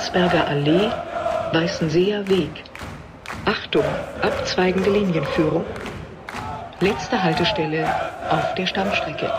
Landsberger 0.00 0.48
Allee, 0.48 0.90
Weißenseer 1.52 2.26
Weg. 2.26 2.64
Achtung, 3.44 3.84
abzweigende 4.22 4.90
Linienführung. 4.90 5.66
Letzte 6.80 7.22
Haltestelle 7.22 7.86
auf 8.30 8.54
der 8.54 8.66
Stammstrecke. 8.66 9.30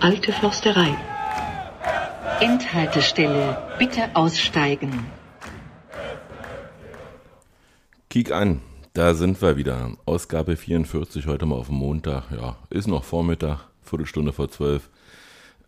Alte 0.00 0.32
Försterei. 0.32 0.92
Endhaltestelle. 2.40 3.56
Bitte 3.78 4.10
aussteigen. 4.14 5.06
Kiek 8.10 8.32
an, 8.32 8.60
da 8.92 9.14
sind 9.14 9.40
wir 9.40 9.56
wieder. 9.56 9.92
Ausgabe 10.04 10.56
44, 10.56 11.28
heute 11.28 11.46
mal 11.46 11.54
auf 11.54 11.68
dem 11.68 11.76
Montag. 11.76 12.24
Ja, 12.32 12.56
ist 12.70 12.88
noch 12.88 13.04
Vormittag, 13.04 13.68
Viertelstunde 13.84 14.32
vor 14.32 14.50
zwölf. 14.50 14.90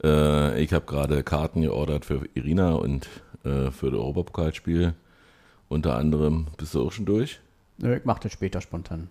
Äh, 0.02 0.62
ich 0.62 0.72
habe 0.72 0.86
gerade 0.86 1.22
Karten 1.22 1.62
geordert 1.62 2.04
für 2.04 2.28
Irina 2.34 2.72
und 2.74 3.08
äh, 3.44 3.70
für 3.70 3.90
das 3.90 4.00
Europapokalspiel. 4.00 4.94
Unter 5.68 5.96
anderem, 5.96 6.46
bist 6.56 6.74
du 6.74 6.86
auch 6.86 6.92
schon 6.92 7.04
durch? 7.04 7.40
Nö, 7.78 7.96
ich 7.96 8.04
mache 8.04 8.22
das 8.22 8.32
später 8.32 8.60
spontan. 8.60 9.08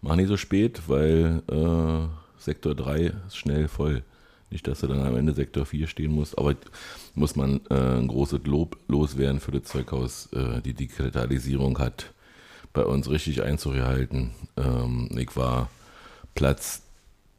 Mach 0.00 0.16
nicht 0.16 0.28
so 0.28 0.36
spät, 0.36 0.82
weil 0.88 1.42
äh, 1.50 2.40
Sektor 2.40 2.74
3 2.74 3.12
ist 3.26 3.36
schnell 3.36 3.68
voll. 3.68 4.02
Nicht, 4.50 4.66
dass 4.66 4.80
du 4.80 4.86
dann 4.86 5.06
am 5.06 5.16
Ende 5.16 5.32
Sektor 5.32 5.64
4 5.64 5.86
stehen 5.86 6.12
musst, 6.12 6.36
aber 6.36 6.54
muss 7.14 7.36
man 7.36 7.60
äh, 7.70 7.74
ein 7.74 8.08
großes 8.08 8.40
Lob 8.44 8.76
loswerden 8.88 9.40
für 9.40 9.52
das 9.52 9.64
Zeughaus. 9.64 10.28
Äh, 10.32 10.60
die 10.60 10.74
Digitalisierung 10.74 11.78
hat 11.78 12.12
bei 12.72 12.84
uns 12.84 13.08
richtig 13.08 13.42
Einzug 13.42 13.74
gehalten. 13.74 14.32
Ähm, 14.56 15.08
ich 15.16 15.34
war 15.36 15.70
Platz 16.34 16.81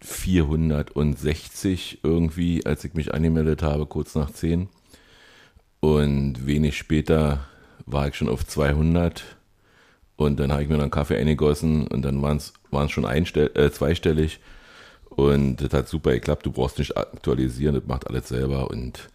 460 0.04 2.00
irgendwie, 2.04 2.66
als 2.66 2.84
ich 2.84 2.94
mich 2.94 3.14
angemeldet 3.14 3.64
habe, 3.64 3.86
kurz 3.86 4.16
nach 4.16 4.32
10. 4.32 4.68
Und 5.80 6.46
wenig 6.46 6.78
später 6.78 7.46
war 7.86 8.08
ich 8.08 8.16
schon 8.16 8.30
auf 8.30 8.46
200. 8.46 9.24
Und 10.16 10.40
dann 10.40 10.52
habe 10.52 10.64
ich 10.64 10.70
mir 10.70 10.78
dann 10.78 10.92
Kaffee 10.92 11.18
eingegossen 11.18 11.88
und 11.88 12.04
dann 12.04 12.22
waren 12.22 12.38
es 12.38 12.54
schon 12.92 13.06
äh, 13.06 13.72
zweistellig. 13.72 14.40
Und 15.10 15.58
das 15.58 15.74
hat 15.74 15.88
super 15.88 16.12
geklappt. 16.12 16.46
Du 16.46 16.52
brauchst 16.52 16.80
nicht 16.80 16.98
aktualisieren, 16.98 17.76
das 17.76 17.86
macht 17.86 18.08
alles 18.08 18.28
selber. 18.28 18.70
Und 18.70 19.10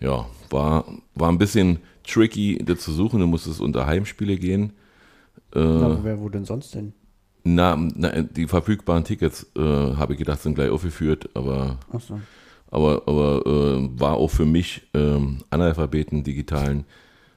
ja, 0.00 0.26
war, 0.50 0.84
war 1.14 1.28
ein 1.28 1.38
bisschen 1.38 1.78
tricky, 2.04 2.58
das 2.64 2.80
zu 2.80 2.92
suchen. 2.92 3.20
Du 3.20 3.26
musstest 3.26 3.60
unter 3.60 3.86
Heimspiele 3.86 4.36
gehen. 4.36 4.72
Äh, 5.54 5.60
wer, 5.60 6.20
wo 6.20 6.28
denn 6.28 6.44
sonst 6.44 6.74
denn? 6.74 6.94
Na, 7.44 7.76
na 7.76 8.22
die 8.22 8.46
verfügbaren 8.46 9.04
Tickets, 9.04 9.46
äh, 9.56 9.60
habe 9.60 10.12
ich 10.12 10.18
gedacht, 10.18 10.40
sind 10.40 10.54
gleich 10.54 10.70
aufgeführt, 10.70 11.28
aber, 11.34 11.78
so. 11.98 12.20
aber, 12.70 13.02
aber 13.06 13.42
äh, 13.46 14.00
war 14.00 14.14
auch 14.14 14.30
für 14.30 14.44
mich 14.44 14.82
ähm, 14.94 15.38
Analphabeten, 15.50 16.22
digitalen, 16.22 16.84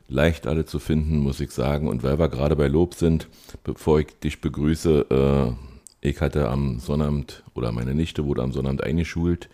leicht 0.08 0.46
alle 0.46 0.66
zu 0.66 0.80
finden, 0.80 1.18
muss 1.18 1.40
ich 1.40 1.52
sagen. 1.52 1.88
Und 1.88 2.04
weil 2.04 2.20
wir 2.20 2.30
gerade 2.30 2.56
bei 2.56 2.68
Lob 2.68 2.94
sind, 2.94 3.28
bevor 3.64 4.00
ich 4.00 4.08
dich 4.20 4.42
begrüße, 4.42 5.06
äh, 5.10 6.08
ich 6.08 6.22
hatte 6.22 6.50
am 6.50 6.80
Sonnabend, 6.80 7.44
oder 7.56 7.72
meine 7.72 7.96
Nichte 7.96 8.26
wurde 8.26 8.44
am 8.44 8.52
Sonnabend 8.52 8.84
eingeschult. 8.84 9.50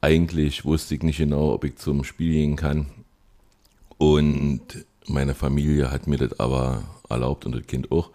Eigentlich 0.00 0.64
wusste 0.64 0.94
ich 0.94 1.02
nicht 1.02 1.18
genau, 1.18 1.52
ob 1.52 1.64
ich 1.64 1.76
zum 1.76 2.04
Spiel 2.04 2.32
gehen 2.32 2.56
kann. 2.56 2.86
Und 3.98 4.62
meine 5.06 5.34
Familie 5.34 5.90
hat 5.90 6.06
mir 6.06 6.16
das 6.16 6.38
aber 6.40 6.84
erlaubt 7.08 7.44
und 7.44 7.54
das 7.54 7.66
Kind 7.66 7.90
auch. 7.92 8.10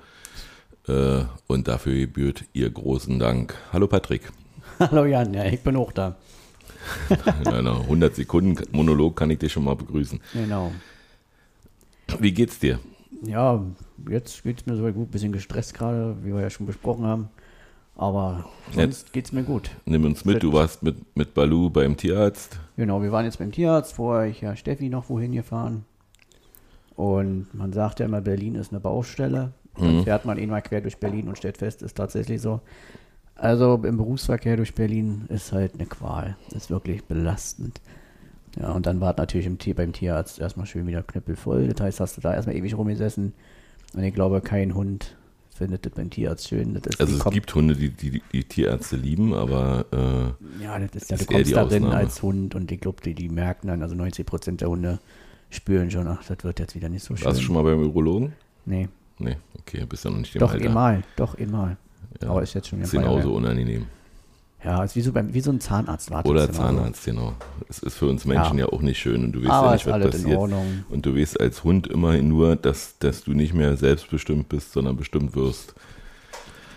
Äh, 0.87 1.23
und 1.47 1.67
dafür 1.67 1.97
gebührt 1.97 2.45
ihr 2.53 2.69
großen 2.69 3.19
Dank. 3.19 3.55
Hallo 3.71 3.87
Patrick. 3.87 4.31
Hallo 4.79 5.05
Jan, 5.05 5.33
ja, 5.33 5.45
ich 5.45 5.61
bin 5.61 5.75
auch 5.75 5.91
da. 5.91 6.15
In 7.45 7.47
einer 7.47 7.81
100 7.81 8.15
Sekunden 8.15 8.61
Monolog 8.71 9.15
kann 9.15 9.29
ich 9.29 9.39
dich 9.39 9.53
schon 9.53 9.63
mal 9.63 9.75
begrüßen. 9.75 10.19
Genau. 10.33 10.71
Wie 12.19 12.33
geht's 12.33 12.59
dir? 12.59 12.79
Ja, 13.25 13.63
jetzt 14.09 14.43
geht's 14.43 14.65
mir 14.65 14.75
so 14.75 14.91
gut, 14.91 15.11
bisschen 15.11 15.31
gestresst 15.31 15.73
gerade, 15.73 16.17
wie 16.23 16.33
wir 16.33 16.41
ja 16.41 16.49
schon 16.49 16.65
besprochen 16.65 17.05
haben. 17.05 17.29
Aber 17.95 18.45
sonst 18.73 18.77
jetzt 18.77 19.13
geht's 19.13 19.31
mir 19.31 19.43
gut. 19.43 19.69
Nimm 19.85 20.03
uns 20.03 20.25
mit, 20.25 20.43
du 20.43 20.51
warst 20.51 20.83
mit, 20.83 20.97
mit 21.15 21.33
Balu 21.33 21.69
beim 21.69 21.95
Tierarzt. 21.95 22.59
Genau, 22.75 23.01
wir 23.01 23.11
waren 23.11 23.25
jetzt 23.25 23.39
beim 23.39 23.51
Tierarzt, 23.51 23.93
vorher 23.93 24.29
ich 24.29 24.41
ja 24.41 24.55
Steffi 24.55 24.89
noch 24.89 25.09
wohin 25.09 25.31
gefahren. 25.31 25.85
Und 26.95 27.47
man 27.53 27.71
sagt 27.71 27.99
ja 27.99 28.07
immer, 28.07 28.21
Berlin 28.21 28.55
ist 28.55 28.71
eine 28.71 28.79
Baustelle. 28.79 29.53
Dann 29.77 29.97
mhm. 29.97 30.03
fährt 30.03 30.25
man 30.25 30.37
eh 30.37 30.45
mal 30.45 30.61
quer 30.61 30.81
durch 30.81 30.97
Berlin 30.97 31.27
und 31.27 31.37
stellt 31.37 31.57
fest, 31.57 31.81
ist 31.81 31.95
tatsächlich 31.95 32.41
so. 32.41 32.61
Also 33.35 33.81
im 33.83 33.97
Berufsverkehr 33.97 34.57
durch 34.57 34.75
Berlin 34.75 35.25
ist 35.29 35.51
halt 35.51 35.73
eine 35.73 35.85
Qual. 35.85 36.37
Ist 36.55 36.69
wirklich 36.69 37.03
belastend. 37.05 37.81
Ja, 38.59 38.71
und 38.71 38.85
dann 38.85 39.01
war 39.01 39.15
natürlich 39.17 39.47
im 39.47 39.57
Tier, 39.57 39.73
beim 39.73 39.93
Tierarzt 39.93 40.39
erstmal 40.39 40.67
schön 40.67 40.85
wieder 40.85 41.01
knüppelvoll. 41.01 41.67
Das 41.67 41.81
heißt, 41.81 41.99
hast 41.99 42.17
du 42.17 42.21
da 42.21 42.35
erstmal 42.35 42.55
ewig 42.55 42.77
rumgesessen. 42.77 43.33
Und 43.95 44.03
ich 44.03 44.13
glaube, 44.13 44.41
kein 44.41 44.75
Hund 44.75 45.15
findet 45.55 45.85
das 45.85 45.93
beim 45.93 46.09
Tierarzt 46.09 46.47
schön. 46.47 46.79
also 46.99 47.17
es 47.17 47.33
gibt 47.33 47.53
Hunde, 47.53 47.75
die, 47.75 47.89
die, 47.89 48.21
die 48.31 48.43
Tierärzte 48.43 48.95
lieben, 48.95 49.33
aber 49.33 49.85
äh, 49.91 50.63
ja, 50.63 50.79
das 50.79 51.03
ist 51.03 51.11
ja, 51.11 51.17
du 51.17 51.25
kommst 51.25 51.55
darin 51.55 51.83
Ausnahme. 51.83 51.95
als 51.95 52.21
Hund 52.21 52.55
und 52.55 52.71
ich 52.71 52.81
glaube, 52.81 53.01
die, 53.03 53.13
die 53.13 53.29
merken 53.29 53.67
dann, 53.67 53.81
also 53.81 53.95
90 53.95 54.25
Prozent 54.25 54.61
der 54.61 54.69
Hunde 54.69 54.99
spüren 55.51 55.91
schon, 55.91 56.07
ach, 56.07 56.23
das 56.25 56.43
wird 56.43 56.59
jetzt 56.59 56.75
wieder 56.75 56.89
nicht 56.89 57.03
so 57.03 57.15
schön. 57.15 57.25
Warst 57.25 57.39
du 57.39 57.43
schon 57.43 57.53
mal 57.55 57.63
beim 57.63 57.79
Urologen? 57.79 58.33
Nee. 58.65 58.89
Nee, 59.19 59.37
okay, 59.59 59.85
bist 59.85 60.05
ja 60.05 60.11
noch 60.11 60.19
nicht 60.19 60.35
im 60.35 60.39
Doch, 60.39 60.53
Alter. 60.53 60.65
einmal, 60.65 61.03
doch, 61.15 61.37
einmal. 61.37 61.77
Ja, 62.21 62.29
Aber 62.29 62.41
ist 62.41 62.53
jetzt 62.53 62.67
schon 62.67 62.79
wieder 62.79 62.89
genauso 62.89 63.33
unangenehm. 63.33 63.85
Ja, 64.63 64.81
ist 64.83 64.95
wie 64.95 65.01
so, 65.01 65.11
beim, 65.11 65.33
wie 65.33 65.41
so 65.41 65.51
ein 65.51 65.59
Zahnarzt 65.59 66.09
Oder 66.09 66.49
Zahnarzt, 66.49 67.03
genau. 67.03 67.33
Es 67.67 67.79
ist 67.79 67.95
für 67.95 68.07
uns 68.07 68.23
Menschen 68.23 68.57
ja, 68.57 68.65
ja 68.65 68.71
auch 68.71 68.81
nicht 68.81 68.97
schön 68.97 69.25
und 69.25 69.33
du 69.33 69.41
weißt 69.41 69.51
Aber 69.51 69.67
ja 69.67 69.73
nicht, 69.73 69.87
was 69.87 70.11
passiert. 70.11 70.39
Und 70.89 71.05
du 71.05 71.15
weißt 71.17 71.41
als 71.41 71.65
Hund 71.65 71.87
immerhin 71.87 72.29
nur, 72.29 72.55
dass, 72.55 72.97
dass 72.99 73.25
du 73.25 73.33
nicht 73.33 73.53
mehr 73.53 73.75
selbstbestimmt 73.75 74.47
bist, 74.47 74.71
sondern 74.71 74.95
bestimmt 74.95 75.35
wirst. 75.35 75.75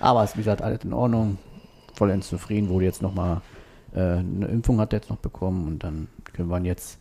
Aber 0.00 0.24
es 0.24 0.30
ist, 0.30 0.36
wie 0.36 0.40
gesagt, 0.40 0.62
alles 0.62 0.82
in 0.82 0.92
Ordnung. 0.92 1.38
Vollends 1.94 2.28
zufrieden, 2.28 2.68
wurde 2.68 2.84
jetzt 2.84 3.02
nochmal 3.02 3.40
äh, 3.94 4.18
eine 4.18 4.46
Impfung 4.48 4.80
hat 4.80 4.92
er 4.92 4.98
jetzt 4.98 5.10
noch 5.10 5.16
bekommen 5.16 5.66
und 5.66 5.82
dann 5.82 6.08
können 6.32 6.48
wir 6.48 6.60
jetzt 6.60 6.98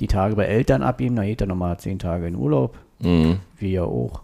die 0.00 0.08
Tage 0.08 0.34
bei 0.34 0.46
Eltern 0.46 0.82
abgeben. 0.82 1.16
Da 1.16 1.24
geht 1.24 1.40
er 1.40 1.46
nochmal 1.46 1.78
zehn 1.78 1.98
Tage 1.98 2.26
in 2.26 2.34
Urlaub. 2.34 2.76
Mhm. 3.00 3.38
Wir 3.58 3.68
ja 3.68 3.84
auch. 3.84 4.22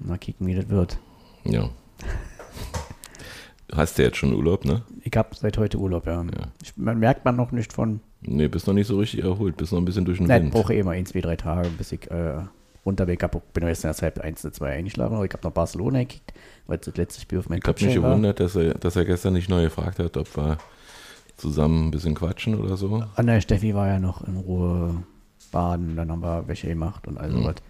Mal 0.00 0.18
kicken, 0.18 0.46
wie 0.46 0.54
das 0.54 0.68
wird. 0.68 0.98
Ja. 1.44 1.68
Hast 3.72 3.98
du 3.98 4.02
jetzt 4.02 4.16
schon 4.16 4.34
Urlaub, 4.34 4.64
ne? 4.64 4.82
Ich 5.02 5.16
habe 5.16 5.28
seit 5.34 5.56
heute 5.58 5.78
Urlaub, 5.78 6.06
ja. 6.06 6.22
ja. 6.22 6.48
Ich, 6.62 6.76
man 6.76 6.98
merkt 6.98 7.24
man 7.24 7.36
noch 7.36 7.52
nicht 7.52 7.72
von. 7.72 8.00
Nee, 8.22 8.48
bist 8.48 8.66
noch 8.66 8.74
nicht 8.74 8.88
so 8.88 8.98
richtig 8.98 9.22
erholt, 9.22 9.56
bist 9.56 9.72
noch 9.72 9.78
ein 9.78 9.84
bisschen 9.84 10.04
durch 10.04 10.18
den 10.18 10.26
Nein, 10.26 10.42
Wind. 10.42 10.54
Ich 10.54 10.60
brauche 10.60 10.74
eh 10.74 10.82
mal 10.82 10.92
ein, 10.92 11.06
zwei, 11.06 11.20
drei 11.20 11.36
Tage, 11.36 11.68
bis 11.70 11.92
ich 11.92 12.10
äh, 12.10 12.40
runter. 12.84 13.06
Bin 13.06 13.16
jetzt 13.20 13.84
in 13.84 13.88
der 13.88 13.94
Zeit 13.94 14.20
1 14.20 14.40
zu 14.40 14.50
2 14.50 14.72
eingeschlafen, 14.72 15.14
aber 15.14 15.24
ich 15.24 15.32
habe 15.32 15.46
noch 15.46 15.52
Barcelona 15.52 16.00
gekickt, 16.00 16.32
weil 16.66 16.78
das 16.78 16.96
letzte 16.96 17.20
Spiel 17.20 17.38
auf 17.38 17.48
meinem 17.48 17.60
Ich 17.60 17.68
habe 17.68 17.84
mich 17.84 17.94
gewundert, 17.94 18.40
dass 18.40 18.56
er, 18.56 18.74
dass 18.74 18.96
er 18.96 19.04
gestern 19.04 19.34
nicht 19.34 19.48
neu 19.48 19.64
gefragt 19.64 19.98
hat, 19.98 20.16
ob 20.16 20.36
wir 20.36 20.58
zusammen 21.36 21.86
ein 21.86 21.90
bisschen 21.90 22.14
quatschen 22.14 22.54
oder 22.56 22.76
so. 22.76 23.04
An 23.14 23.26
der 23.26 23.40
Steffi 23.40 23.74
war 23.74 23.88
ja 23.88 23.98
noch 23.98 24.26
in 24.26 24.36
Ruhe 24.36 25.02
baden, 25.52 25.96
dann 25.96 26.10
haben 26.10 26.22
wir 26.22 26.48
Wäsche 26.48 26.68
gemacht 26.68 27.06
und 27.06 27.18
all 27.18 27.30
sowas. 27.30 27.54
Mhm. 27.56 27.69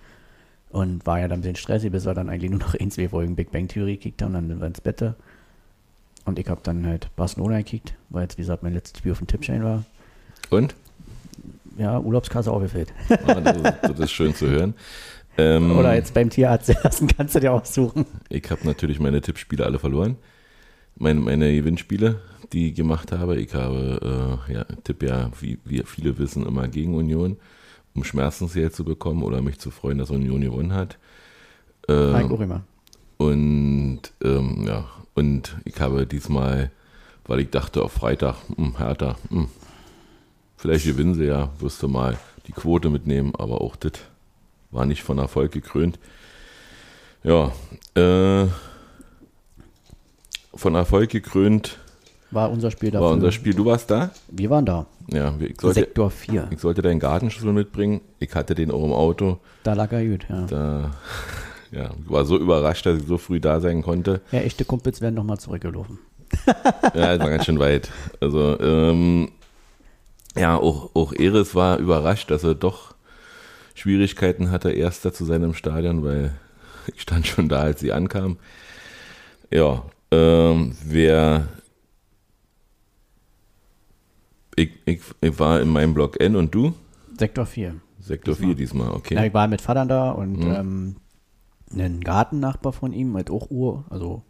Und 0.71 1.05
war 1.05 1.19
ja 1.19 1.27
dann 1.27 1.39
ein 1.39 1.43
bisschen 1.43 1.57
stressig, 1.57 1.91
bis 1.91 2.07
wir 2.07 2.15
dann 2.15 2.29
eigentlich 2.29 2.51
nur 2.51 2.61
noch 2.61 2.75
ein, 2.75 2.91
zwei 2.91 3.09
Folgen 3.09 3.35
Big 3.35 3.51
Bang 3.51 3.67
Theory 3.67 3.97
gekickt 3.97 4.23
haben, 4.23 4.35
dann 4.35 4.49
sind 4.49 4.61
wir 4.61 4.67
ins 4.67 4.81
Bett. 4.81 5.15
Und 6.25 6.39
ich 6.39 6.49
habe 6.49 6.61
dann 6.63 6.87
halt 6.87 7.15
Barcelona 7.17 7.59
gekickt, 7.59 7.95
weil 8.09 8.23
jetzt, 8.23 8.39
wie 8.39 8.43
gesagt, 8.43 8.63
mein 8.63 8.75
letztes 8.75 8.99
Spiel 8.99 9.13
auf 9.13 9.19
dem 9.19 9.27
Tippschein 9.27 9.65
war. 9.65 9.85
Und? 10.51 10.77
Ja, 11.77 11.99
Urlaubskasse 11.99 12.53
aufgefüllt. 12.53 12.93
Oh, 13.11 13.41
das, 13.41 13.57
ist, 13.57 13.65
das 13.83 13.99
ist 13.99 14.11
schön 14.13 14.35
zu 14.35 14.49
hören. 14.49 14.75
Ähm, 15.39 15.77
Oder 15.77 15.95
jetzt 15.95 16.15
beim 16.15 16.31
Tierarzt 16.31 16.73
lassen, 16.85 17.09
kannst 17.09 17.35
du 17.35 17.41
dir 17.41 17.53
aussuchen. 17.53 18.05
Ich 18.29 18.49
habe 18.51 18.61
natürlich 18.65 19.01
meine 19.01 19.21
Tippspiele 19.21 19.65
alle 19.65 19.79
verloren. 19.79 20.17
Meine, 20.97 21.21
meine 21.21 21.53
Gewinnspiele, 21.55 22.21
die 22.53 22.69
ich 22.69 22.75
gemacht 22.75 23.13
habe. 23.13 23.41
Ich 23.41 23.55
habe, 23.55 24.39
äh, 24.49 24.53
ja, 24.53 24.65
tippe 24.85 25.07
ja, 25.07 25.31
wie, 25.41 25.59
wie 25.65 25.83
viele 25.85 26.19
wissen, 26.19 26.47
immer 26.47 26.69
gegen 26.69 26.95
Union 26.95 27.39
um 27.95 28.05
Schmerzensgeld 28.05 28.75
zu 28.75 28.85
bekommen 28.85 29.23
oder 29.23 29.43
mich 29.43 29.59
zu 29.59 29.71
freuen, 29.71 29.99
dass 29.99 30.11
Union 30.11 30.41
gewonnen 30.41 30.73
hat. 30.73 30.99
Ähm, 31.89 32.13
Nein, 32.13 32.31
auch 32.33 32.41
immer. 32.41 32.63
Und 33.17 34.01
ähm, 34.23 34.65
ja, 34.67 34.89
und 35.15 35.57
ich 35.65 35.79
habe 35.81 36.07
diesmal, 36.07 36.71
weil 37.27 37.41
ich 37.41 37.51
dachte 37.51 37.83
auf 37.83 37.93
Freitag, 37.93 38.37
mh, 38.57 38.79
Hertha, 38.79 39.17
mh, 39.29 39.49
vielleicht 40.57 40.87
gewinnen 40.87 41.15
sie 41.15 41.27
ja, 41.27 41.51
wirst 41.59 41.83
du 41.83 41.89
mal 41.89 42.19
die 42.47 42.53
Quote 42.53 42.89
mitnehmen, 42.89 43.35
aber 43.37 43.61
auch 43.61 43.77
das 43.77 43.93
war 44.71 44.87
nicht 44.87 45.03
von 45.03 45.19
Erfolg 45.19 45.53
gekrönt. 45.53 45.99
Ja, 47.23 47.53
äh, 47.95 48.47
von 50.55 50.75
Erfolg 50.75 51.11
gekrönt 51.11 51.79
war 52.31 52.51
unser 52.51 52.71
Spiel 52.71 52.91
dafür. 52.91 53.07
War 53.07 53.13
unser 53.15 53.33
Spiel. 53.33 53.55
Du 53.55 53.65
warst 53.65 53.91
da? 53.91 54.11
Wir 54.29 54.51
waren 54.51 54.65
da. 54.65 54.87
Ja, 55.09 55.35
ich 55.41 55.61
sollte, 55.61 55.81
Sektor 55.81 56.11
4. 56.11 56.49
Ich 56.51 56.61
sollte 56.61 56.83
deinen 56.83 57.01
Gartenschlüssel 57.01 57.53
mitbringen. 57.53 58.01
Ich 58.19 58.35
hatte 58.35 58.55
den 58.55 58.71
auch 58.71 58.85
im 58.85 58.93
Auto. 58.93 59.39
Da 59.63 59.75
lag 59.75 59.91
er 59.93 60.05
gut, 60.07 60.27
ja. 60.29 60.47
Da, 60.47 60.91
ja, 61.73 61.91
war 62.07 62.25
so 62.25 62.39
überrascht, 62.39 62.87
dass 62.87 62.99
ich 62.99 63.07
so 63.07 63.19
früh 63.19 63.41
da 63.41 63.61
sein 63.61 63.83
konnte. 63.83 64.21
Ja, 64.31 64.41
echte 64.41 64.65
Kumpels 64.65 65.01
werden 65.01 65.17
nochmal 65.17 65.39
zurückgelaufen. 65.39 65.99
ja, 66.95 67.17
das 67.17 67.19
war 67.19 67.31
ganz 67.31 67.45
schön 67.45 67.59
weit. 67.59 67.91
Also, 68.21 68.59
ähm, 68.61 69.33
Ja, 70.37 70.57
auch, 70.57 70.91
auch 70.95 71.13
Eres 71.13 71.57
war 71.57 71.79
überrascht, 71.79 72.31
dass 72.31 72.45
er 72.45 72.55
doch 72.55 72.95
Schwierigkeiten 73.75 74.51
hatte, 74.53 74.71
Erster 74.71 75.13
zu 75.13 75.25
sein 75.25 75.43
im 75.43 75.55
Stadion, 75.55 76.05
weil 76.05 76.35
ich 76.95 77.01
stand 77.03 77.27
schon 77.27 77.49
da, 77.49 77.61
als 77.63 77.81
sie 77.81 77.93
ankam. 77.93 78.37
Ja, 79.51 79.83
ähm, 80.13 80.77
wer. 80.85 81.49
Ich, 84.61 84.71
ich, 84.85 85.01
ich 85.23 85.39
war 85.39 85.61
in 85.63 85.69
meinem 85.69 85.95
Block 85.95 86.21
N 86.21 86.37
und 86.37 86.55
du? 86.55 86.75
Sektor 87.19 87.47
4. 87.47 87.77
Sektor 87.99 88.35
4 88.35 88.55
diesmal, 88.55 88.91
okay. 88.91 89.15
Ja, 89.15 89.25
ich 89.25 89.33
war 89.33 89.49
mit 89.49 89.61
Vater 89.63 89.87
da 89.87 90.11
und 90.11 90.39
Mhm. 90.39 90.55
ähm, 90.55 90.97
ein 91.75 92.01
Gartennachbar 92.01 92.73
von 92.75 92.93
ihm 92.93 93.13
mit 93.13 93.31
auch 93.31 93.51
Uhr, 93.51 93.85
also 93.89 94.23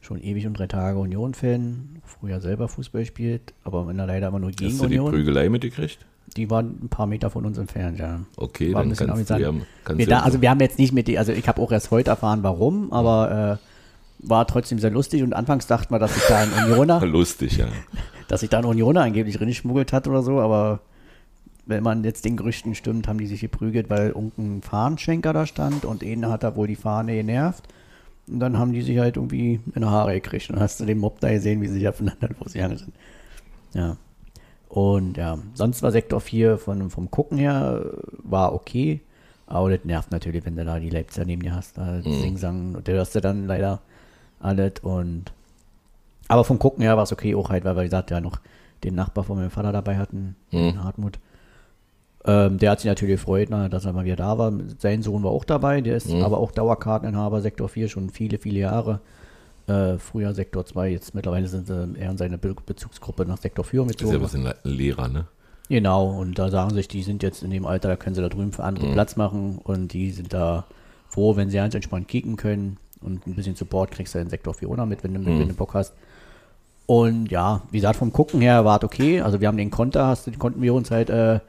schon 0.00 0.22
ewig 0.22 0.46
und 0.46 0.54
drei 0.58 0.66
Tage 0.66 0.98
Union-Fan, 0.98 2.00
früher 2.04 2.40
selber 2.40 2.68
Fußball 2.68 3.02
gespielt, 3.02 3.52
aber 3.64 3.90
in 3.90 3.96
der 3.98 4.06
leider 4.06 4.28
immer 4.28 4.38
nur 4.38 4.50
gegen 4.52 4.70
Hast 4.70 4.80
du 4.82 4.86
die 4.86 4.98
Union. 4.98 5.10
Prügelei 5.12 5.48
mitgekriegt? 5.50 5.98
Die 6.36 6.48
waren 6.50 6.78
ein 6.84 6.88
paar 6.88 7.06
Meter 7.06 7.28
von 7.28 7.44
uns 7.44 7.58
entfernt, 7.58 7.98
ja. 7.98 8.20
Okay, 8.36 8.72
War 8.72 8.80
ein 8.80 8.84
dann 8.84 8.88
bisschen 8.90 9.06
kannst 9.08 9.30
du 9.30 9.34
amüsant. 9.34 9.58
ja, 9.60 9.66
kannst 9.84 9.98
Wir 9.98 10.06
da, 10.06 10.20
also 10.20 10.40
wir 10.40 10.48
haben 10.50 10.60
jetzt 10.60 10.78
nicht 10.78 10.92
mit 10.92 11.06
die, 11.08 11.18
also 11.18 11.32
ich 11.32 11.46
habe 11.48 11.60
auch 11.60 11.70
erst 11.72 11.90
heute 11.90 12.10
erfahren, 12.10 12.42
warum, 12.42 12.92
aber 12.92 13.58
äh, 13.60 14.26
war 14.26 14.46
trotzdem 14.46 14.78
sehr 14.78 14.90
lustig 14.90 15.22
und 15.22 15.34
anfangs 15.34 15.66
dachten 15.66 15.92
wir, 15.92 15.98
dass 15.98 16.14
sich 16.14 16.22
da 16.28 16.38
ein 16.38 16.50
Unioner, 16.66 17.04
lustig, 17.06 17.58
ja. 17.58 17.66
Dass 18.28 18.40
sich 18.40 18.50
da 18.50 18.58
ein 18.58 18.64
Unioner 18.64 19.02
angeblich 19.02 19.40
reingeschmuggelt 19.40 19.92
hat 19.92 20.08
oder 20.08 20.22
so, 20.22 20.40
aber 20.40 20.80
wenn 21.66 21.82
man 21.82 22.04
jetzt 22.04 22.24
den 22.24 22.36
Gerüchten 22.36 22.74
stimmt, 22.74 23.08
haben 23.08 23.18
die 23.18 23.26
sich 23.26 23.40
geprügelt, 23.40 23.90
weil 23.90 24.08
irgendein 24.08 24.62
Fahnenschwenker 24.62 25.32
da 25.32 25.46
stand 25.46 25.84
und 25.84 26.04
einer 26.04 26.30
hat 26.30 26.44
da 26.44 26.54
wohl 26.54 26.68
die 26.68 26.76
Fahne 26.76 27.14
genervt. 27.14 27.64
Und 28.28 28.40
dann 28.40 28.58
haben 28.58 28.72
die 28.72 28.82
sich 28.82 28.98
halt 28.98 29.16
irgendwie 29.16 29.60
in 29.74 29.82
die 29.82 29.84
Haare 29.84 30.14
gekriegt. 30.14 30.48
Und 30.48 30.56
dann 30.56 30.62
hast 30.62 30.80
du 30.80 30.84
den 30.84 30.98
Mob 30.98 31.20
da 31.20 31.30
gesehen, 31.30 31.60
wie 31.60 31.66
sie 31.66 31.74
sich 31.74 31.88
aufeinander 31.88 32.28
losgegangen 32.40 32.78
sind. 32.78 32.92
Ja. 33.74 33.96
Und 34.68 35.16
ja, 35.16 35.38
sonst 35.54 35.82
war 35.82 35.92
Sektor 35.92 36.20
4 36.20 36.58
von, 36.58 36.90
vom 36.90 37.10
Gucken 37.10 37.38
her 37.38 37.84
äh, 37.84 37.98
war 38.22 38.52
okay. 38.52 39.00
Aber 39.46 39.70
das 39.70 39.84
nervt 39.84 40.10
natürlich, 40.10 40.44
wenn 40.44 40.56
du 40.56 40.64
da 40.64 40.78
die 40.80 40.90
Leipziger 40.90 41.24
neben 41.24 41.42
dir 41.42 41.54
hast. 41.54 41.78
Da 41.78 42.02
sing, 42.02 42.36
sang, 42.36 42.74
und 42.74 42.88
da 42.88 42.92
hörst 42.92 43.14
du 43.14 43.20
dann 43.20 43.46
leider 43.46 43.80
alles. 44.40 44.74
Und 44.82 45.32
aber 46.28 46.44
vom 46.44 46.58
Gucken 46.58 46.82
her 46.82 46.96
war 46.96 47.04
es 47.04 47.12
okay, 47.12 47.34
auch 47.34 47.50
halt, 47.50 47.64
weil 47.64 47.76
wir 47.76 47.84
gesagt 47.84 48.10
ja 48.10 48.20
noch 48.20 48.40
den 48.84 48.94
Nachbar 48.94 49.24
von 49.24 49.36
meinem 49.38 49.50
Vater 49.50 49.72
dabei 49.72 49.96
hatten, 49.96 50.36
den 50.52 50.84
Hartmut. 50.84 51.18
Ähm, 52.24 52.58
der 52.58 52.72
hat 52.72 52.80
sich 52.80 52.88
natürlich 52.88 53.14
gefreut, 53.20 53.48
na, 53.50 53.68
dass 53.68 53.84
er 53.84 53.92
mal 53.92 54.04
wieder 54.04 54.16
da 54.16 54.36
war. 54.36 54.52
Sein 54.78 55.02
Sohn 55.02 55.22
war 55.22 55.30
auch 55.30 55.44
dabei, 55.44 55.80
der 55.80 55.96
ist 55.96 56.10
aber 56.22 56.38
auch 56.38 56.50
Dauerkarteninhaber, 56.50 57.40
Sektor 57.40 57.68
4 57.68 57.88
schon 57.88 58.10
viele, 58.10 58.38
viele 58.38 58.58
Jahre. 58.60 59.00
Äh, 59.68 59.98
früher 59.98 60.34
Sektor 60.34 60.64
2, 60.66 60.90
jetzt 60.90 61.14
mittlerweile 61.14 61.46
sind 61.48 61.66
sie 61.68 61.94
eher 61.98 62.10
in 62.10 62.18
seine 62.18 62.38
Be 62.38 62.54
Bezugsgruppe 62.66 63.24
nach 63.26 63.38
Sektor 63.38 63.64
4 63.64 63.82
Ist 63.82 64.00
ja 64.00 64.06
ein 64.18 64.22
bisschen 64.22 64.42
Le- 64.44 64.56
Lehrer, 64.64 65.08
ne? 65.08 65.26
Genau, 65.68 66.10
und 66.20 66.38
da 66.38 66.50
sagen 66.50 66.72
sich, 66.74 66.86
die 66.86 67.02
sind 67.02 67.22
jetzt 67.24 67.42
in 67.42 67.50
dem 67.50 67.66
Alter, 67.66 67.88
da 67.88 67.96
können 67.96 68.14
sie 68.14 68.22
da 68.22 68.28
drüben 68.28 68.52
für 68.52 68.62
andere 68.62 68.86
Platz 68.92 69.16
machen 69.16 69.58
und 69.64 69.92
die 69.92 70.12
sind 70.12 70.32
da 70.32 70.66
froh, 71.08 71.34
wenn 71.36 71.50
sie 71.50 71.56
ganz 71.56 71.74
entspannt 71.74 72.06
kicken 72.06 72.36
können 72.36 72.76
und 73.00 73.26
ein 73.26 73.34
bisschen 73.34 73.56
Support 73.56 73.90
kriegst 73.90 74.14
du 74.14 74.20
in 74.20 74.28
Sektor 74.30 74.54
4 74.54 74.68
auch 74.70 74.76
noch 74.76 74.86
mit, 74.86 75.02
wenn 75.02 75.14
du, 75.14 75.24
wenn 75.26 75.48
du 75.48 75.54
Bock 75.54 75.74
hast. 75.74 75.94
Und 76.86 77.30
ja, 77.30 77.62
wie 77.70 77.78
gesagt, 77.78 77.96
vom 77.96 78.12
Gucken 78.12 78.40
her 78.40 78.64
war 78.64 78.78
es 78.78 78.84
okay. 78.84 79.20
Also 79.20 79.40
wir 79.40 79.48
haben 79.48 79.56
den 79.56 79.70
Konter, 79.70 80.06
hast, 80.06 80.26
den 80.26 80.38
konnten 80.38 80.62
wir 80.62 80.72
uns 80.72 80.90
halt 80.90 81.10
äh, 81.10 81.40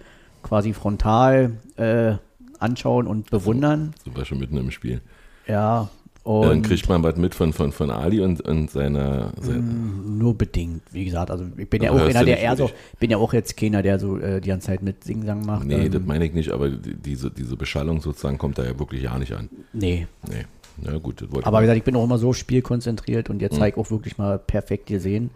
quasi 0.44 0.74
frontal 0.74 1.52
äh, 1.76 2.14
anschauen 2.60 3.06
und 3.08 3.30
bewundern. 3.30 3.94
Zum 4.04 4.14
Beispiel 4.14 4.38
mitten 4.40 4.58
im 4.58 4.72
Spiel. 4.72 5.02
Ja, 5.48 5.90
Dann 6.26 6.34
und 6.34 6.62
kriegt 6.64 6.90
man 6.90 7.04
was 7.04 7.16
mit 7.18 7.36
von, 7.36 7.54
von, 7.54 7.72
von 7.72 7.92
Ali 7.92 8.20
und, 8.20 8.42
und 8.42 8.72
seiner. 8.72 9.32
sein- 9.40 10.18
nur 10.18 10.36
bedingt, 10.36 10.82
wie 10.92 11.06
gesagt. 11.06 11.30
Also 11.30 11.46
ich 11.56 11.70
bin 11.70 11.84
ja 11.84 11.92
auch 11.92 12.00
einer, 12.02 12.26
der 12.26 12.40
eher 12.40 12.58
so, 12.58 12.72
bin 13.00 13.12
ja 13.12 13.18
auch 13.18 13.32
jetzt 13.32 13.56
keiner, 13.56 13.84
der 13.84 14.00
so 14.00 14.18
äh, 14.18 14.42
die 14.42 14.50
ganze 14.50 14.68
Zeit 14.68 14.82
mit 14.82 15.04
Singsang 15.04 15.46
macht. 15.46 15.66
Nee, 15.66 15.86
ähm, 15.86 15.92
das 15.92 16.02
meine 16.04 16.26
ich 16.26 16.34
nicht, 16.34 16.50
aber 16.52 16.70
die- 16.70 16.96
diese, 16.96 17.30
diese 17.30 17.56
Beschallung 17.56 18.02
sozusagen 18.02 18.40
kommt 18.40 18.58
da 18.58 18.64
ja 18.66 18.78
wirklich 18.80 19.04
ja 19.04 19.18
nicht 19.20 19.34
an. 19.34 19.50
nee, 19.72 20.08
Nee. 20.28 20.46
Na 20.78 20.98
gut, 20.98 21.22
das 21.22 21.32
wollte 21.32 21.48
Aber 21.48 21.60
wie 21.60 21.64
ich. 21.64 21.66
gesagt, 21.66 21.78
ich 21.80 21.84
bin 21.84 21.96
auch 21.96 22.04
immer 22.04 22.18
so 22.18 22.34
spielkonzentriert 22.34 23.30
und 23.30 23.42
jetzt 23.42 23.54
Mhm. 23.56 23.60
habe 23.60 23.70
ich 23.70 23.78
auch 23.78 23.90
wirklich 23.92 24.18
mal 24.18 24.38
perfekt 24.38 24.86
gesehen. 24.88 25.32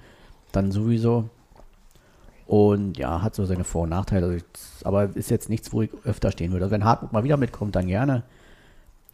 Dann 0.51 0.71
sowieso. 0.71 1.29
Und 2.47 2.97
ja, 2.97 3.21
hat 3.21 3.33
so 3.35 3.45
seine 3.45 3.63
Vor- 3.63 3.83
und 3.83 3.89
Nachteile. 3.89 4.25
Also 4.25 4.37
jetzt, 4.37 4.85
aber 4.85 5.15
ist 5.15 5.29
jetzt 5.31 5.49
nichts, 5.49 5.71
wo 5.71 5.81
ich 5.83 5.89
öfter 6.03 6.31
stehen 6.31 6.51
würde. 6.51 6.65
Also 6.65 6.73
wenn 6.73 6.83
Hartmut 6.83 7.13
mal 7.13 7.23
wieder 7.23 7.37
mitkommt, 7.37 7.75
dann 7.75 7.87
gerne. 7.87 8.23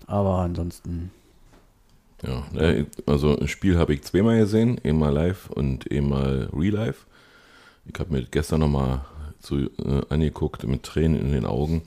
Aber 0.08 0.40
ansonsten, 0.40 1.12
Ja, 2.24 2.44
also 3.06 3.38
ein 3.38 3.48
Spiel 3.48 3.78
habe 3.78 3.94
ich 3.94 4.02
zweimal 4.04 4.40
gesehen, 4.40 4.82
einmal 4.84 5.14
live 5.14 5.50
und 5.52 5.92
einmal 5.92 6.50
real 6.52 6.74
life. 6.74 7.06
Ich 7.86 8.00
habe 8.00 8.12
mir 8.12 8.24
gestern 8.24 8.62
nochmal 8.62 9.02
zu, 9.40 9.56
äh, 9.58 10.02
angeguckt 10.10 10.66
mit 10.68 10.82
Tränen 10.84 11.20
in 11.22 11.32
den 11.32 11.46
Augen. 11.46 11.84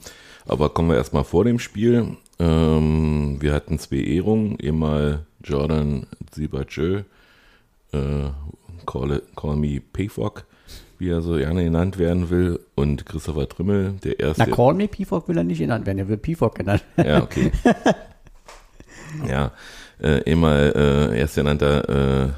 Aber 0.47 0.69
kommen 0.69 0.89
wir 0.89 0.95
erstmal 0.95 1.25
vor 1.25 1.43
dem 1.43 1.59
Spiel. 1.59 2.15
Ähm, 2.41 3.37
wir 3.39 3.53
hatten 3.53 3.77
zwei 3.77 3.97
Ehrungen, 3.97 4.57
einmal 4.59 5.27
Jordan 5.43 6.07
Sibachö, 6.33 7.03
äh, 7.91 8.29
call, 8.87 9.21
call 9.35 9.55
me 9.57 9.79
Payfog, 9.79 10.45
wie 10.97 11.09
er 11.09 11.21
so 11.21 11.35
gerne 11.35 11.63
genannt 11.63 11.99
werden 11.99 12.31
will, 12.31 12.59
und 12.73 13.05
Christopher 13.05 13.47
Trimmel, 13.47 13.93
der 14.03 14.19
erste. 14.19 14.43
na, 14.43 14.55
Call 14.55 14.73
Me 14.73 14.87
Pifok 14.87 15.27
will 15.27 15.37
er 15.37 15.43
nicht 15.43 15.59
genannt 15.59 15.85
werden. 15.85 15.99
Er 15.99 16.07
will 16.07 16.17
Pifok 16.17 16.55
genannt. 16.55 16.83
Ja, 16.97 17.21
okay. 17.21 17.51
ja, 19.27 19.51
äh, 19.99 20.27
einmal 20.31 20.73
äh, 20.75 21.19
erstgenannter 21.19 22.25
äh, 22.25 22.29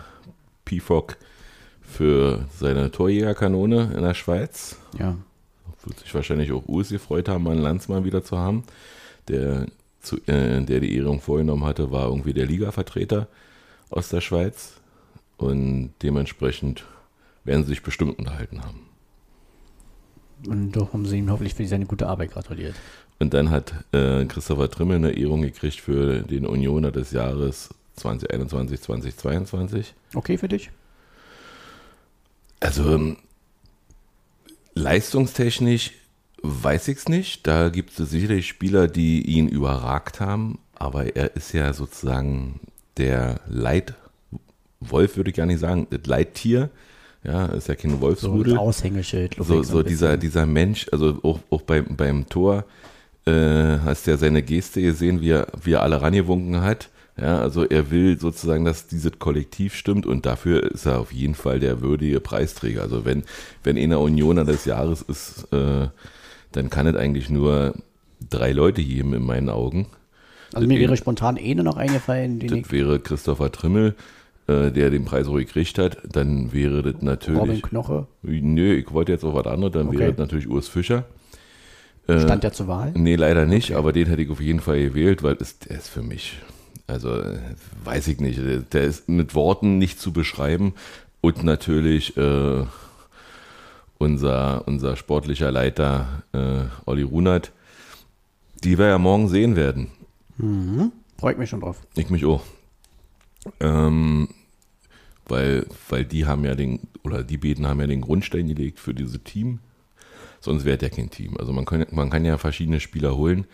PFOC 0.65 1.17
für 1.81 2.45
seine 2.57 2.91
Torjägerkanone 2.91 3.93
in 3.95 4.01
der 4.01 4.15
Schweiz. 4.15 4.77
Ja. 4.99 5.15
Wird 5.85 5.99
sich 5.99 6.13
wahrscheinlich 6.13 6.51
auch 6.51 6.67
Urs 6.67 6.89
gefreut 6.89 7.29
haben, 7.29 7.47
einen 7.47 7.61
Landsmann 7.61 8.03
wieder 8.03 8.23
zu 8.23 8.37
haben. 8.37 8.63
Der, 9.29 9.67
zu, 10.03 10.17
äh, 10.27 10.61
der 10.61 10.79
die 10.79 10.95
Ehrung 10.95 11.19
vorgenommen 11.21 11.63
hatte, 11.63 11.91
war 11.91 12.07
irgendwie 12.09 12.33
der 12.33 12.45
Liga-Vertreter 12.45 13.27
aus 13.89 14.09
der 14.09 14.21
Schweiz. 14.21 14.73
Und 15.37 15.93
dementsprechend 16.01 16.85
werden 17.43 17.63
sie 17.63 17.69
sich 17.69 17.83
bestimmt 17.83 18.19
unterhalten 18.19 18.63
haben. 18.63 18.81
Und 20.47 20.73
doch 20.73 20.93
haben 20.93 21.05
sie 21.05 21.17
ihm 21.17 21.31
hoffentlich 21.31 21.55
für 21.55 21.65
seine 21.65 21.85
gute 21.85 22.07
Arbeit 22.07 22.31
gratuliert. 22.31 22.75
Und 23.19 23.33
dann 23.33 23.49
hat 23.49 23.73
äh, 23.93 24.25
Christopher 24.25 24.69
Trimmel 24.69 24.97
eine 24.97 25.11
Ehrung 25.11 25.41
gekriegt 25.41 25.79
für 25.79 26.21
den 26.21 26.45
Unioner 26.45 26.91
des 26.91 27.11
Jahres 27.11 27.69
2021, 27.95 28.81
2022. 28.81 29.93
Okay 30.13 30.37
für 30.37 30.47
dich? 30.47 30.71
Also 32.59 32.95
ähm, 32.95 33.17
leistungstechnisch 34.73 35.91
weiß 36.43 36.89
ich 36.89 36.97
es 36.97 37.09
nicht. 37.09 37.47
Da 37.47 37.69
gibt 37.69 37.97
es 37.99 38.09
sicherlich 38.09 38.47
Spieler, 38.47 38.87
die 38.87 39.21
ihn 39.21 39.47
überragt 39.47 40.19
haben, 40.19 40.59
aber 40.75 41.15
er 41.15 41.35
ist 41.35 41.53
ja 41.53 41.73
sozusagen 41.73 42.59
der 42.97 43.39
Leitwolf, 43.47 45.17
würde 45.17 45.31
ich 45.31 45.35
gar 45.35 45.45
nicht 45.45 45.59
sagen, 45.59 45.87
das 45.89 46.05
Leittier. 46.05 46.69
Ja, 47.23 47.45
ist 47.45 47.69
ja 47.69 47.75
kein 47.75 47.91
So 47.91 48.01
Wolfsrudel 48.01 48.53
ein 48.53 48.59
Aushängeschild. 48.59 49.37
so, 49.39 49.63
so 49.63 49.81
dieser, 49.81 50.17
dieser 50.17 50.45
Mensch, 50.45 50.87
also 50.91 51.19
auch, 51.23 51.39
auch 51.49 51.61
beim, 51.61 51.95
beim 51.95 52.27
Tor, 52.27 52.65
äh, 53.25 53.79
hast 53.79 54.07
ja 54.07 54.17
seine 54.17 54.43
Geste 54.43 54.81
gesehen, 54.81 55.21
wie 55.21 55.29
er, 55.29 55.47
wie 55.63 55.71
er 55.71 55.83
alle 55.83 56.01
rangewunken 56.01 56.59
hat. 56.59 56.89
Ja, 57.15 57.39
also 57.39 57.63
er 57.63 57.91
will 57.91 58.19
sozusagen, 58.19 58.65
dass 58.65 58.87
dieses 58.87 59.19
Kollektiv 59.19 59.75
stimmt 59.75 60.05
und 60.05 60.25
dafür 60.25 60.63
ist 60.63 60.85
er 60.85 60.99
auf 60.99 61.13
jeden 61.13 61.35
Fall 61.35 61.59
der 61.61 61.79
würdige 61.79 62.19
Preisträger. 62.19 62.81
Also 62.81 63.05
wenn, 63.05 63.23
wenn 63.63 63.77
einer 63.77 64.01
Unioner 64.01 64.43
des 64.43 64.65
Jahres 64.65 65.03
ist, 65.03 65.47
äh, 65.53 65.87
dann 66.53 66.69
kann 66.69 66.87
es 66.87 66.95
eigentlich 66.95 67.29
nur 67.29 67.73
drei 68.29 68.51
Leute 68.53 68.83
geben 68.83 69.13
in 69.13 69.23
meinen 69.23 69.49
Augen. 69.49 69.87
Also 70.53 70.67
mir 70.67 70.79
wäre 70.79 70.95
spontan 70.97 71.37
eh 71.37 71.55
nur 71.55 71.65
noch 71.65 71.77
eingefallen, 71.77 72.39
den 72.39 72.53
ich 72.55 72.61
Das 72.63 72.71
wäre 72.71 72.99
Christopher 72.99 73.51
Trimmel, 73.51 73.95
äh, 74.47 74.71
der 74.71 74.89
den 74.91 75.03
Preis 75.05 75.27
auch 75.27 75.35
gekriegt 75.37 75.77
hat. 75.79 75.97
Dann 76.09 76.53
wäre 76.53 76.81
das 76.83 76.93
Robin 76.95 77.05
natürlich, 77.05 77.61
Knoche 77.63 78.07
nö, 78.21 78.73
ich 78.75 78.91
wollte 78.93 79.11
jetzt 79.11 79.23
auch 79.25 79.33
was 79.35 79.47
anderes, 79.47 79.73
dann 79.73 79.87
Okay. 79.87 79.99
wäre 79.99 80.11
das 80.11 80.19
natürlich 80.19 80.47
Urs 80.47 80.67
Fischer. 80.67 81.05
Äh, 82.07 82.19
stand 82.19 82.43
ja 82.43 82.51
zur 82.51 82.67
Wahl. 82.67 82.91
Nee, 82.95 83.15
leider 83.15 83.45
nicht, 83.45 83.73
aber 83.73 83.93
den 83.93 84.07
hätte 84.07 84.21
ich 84.21 84.29
auf 84.29 84.41
jeden 84.41 84.59
Fall 84.59 84.79
gewählt, 84.81 85.23
weil 85.23 85.37
es, 85.39 85.59
der 85.59 85.77
ist 85.77 85.87
für 85.87 86.01
mich, 86.03 86.37
also 86.85 87.15
äh, 87.15 87.39
weiß 87.83 88.07
ich 88.09 88.19
nicht, 88.19 88.39
der- 88.39 88.59
der 88.59 88.83
ist 88.83 89.07
mit 89.09 89.33
Worten 89.35 89.77
nicht 89.77 89.99
zu 89.99 90.11
beschreiben 90.11 90.73
und 91.21 91.43
natürlich 91.43 92.15
äh, 92.17 92.63
unser, 94.03 94.67
unser 94.67 94.95
sportlicher 94.95 95.51
Leiter 95.51 96.23
äh, 96.33 96.65
Olli 96.85 97.03
Runert, 97.03 97.51
die 98.63 98.77
wir 98.77 98.87
ja 98.87 98.97
morgen 98.97 99.27
sehen 99.27 99.55
werden. 99.55 99.89
Freut 101.17 101.37
mich 101.37 101.49
schon 101.49 101.61
drauf. 101.61 101.81
Ich 101.95 102.09
mich 102.09 102.25
auch. 102.25 102.43
Ähm, 103.59 104.29
weil, 105.27 105.65
weil 105.89 106.05
die 106.05 106.25
haben 106.25 106.43
ja 106.43 106.55
den, 106.55 106.79
oder 107.03 107.23
die 107.23 107.37
beiden 107.37 107.67
haben 107.67 107.79
ja 107.79 107.87
den 107.87 108.01
Grundstein 108.01 108.47
gelegt 108.47 108.79
für 108.79 108.93
dieses 108.93 109.21
Team. 109.23 109.59
Sonst 110.39 110.65
wäre 110.65 110.77
ja 110.81 110.89
kein 110.89 111.09
Team. 111.09 111.37
Also 111.37 111.53
man 111.53 111.65
kann, 111.65 111.85
man 111.91 112.09
kann 112.09 112.25
ja 112.25 112.37
verschiedene 112.37 112.79
Spieler 112.79 113.15
holen. 113.15 113.45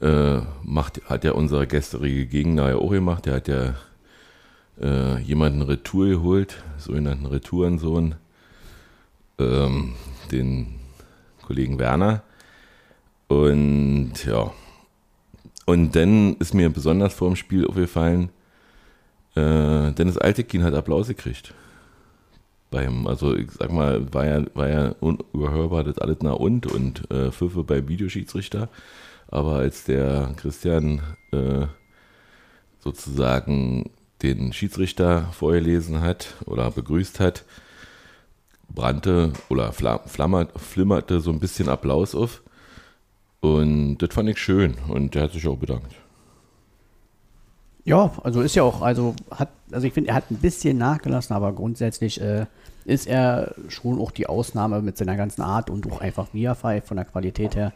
Äh, 0.00 0.40
macht, 0.62 1.02
hat 1.06 1.24
ja 1.24 1.32
unser 1.32 1.66
gestrige 1.66 2.26
Gegner 2.26 2.70
ja 2.70 2.76
auch 2.76 2.90
gemacht. 2.90 3.26
Der 3.26 3.34
hat 3.34 3.48
ja 3.48 3.74
äh, 4.80 5.18
jemanden 5.18 5.62
Retour 5.62 6.06
geholt, 6.06 6.62
sogenannten 6.78 7.26
Retourensohn. 7.26 8.14
Ähm, 9.40 9.94
den 10.30 10.66
Kollegen 11.42 11.78
Werner. 11.78 12.22
Und 13.28 14.12
ja. 14.26 14.52
Und 15.66 15.96
dann 15.96 16.36
ist 16.36 16.54
mir 16.54 16.68
besonders 16.70 17.14
vor 17.14 17.28
dem 17.28 17.36
Spiel 17.36 17.66
aufgefallen, 17.66 18.30
äh, 19.34 19.92
Dennis 19.92 20.18
Altekin 20.18 20.62
hat 20.64 20.74
Applaus 20.74 21.08
gekriegt. 21.08 21.54
Beim, 22.70 23.06
also 23.06 23.34
ich 23.34 23.50
sag 23.52 23.72
mal, 23.72 24.12
war 24.12 24.26
ja, 24.26 24.44
war 24.54 24.68
ja 24.68 24.94
unüberhörbar 25.00 25.84
das 25.84 25.98
alles 25.98 26.20
nah 26.22 26.32
und 26.32 26.66
und 26.66 27.10
äh, 27.10 27.30
Pfiffe 27.30 27.64
beim 27.64 27.88
Videoschiedsrichter. 27.88 28.68
Aber 29.28 29.56
als 29.56 29.84
der 29.84 30.34
Christian 30.36 31.00
äh, 31.32 31.66
sozusagen 32.80 33.90
den 34.22 34.52
Schiedsrichter 34.52 35.28
vorgelesen 35.32 36.00
hat 36.00 36.34
oder 36.46 36.70
begrüßt 36.70 37.20
hat, 37.20 37.44
brannte 38.74 39.32
oder 39.48 39.72
flammert, 39.72 40.58
flimmerte 40.60 41.20
so 41.20 41.30
ein 41.30 41.40
bisschen 41.40 41.68
Applaus 41.68 42.14
auf. 42.14 42.42
Und 43.40 43.98
das 43.98 44.12
fand 44.12 44.28
ich 44.28 44.38
schön 44.38 44.76
und 44.88 45.14
der 45.14 45.24
hat 45.24 45.32
sich 45.32 45.46
auch 45.48 45.56
bedankt. 45.56 45.94
Ja, 47.84 48.12
also 48.22 48.42
ist 48.42 48.54
ja 48.54 48.62
auch, 48.62 48.82
also 48.82 49.14
hat, 49.30 49.48
also 49.72 49.86
ich 49.86 49.94
finde, 49.94 50.10
er 50.10 50.16
hat 50.16 50.30
ein 50.30 50.36
bisschen 50.36 50.76
nachgelassen, 50.76 51.34
aber 51.34 51.52
grundsätzlich 51.52 52.20
äh, 52.20 52.44
ist 52.84 53.06
er 53.06 53.54
schon 53.68 53.98
auch 53.98 54.10
die 54.10 54.26
Ausnahme 54.26 54.82
mit 54.82 54.98
seiner 54.98 55.16
ganzen 55.16 55.42
Art 55.42 55.70
und 55.70 55.90
auch 55.90 56.00
einfach 56.00 56.28
wie 56.32 56.44
er 56.44 56.54
von 56.54 56.96
der 56.96 57.04
Qualität 57.06 57.56
her. 57.56 57.72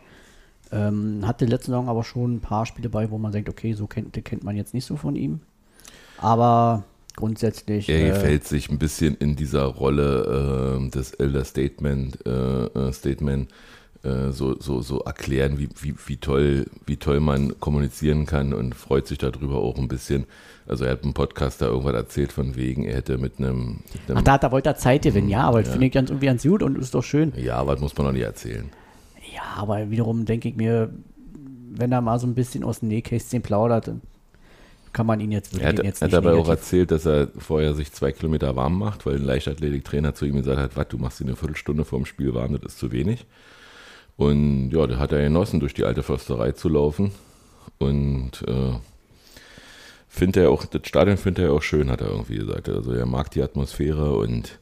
Ähm, 0.73 1.27
hatte 1.27 1.47
letzten 1.47 1.73
Saison 1.73 1.89
aber 1.89 2.05
schon 2.05 2.35
ein 2.35 2.41
paar 2.41 2.67
Spiele 2.67 2.89
bei, 2.89 3.11
wo 3.11 3.19
man 3.19 3.33
denkt, 3.33 3.49
okay, 3.49 3.73
so 3.75 3.87
kennt, 3.87 4.13
kennt 4.25 4.45
man 4.45 4.57
jetzt 4.57 4.75
nicht 4.75 4.85
so 4.85 4.97
von 4.97 5.17
ihm. 5.17 5.41
Aber 6.19 6.85
grundsätzlich. 7.17 7.89
Er 7.89 8.01
äh, 8.01 8.11
gefällt 8.11 8.45
sich 8.45 8.71
ein 8.71 8.79
bisschen 8.79 9.17
in 9.17 9.37
dieser 9.37 9.65
Rolle 9.65 10.81
äh, 10.81 10.91
des 10.91 11.13
Elder 11.15 11.45
Statement, 11.45 12.19
äh, 12.27 12.65
äh 12.67 12.93
Statement 12.93 13.49
äh, 14.05 14.33
so, 14.33 14.61
so, 14.61 14.83
so 14.83 15.01
erklären, 15.01 15.59
wie, 15.59 15.69
wie, 15.81 15.95
wie, 16.07 16.17
toll, 16.19 16.67
wie 16.87 16.97
toll 16.97 17.21
man 17.21 17.59
kommunizieren 17.59 18.27
kann 18.27 18.53
und 18.53 18.75
freut 18.75 19.07
sich 19.07 19.19
darüber 19.19 19.57
auch 19.57 19.79
ein 19.79 19.89
bisschen. 19.89 20.27
Also 20.67 20.85
er 20.85 20.93
hat 20.93 21.05
einen 21.05 21.15
Podcast 21.15 21.63
da 21.63 21.67
irgendwann 21.67 21.95
erzählt 21.95 22.33
von 22.33 22.55
wegen, 22.55 22.85
er 22.85 22.97
hätte 22.97 23.19
mit 23.19 23.39
einem... 23.39 23.81
Mit 23.93 24.09
einem 24.09 24.19
Ach, 24.19 24.23
da, 24.23 24.39
da 24.39 24.53
wollte 24.53 24.69
er 24.71 24.77
Zeit 24.77 25.03
gewinnen, 25.03 25.29
ja, 25.29 25.43
aber 25.43 25.63
ja. 25.63 25.71
finde 25.71 25.87
ich 25.87 25.93
ganz, 25.93 26.11
irgendwie 26.11 26.27
ganz 26.27 26.43
gut 26.43 26.63
und 26.63 26.79
ist 26.79 26.95
doch 26.95 27.03
schön. 27.03 27.33
Ja, 27.37 27.57
aber 27.57 27.73
das 27.73 27.81
muss 27.81 27.97
man 27.97 28.07
noch 28.07 28.13
nicht 28.13 28.23
erzählen. 28.23 28.71
Ja, 29.35 29.43
aber 29.57 29.91
wiederum 29.91 30.27
denke 30.27 30.49
ich 30.49 30.57
mir, 30.57 30.91
wenn 31.71 31.91
er 31.91 32.01
mal 32.01 32.19
so 32.19 32.27
ein 32.27 32.35
bisschen 32.35 32.63
aus 32.63 32.81
dem 32.81 32.89
Nähkästchen 32.89 33.43
plaudert, 33.43 33.91
kann 34.95 35.07
man 35.07 35.21
ihn 35.21 35.33
jetzt 35.33 35.53
wirklich 35.53 35.85
Er 35.85 35.91
hat, 35.91 36.01
hat 36.01 36.13
dabei 36.13 36.33
auch 36.33 36.49
erzählt, 36.49 36.91
dass 36.91 37.05
er 37.05 37.29
vorher 37.37 37.75
sich 37.75 37.93
zwei 37.93 38.13
Kilometer 38.13 38.57
warm 38.57 38.79
macht, 38.79 39.05
weil 39.05 39.17
ein 39.17 39.25
Leichtathletiktrainer 39.25 40.15
zu 40.15 40.25
ihm 40.25 40.37
gesagt 40.37 40.59
hat, 40.59 40.77
was, 40.77 40.89
du 40.89 40.97
machst 40.97 41.21
dir 41.21 41.27
eine 41.27 41.37
Viertelstunde 41.37 41.85
vorm 41.85 42.07
Spiel 42.07 42.33
warm, 42.33 42.55
das 42.55 42.73
ist 42.73 42.79
zu 42.79 42.93
wenig. 42.93 43.27
Und 44.17 44.71
ja, 44.71 44.87
da 44.87 44.97
hat 44.99 45.13
er 45.13 45.23
genossen, 45.23 45.61
durch 45.61 45.75
die 45.75 45.85
alte 45.85 46.03
Försterei 46.03 46.53
zu 46.53 46.69
laufen. 46.69 47.11
Und 47.79 48.45
äh, 48.47 48.79
findet 50.09 50.45
er 50.45 50.51
auch, 50.51 50.65
das 50.65 50.87
Stadion 50.87 51.17
findet 51.17 51.45
er 51.45 51.53
auch 51.53 51.63
schön, 51.63 51.91
hat 51.91 52.01
er 52.01 52.11
irgendwie 52.11 52.37
gesagt. 52.37 52.69
Also 52.69 52.93
er 52.93 53.07
mag 53.07 53.31
die 53.33 53.43
Atmosphäre 53.43 54.17
und 54.17 54.61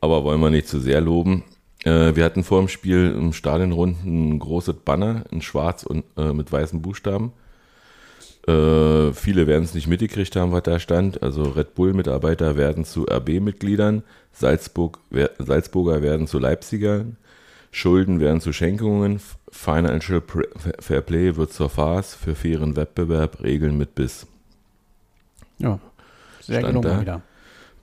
aber 0.00 0.24
wollen 0.24 0.40
wir 0.40 0.50
nicht 0.50 0.68
zu 0.68 0.80
sehr 0.80 1.02
loben. 1.02 1.44
Äh, 1.84 2.16
wir 2.16 2.24
hatten 2.24 2.44
vor 2.44 2.60
dem 2.60 2.68
Spiel 2.68 3.14
im 3.14 3.34
Stadion 3.34 3.72
rund 3.72 4.02
ein 4.04 4.38
großes 4.38 4.76
Banner 4.84 5.24
in 5.30 5.42
schwarz 5.42 5.82
und 5.82 6.04
äh, 6.16 6.32
mit 6.32 6.50
weißen 6.50 6.80
Buchstaben. 6.80 7.32
Äh, 8.46 9.12
viele 9.12 9.46
werden 9.46 9.64
es 9.64 9.74
nicht 9.74 9.86
mitgekriegt 9.86 10.34
haben, 10.36 10.52
was 10.52 10.62
da 10.62 10.78
stand. 10.78 11.22
Also 11.22 11.42
Red 11.42 11.74
Bull-Mitarbeiter 11.74 12.56
werden 12.56 12.84
zu 12.84 13.06
RB-Mitgliedern, 13.06 14.02
Salzburg, 14.32 14.98
Salzburger 15.38 16.02
werden 16.02 16.26
zu 16.26 16.38
Leipzigern, 16.38 17.16
Schulden 17.70 18.20
werden 18.20 18.40
zu 18.40 18.52
Schenkungen, 18.52 19.20
Financial 19.50 20.22
Fair 20.78 21.00
Play 21.02 21.36
wird 21.36 21.52
zur 21.52 21.68
Farce, 21.68 22.14
für 22.14 22.34
fairen 22.34 22.76
Wettbewerb, 22.76 23.42
Regeln 23.42 23.76
mit 23.76 23.94
Biss. 23.94 24.26
Ja, 25.58 25.78
sehr 26.40 26.62
gelungen 26.62 27.00
wieder. 27.00 27.22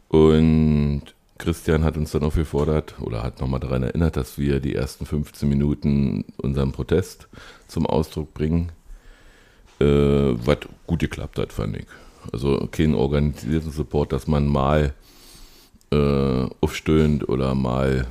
Und 0.09 1.03
Christian 1.37 1.83
hat 1.83 1.97
uns 1.97 2.11
dann 2.11 2.23
auch 2.23 2.33
gefordert 2.33 2.95
oder 2.99 3.21
hat 3.21 3.39
nochmal 3.39 3.59
daran 3.59 3.83
erinnert, 3.83 4.17
dass 4.17 4.37
wir 4.37 4.59
die 4.59 4.75
ersten 4.75 5.05
15 5.05 5.47
Minuten 5.47 6.25
unseren 6.37 6.71
Protest 6.71 7.27
zum 7.67 7.85
Ausdruck 7.85 8.33
bringen, 8.33 8.71
äh, 9.79 9.85
was 9.85 10.57
gut 10.85 10.99
geklappt 10.99 11.39
hat, 11.39 11.53
fand 11.53 11.77
ich. 11.77 11.85
Also 12.31 12.67
keinen 12.71 12.95
organisierten 12.95 13.71
Support, 13.71 14.11
dass 14.11 14.27
man 14.27 14.47
mal 14.47 14.93
äh, 15.91 16.45
aufstöhnt 16.61 17.27
oder 17.29 17.55
mal, 17.55 18.07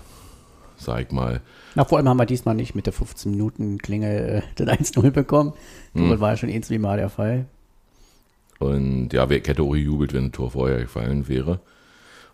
sag 0.78 1.06
ich 1.06 1.11
mal, 1.12 1.40
na, 1.76 1.85
vor 1.85 1.99
allem 1.99 2.08
haben 2.08 2.16
wir 2.16 2.25
diesmal 2.25 2.54
nicht 2.54 2.75
mit 2.75 2.87
der 2.87 2.94
15-Minuten-Klinge 2.94 4.08
äh, 4.08 4.42
den 4.58 4.70
1-0 4.70 5.11
bekommen. 5.11 5.52
Hm. 5.92 6.08
Das 6.08 6.20
war 6.20 6.30
ja 6.30 6.37
schon 6.38 6.49
ein, 6.49 6.62
zwei 6.62 6.78
Mal 6.78 6.96
der 6.96 7.11
Fall. 7.11 7.44
Und 8.58 9.12
ja, 9.12 9.28
wer 9.28 9.37
hätte 9.37 9.62
auch 9.62 9.73
gejubelt, 9.73 10.14
wenn 10.14 10.25
ein 10.25 10.32
Tor 10.32 10.52
vorher 10.52 10.80
gefallen 10.80 11.28
wäre. 11.28 11.61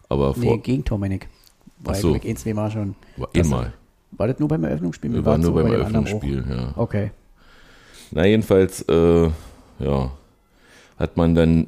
Aber 0.09 0.33
nee, 0.37 0.59
Gegentor, 0.59 0.97
meine 0.99 1.17
ich. 1.17 1.27
Weil 1.81 1.97
so. 1.97 2.15
ein, 2.15 2.37
zwei 2.37 2.55
Mal 2.55 2.71
schon. 2.71 2.95
War 3.17 3.29
einmal. 3.35 3.73
War 4.13 4.29
das 4.29 4.39
nur 4.39 4.49
beim 4.49 4.63
Eröffnungsspiel? 4.63 5.13
Wir 5.13 5.25
waren 5.25 5.41
nur 5.41 5.55
beim 5.55 5.67
Eröffnungsspiel, 5.67 6.45
ja. 6.49 6.73
Okay. 6.77 7.11
Na, 8.13 8.27
jedenfalls, 8.27 8.83
äh, 8.83 9.31
ja, 9.79 10.11
hat 10.99 11.17
man 11.17 11.35
dann 11.35 11.67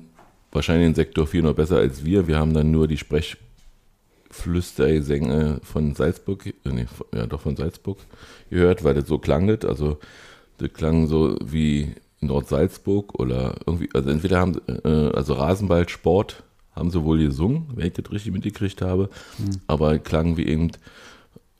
wahrscheinlich 0.52 0.88
den 0.88 0.94
Sektor 0.94 1.26
4 1.26 1.42
noch 1.42 1.54
besser 1.54 1.78
als 1.78 2.04
wir. 2.04 2.28
Wir 2.28 2.38
haben 2.38 2.52
dann 2.54 2.70
nur 2.70 2.86
die 2.86 2.98
Sprech 2.98 3.36
Flüstergesänge 4.30 5.60
von 5.62 5.94
Salzburg, 5.94 6.46
äh, 6.46 6.52
nee, 6.64 6.86
ja 7.14 7.26
doch 7.26 7.40
von 7.40 7.56
Salzburg 7.56 7.98
gehört, 8.50 8.84
weil 8.84 8.94
das 8.94 9.08
so 9.08 9.18
klang 9.18 9.46
das. 9.46 9.68
Also 9.68 9.98
das 10.58 10.72
klang 10.72 11.06
so 11.06 11.36
wie 11.42 11.94
Nord-Salzburg 12.20 13.18
oder 13.18 13.54
irgendwie, 13.66 13.88
also 13.94 14.10
entweder 14.10 14.38
haben, 14.40 14.60
äh, 14.84 14.88
also 14.88 15.34
Rasenballsport 15.34 16.42
haben 16.74 16.90
sie 16.90 17.04
wohl 17.04 17.18
gesungen, 17.18 17.68
wenn 17.74 17.86
ich 17.86 17.92
das 17.94 18.10
richtig 18.10 18.32
mitgekriegt 18.32 18.82
habe, 18.82 19.08
mhm. 19.38 19.60
aber 19.66 19.98
klang 19.98 20.36
wie 20.36 20.46
eben 20.46 20.72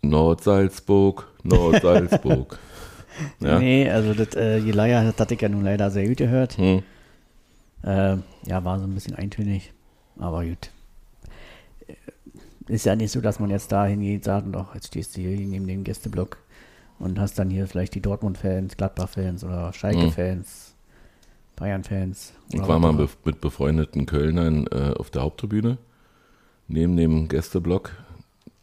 Nord-Salzburg, 0.03 1.27
Nord-Salzburg. 1.43 2.59
ja? 3.41 3.59
Nee, 3.59 3.91
also 3.91 4.15
das 4.15 4.35
äh, 4.35 4.59
Jelaya, 4.59 5.05
das 5.05 5.19
hatte 5.19 5.35
ich 5.35 5.41
ja 5.41 5.49
nun 5.49 5.65
leider 5.65 5.91
sehr 5.91 6.09
gut 6.09 6.19
gehört. 6.19 6.59
Mhm. 6.59 6.83
Äh, 7.83 8.17
ja, 8.47 8.65
war 8.65 8.79
so 8.79 8.87
ein 8.87 8.95
bisschen 8.95 9.15
eintönig, 9.15 9.73
aber 10.19 10.45
gut 10.45 10.71
ist 12.69 12.87
ja 12.87 12.97
nicht 12.97 13.13
so, 13.13 13.21
dass 13.21 13.41
man 13.41 13.51
jetzt 13.51 13.73
da 13.73 13.87
hingeht 13.87 14.21
und 14.21 14.25
sagt, 14.25 14.55
doch, 14.55 14.75
jetzt 14.75 14.89
stehst 14.89 15.17
du 15.17 15.21
hier 15.21 15.37
neben 15.37 15.67
dem 15.67 15.85
Gästeblock 15.85 16.39
und 16.99 17.19
hast 17.19 17.39
dann 17.39 17.51
hier 17.51 17.67
vielleicht 17.67 17.95
die 17.95 18.01
Dortmund-Fans, 18.01 18.77
Gladbach-Fans 18.77 19.45
oder 19.45 19.73
Schalke-Fans, 19.73 20.75
mhm. 20.75 21.57
Bayern-Fans. 21.57 22.33
Ich 22.53 22.67
war 22.67 22.79
mal 22.79 22.93
be 22.95 23.09
mit 23.25 23.41
befreundeten 23.41 24.07
Kölnern 24.07 24.67
äh, 24.69 24.95
auf 24.97 25.11
der 25.11 25.23
Haupttribüne 25.23 25.79
neben 26.67 26.97
dem 26.97 27.29
Gästeblock 27.29 27.93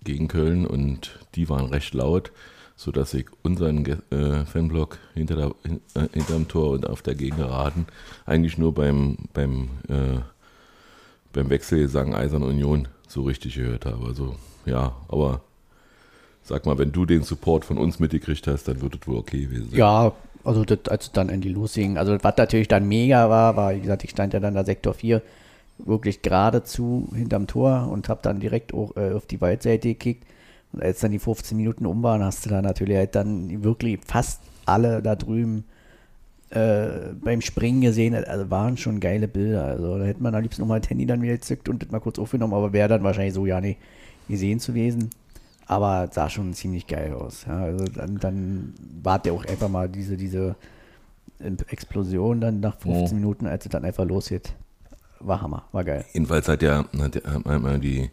gegen 0.04 0.28
Köln 0.28 0.66
und 0.66 1.20
die 1.36 1.48
waren 1.50 1.68
recht 1.68 1.94
laut, 1.94 2.32
sodass 2.82 3.14
ich 3.14 3.28
unseren 3.44 3.86
äh, 3.86 4.44
Fanblock 4.44 4.98
hinter, 5.14 5.36
der, 5.36 5.52
äh, 5.94 6.08
hinterm 6.14 6.48
Tor 6.48 6.72
und 6.72 6.90
auf 6.90 7.04
der 7.04 7.14
Gegengeraden 7.14 7.86
eigentlich 8.26 8.58
nur 8.58 8.74
beim, 8.74 9.18
beim, 9.34 9.70
äh, 9.88 10.18
beim 11.32 11.52
Wechselgesang 11.52 12.16
Eisern 12.16 12.42
Union 12.42 12.88
so 13.08 13.22
richtig 13.22 13.54
gehört 13.54 13.86
habe. 13.86 14.04
Also 14.08 14.36
ja, 14.66 14.96
aber 15.10 15.42
sag 16.42 16.66
mal, 16.66 16.80
wenn 16.80 16.92
du 16.92 17.06
den 17.06 17.22
Support 17.22 17.66
von 17.66 17.78
uns 17.78 18.00
mitgekriegt 18.00 18.48
hast, 18.48 18.68
dann 18.68 18.82
wird 18.82 18.98
es 19.00 19.08
wohl 19.08 19.18
okay 19.18 19.42
gewesen 19.42 19.70
sein. 19.70 19.78
Ja, 19.78 20.12
also 20.44 20.66
das, 20.66 20.80
als 20.88 21.12
dann 21.12 21.30
in 21.30 21.42
die 21.42 21.50
losging, 21.50 22.00
also 22.00 22.18
was 22.20 22.36
natürlich 22.36 22.68
dann 22.68 22.88
mega 22.88 23.30
war, 23.30 23.56
war, 23.56 23.76
wie 23.76 23.82
gesagt, 23.82 24.04
ich 24.06 24.10
stand 24.10 24.34
ja 24.34 24.40
dann 24.40 24.56
da 24.56 24.64
Sektor 24.64 24.96
4 24.96 25.22
wirklich 25.78 26.24
geradezu 26.24 27.10
hinterm 27.14 27.46
Tor 27.46 27.90
und 27.92 28.10
habe 28.10 28.22
dann 28.24 28.40
direkt 28.40 28.74
auch, 28.74 28.96
äh, 28.96 29.12
auf 29.12 29.28
die 29.28 29.40
Waldseite 29.40 29.90
gekickt. 29.90 30.26
Und 30.74 30.82
als 30.84 31.00
dann 31.00 31.12
die 31.12 31.20
15 31.20 31.58
Minuten 31.58 31.86
um 31.86 32.02
waren, 32.04 32.24
hast 32.24 32.46
du 32.46 32.50
da 32.50 32.62
natürlich 32.62 32.98
halt 32.98 33.16
dann 33.16 33.64
wirklich 33.64 34.00
fast 34.06 34.42
alle 34.66 35.02
da 35.02 35.16
drüben 35.16 35.66
äh, 36.50 37.14
beim 37.22 37.42
Springen 37.42 37.82
gesehen, 37.82 38.14
also 38.14 38.50
waren 38.50 38.78
schon 38.78 39.00
geile 39.00 39.28
Bilder. 39.28 39.66
Also 39.66 39.98
da 39.98 40.06
hätte 40.06 40.22
man 40.22 40.36
am 40.36 40.42
liebsten 40.42 40.62
nochmal 40.62 40.82
das 40.82 40.90
Handy 40.90 41.06
dann 41.06 41.22
wieder 41.22 41.34
gezückt 41.34 41.70
und 41.70 41.82
das 41.82 41.92
mal 41.92 42.00
kurz 42.00 42.20
aufgenommen, 42.20 42.54
aber 42.54 42.74
wäre 42.74 42.90
dann 42.90 43.04
wahrscheinlich 43.04 43.34
so 43.34 43.46
ja 43.46 43.62
nicht 43.62 43.80
gesehen 44.28 44.60
zu 44.60 44.74
gewesen. 44.74 45.10
Aber 45.68 46.10
sah 46.12 46.30
schon 46.30 46.54
ziemlich 46.54 46.88
geil 46.88 47.14
aus. 47.14 47.46
Ja, 47.48 47.60
also 47.60 47.86
dann, 47.86 48.18
dann 48.18 48.74
war 49.02 49.20
der 49.20 49.32
auch 49.34 49.46
einfach 49.46 49.70
mal 49.70 49.88
diese, 49.88 50.18
diese 50.18 50.56
Explosion 51.40 52.42
dann 52.42 52.60
nach 52.60 52.78
15 52.80 53.12
oh. 53.12 53.16
Minuten, 53.16 53.48
als 53.48 53.66
es 53.66 53.72
dann 53.72 53.86
einfach 53.86 54.06
losgeht. 54.06 54.54
War 55.20 55.42
Hammer, 55.42 55.64
war 55.72 55.84
geil. 55.84 56.06
Jedenfalls 56.14 56.48
hat 56.48 56.62
ja 56.62 56.86
hat 57.00 57.26
einmal 57.46 57.80
die 57.80 58.10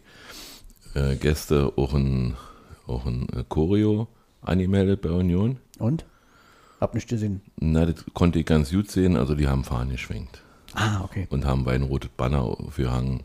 äh, 0.93 1.15
Gäste 1.15 1.73
auch 1.75 1.93
ein, 1.93 2.35
auch 2.89 3.05
ein 3.05 3.27
äh, 3.29 3.43
Choreo 3.47 4.07
angemeldet 4.41 5.01
bei 5.01 5.09
Union. 5.09 5.57
Und? 5.77 6.05
Hab 6.79 6.95
nicht 6.95 7.09
gesehen. 7.09 7.41
Na, 7.59 7.85
das 7.85 8.05
konnte 8.13 8.39
ich 8.39 8.45
ganz 8.45 8.71
gut 8.71 8.89
sehen. 8.89 9.17
Also 9.17 9.35
die 9.35 9.47
haben 9.47 9.63
Fahnen 9.63 9.91
geschwenkt. 9.91 10.41
Ah, 10.73 11.01
okay. 11.03 11.27
Und 11.29 11.45
haben 11.45 11.67
ein 11.67 11.83
rotes 11.83 12.09
Banner 12.15 12.55
für 12.69 12.91
Hang 12.91 13.23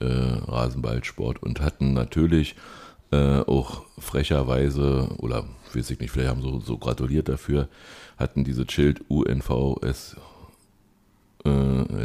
äh, 0.00 0.06
Rasenballsport 0.06 1.42
und 1.42 1.60
hatten 1.60 1.92
natürlich 1.92 2.56
äh, 3.10 3.40
auch 3.40 3.84
frecherweise, 3.98 5.08
oder 5.18 5.44
weiß 5.72 5.90
ich 5.90 6.00
nicht, 6.00 6.10
vielleicht 6.10 6.30
haben 6.30 6.42
so, 6.42 6.60
so 6.60 6.78
gratuliert 6.78 7.28
dafür, 7.28 7.68
hatten 8.16 8.44
diese 8.44 8.68
Schild 8.68 9.02
UNVS 9.08 10.16
äh, 11.44 12.04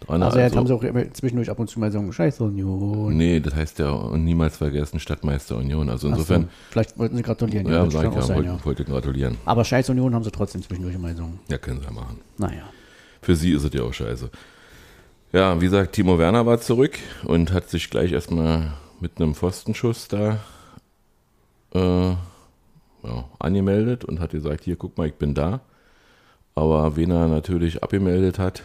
Dran. 0.00 0.22
Also 0.22 0.38
jetzt 0.38 0.56
haben 0.56 0.66
sie 0.66 0.74
auch 0.74 0.82
zwischendurch 1.12 1.50
ab 1.50 1.58
und 1.58 1.68
zu 1.68 1.78
mal 1.78 1.92
so 1.92 2.10
Scheiß 2.10 2.40
Union. 2.40 3.16
Nee, 3.16 3.40
das 3.40 3.54
heißt 3.54 3.78
ja 3.78 3.90
und 3.90 4.24
niemals 4.24 4.56
vergessen 4.56 4.98
Stadtmeister 4.98 5.56
Union. 5.56 5.88
Also 5.88 6.08
Ach 6.08 6.12
so, 6.12 6.16
insofern, 6.20 6.48
vielleicht 6.70 6.98
wollten 6.98 7.16
sie 7.16 7.22
gratulieren. 7.22 7.66
ja, 7.68 7.82
auch 7.82 7.92
ja, 7.92 8.22
sein, 8.22 8.36
wollte, 8.36 8.48
ja. 8.48 8.64
wollte 8.64 8.84
gratulieren. 8.84 9.36
Aber 9.44 9.64
Scheiß 9.64 9.90
Union 9.90 10.14
haben 10.14 10.24
sie 10.24 10.30
trotzdem 10.30 10.62
zwischendurch 10.62 10.94
immer 10.94 11.14
so. 11.14 11.28
Ja, 11.48 11.58
können 11.58 11.80
sie 11.80 11.86
ja 11.86 11.92
machen. 11.92 12.18
Naja. 12.38 12.62
Für 13.22 13.36
sie 13.36 13.52
ist 13.52 13.64
es 13.64 13.72
ja 13.74 13.82
auch 13.82 13.92
scheiße. 13.92 14.30
Ja, 15.32 15.60
wie 15.60 15.66
gesagt, 15.66 15.92
Timo 15.92 16.18
Werner 16.18 16.46
war 16.46 16.60
zurück 16.60 16.98
und 17.24 17.52
hat 17.52 17.68
sich 17.68 17.90
gleich 17.90 18.12
erstmal 18.12 18.72
mit 19.00 19.12
einem 19.20 19.34
Pfostenschuss 19.34 20.08
da 20.08 20.38
äh, 21.74 22.10
ja, 22.10 23.24
angemeldet 23.38 24.04
und 24.04 24.20
hat 24.20 24.30
gesagt, 24.30 24.64
hier, 24.64 24.76
guck 24.76 24.98
mal, 24.98 25.06
ich 25.06 25.14
bin 25.14 25.34
da. 25.34 25.60
Aber 26.54 26.96
wen 26.96 27.10
er 27.10 27.28
natürlich 27.28 27.82
abgemeldet 27.82 28.38
hat, 28.38 28.62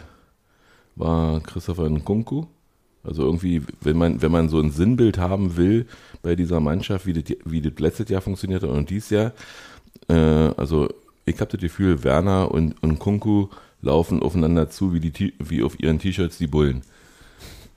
war 0.96 1.40
Christopher 1.40 1.88
Nkunku. 1.88 2.46
Also 3.04 3.22
irgendwie, 3.22 3.62
wenn 3.80 3.96
man, 3.96 4.20
wenn 4.20 4.32
man 4.32 4.48
so 4.48 4.58
ein 4.58 4.70
Sinnbild 4.70 5.18
haben 5.18 5.56
will 5.56 5.86
bei 6.22 6.34
dieser 6.34 6.58
Mannschaft, 6.58 7.06
wie 7.06 7.12
das, 7.12 7.36
wie 7.44 7.60
das 7.60 7.78
letztes 7.78 8.08
Jahr 8.08 8.20
funktioniert 8.20 8.64
hat 8.64 8.70
und 8.70 8.90
dieses 8.90 9.10
Jahr, 9.10 9.32
äh, 10.08 10.14
also 10.14 10.88
ich 11.24 11.40
habe 11.40 11.50
das 11.52 11.60
Gefühl, 11.60 12.02
Werner 12.02 12.50
und, 12.50 12.82
und 12.82 12.98
Kunku 12.98 13.48
laufen 13.80 14.22
aufeinander 14.22 14.70
zu, 14.70 14.92
wie, 14.92 15.00
die, 15.00 15.34
wie 15.38 15.62
auf 15.62 15.78
ihren 15.78 15.98
T-Shirts 16.00 16.38
die 16.38 16.48
Bullen. 16.48 16.82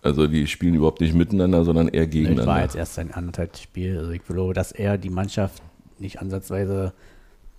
Also 0.02 0.28
die 0.28 0.48
spielen 0.48 0.76
überhaupt 0.76 1.02
nicht 1.02 1.14
miteinander, 1.14 1.64
sondern 1.64 1.90
eher 1.90 2.06
Das 2.06 2.12
gegeneinander. 2.12 2.48
war 2.48 2.62
jetzt 2.62 2.76
erst 2.76 2.96
sein 2.96 3.12
anderthalb 3.14 3.56
Spiel. 3.58 3.98
Also 3.98 4.12
ich 4.12 4.26
glaube, 4.26 4.54
dass 4.54 4.72
er 4.72 4.98
die 4.98 5.10
Mannschaft 5.10 5.62
nicht 6.00 6.20
ansatzweise 6.22 6.94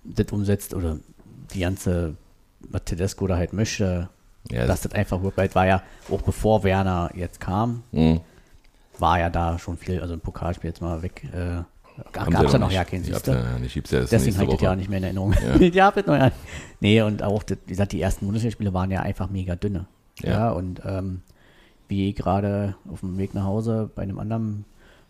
das 0.03 0.27
umsetzt 0.31 0.73
oder 0.73 0.99
die 1.53 1.59
ganze, 1.59 2.15
was 2.69 2.83
Tedesco 2.85 3.27
da 3.27 3.37
halt 3.37 3.53
möchte, 3.53 4.09
Ja, 4.49 4.65
dass 4.65 4.81
das 4.81 4.93
einfach 4.93 5.21
wirklich 5.21 5.53
war 5.55 5.67
ja, 5.67 5.83
auch 6.09 6.21
bevor 6.21 6.63
Werner 6.63 7.11
jetzt 7.15 7.39
kam, 7.39 7.83
Hm. 7.91 8.21
war 8.97 9.19
ja 9.19 9.29
da 9.29 9.59
schon 9.59 9.77
viel, 9.77 10.01
also 10.01 10.13
ein 10.13 10.19
Pokalspiel 10.19 10.69
jetzt 10.69 10.81
mal 10.81 11.01
weg. 11.01 11.23
Äh, 11.33 11.63
Gab 12.13 12.29
es 12.45 12.53
ja 12.53 12.59
noch 12.59 12.71
ja 12.71 12.83
keinen, 12.83 13.03
ja 13.03 13.11
ja 13.11 13.15
erst 13.99 14.11
Deswegen 14.11 14.37
habe 14.37 14.45
ich 14.45 14.51
das 14.53 14.61
ja 14.61 14.75
nicht 14.75 14.89
mehr 14.89 14.97
in 14.97 15.03
Erinnerung. 15.03 15.33
Ja. 15.33 15.55
Ja, 15.59 15.93
ja 15.95 16.03
noch 16.05 16.17
ja. 16.17 16.31
Nee, 16.79 17.01
und 17.01 17.21
auch, 17.21 17.43
das, 17.43 17.57
wie 17.65 17.71
gesagt, 17.71 17.91
die 17.91 18.01
ersten 18.01 18.25
Bundesligaspiele 18.25 18.73
waren 18.73 18.89
ja 18.91 19.01
einfach 19.01 19.29
mega 19.29 19.55
dünne. 19.55 19.85
Ja. 20.19 20.29
Ja, 20.29 20.49
und 20.51 20.81
ähm, 20.85 21.21
wie 21.87 22.13
gerade 22.13 22.75
auf 22.91 23.01
dem 23.01 23.17
Weg 23.17 23.33
nach 23.33 23.43
Hause 23.43 23.89
bei 23.93 24.01
einem 24.03 24.19
anderen 24.19 24.65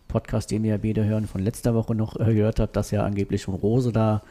Podcast, 0.08 0.50
den 0.50 0.62
wir 0.62 0.72
ja 0.72 0.76
beide 0.76 1.04
hören, 1.04 1.26
von 1.26 1.40
letzter 1.40 1.74
Woche 1.74 1.94
noch 1.94 2.16
äh, 2.16 2.34
gehört 2.34 2.60
habe, 2.60 2.72
dass 2.72 2.90
ja 2.90 3.04
angeblich 3.04 3.42
schon 3.42 3.54
Rose 3.54 3.92
da 3.92 4.22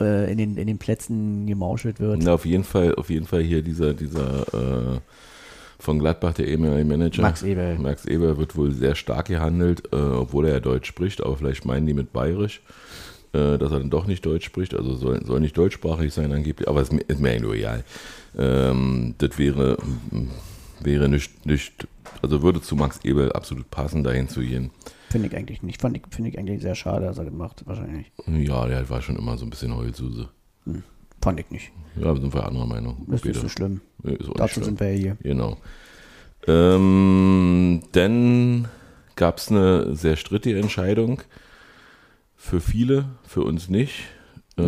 äh, 0.00 0.30
in, 0.30 0.38
den, 0.38 0.56
in 0.56 0.66
den 0.66 0.78
Plätzen 0.78 1.46
gemauschelt 1.46 2.00
wird. 2.00 2.22
Na, 2.22 2.34
auf 2.34 2.46
jeden 2.46 2.64
Fall, 2.64 2.94
auf 2.94 3.10
jeden 3.10 3.26
Fall 3.26 3.42
hier 3.42 3.62
dieser, 3.62 3.94
dieser 3.94 4.94
äh, 4.96 5.00
von 5.78 5.98
Gladbach, 5.98 6.34
der 6.34 6.48
ehemalige 6.48 6.84
Manager. 6.84 7.22
Max 7.22 7.42
Eberl. 7.42 7.78
Max 7.78 8.06
Eber 8.06 8.38
wird 8.38 8.56
wohl 8.56 8.72
sehr 8.72 8.94
stark 8.94 9.26
gehandelt, 9.26 9.82
äh, 9.92 9.96
obwohl 9.96 10.46
er 10.46 10.54
ja 10.54 10.60
Deutsch 10.60 10.88
spricht, 10.88 11.22
aber 11.22 11.36
vielleicht 11.36 11.64
meinen 11.64 11.86
die 11.86 11.94
mit 11.94 12.12
Bayerisch, 12.12 12.62
äh, 13.32 13.58
dass 13.58 13.72
er 13.72 13.80
dann 13.80 13.90
doch 13.90 14.06
nicht 14.06 14.24
Deutsch 14.24 14.46
spricht, 14.46 14.74
also 14.74 14.94
soll, 14.94 15.24
soll 15.24 15.40
nicht 15.40 15.56
deutschsprachig 15.56 16.12
sein 16.12 16.32
angeblich, 16.32 16.68
aber 16.68 16.80
es 16.80 16.88
ist 16.88 16.94
mir, 16.94 17.02
ist 17.06 17.20
mir 17.20 17.30
eigentlich 17.30 17.42
nur 17.42 17.54
egal. 17.54 17.84
Ähm, 18.36 19.14
das 19.18 19.38
wäre, 19.38 19.76
wäre 20.80 21.08
nicht, 21.08 21.46
nicht, 21.46 21.86
also 22.22 22.42
würde 22.42 22.60
zu 22.60 22.76
Max 22.76 23.00
Eberl 23.04 23.32
absolut 23.32 23.70
passen, 23.70 24.04
dahin 24.04 24.28
zu 24.28 24.40
gehen. 24.40 24.70
Finde 25.14 25.28
ich 25.28 25.36
eigentlich 25.36 25.62
nicht. 25.62 25.80
Fand 25.80 25.96
ich, 25.96 26.02
Finde 26.10 26.30
ich 26.30 26.38
eigentlich 26.40 26.60
sehr 26.60 26.74
schade, 26.74 27.06
dass 27.06 27.18
er 27.18 27.24
das 27.26 27.32
macht, 27.32 27.64
wahrscheinlich. 27.68 28.10
Ja, 28.26 28.66
der 28.66 28.90
war 28.90 29.00
schon 29.00 29.14
immer 29.14 29.38
so 29.38 29.46
ein 29.46 29.50
bisschen 29.50 29.72
Heulsuse. 29.72 30.28
Fand 31.22 31.38
ich 31.38 31.48
nicht. 31.52 31.70
Ja, 31.94 32.12
sind 32.16 32.34
wir 32.34 32.44
anderer 32.44 32.66
Meinung. 32.66 33.02
Ist 33.02 33.08
nicht 33.10 33.22
Peter. 33.22 33.38
so 33.38 33.48
schlimm. 33.48 33.80
Nee, 34.02 34.14
ist 34.14 34.28
Dazu 34.34 34.54
schlimm. 34.54 34.64
sind 34.64 34.80
wir 34.80 34.92
ja 34.92 34.98
hier. 34.98 35.16
Genau. 35.22 35.56
Ähm, 36.48 37.82
dann 37.92 38.66
gab 39.14 39.38
es 39.38 39.52
eine 39.52 39.94
sehr 39.94 40.16
strittige 40.16 40.58
Entscheidung. 40.58 41.22
Für 42.34 42.60
viele, 42.60 43.04
für 43.22 43.42
uns 43.42 43.68
nicht. 43.68 44.06
Äh, 44.56 44.62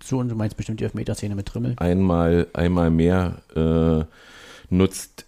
Zu 0.00 0.18
uns, 0.18 0.28
du 0.28 0.36
meinst 0.36 0.58
bestimmt 0.58 0.80
die 0.80 0.84
Elfmeterszene 0.84 1.34
mit 1.34 1.46
Trimmel. 1.46 1.72
einmal, 1.78 2.48
einmal 2.52 2.90
mehr 2.90 3.40
äh, 3.56 4.04
nutzt 4.68 5.24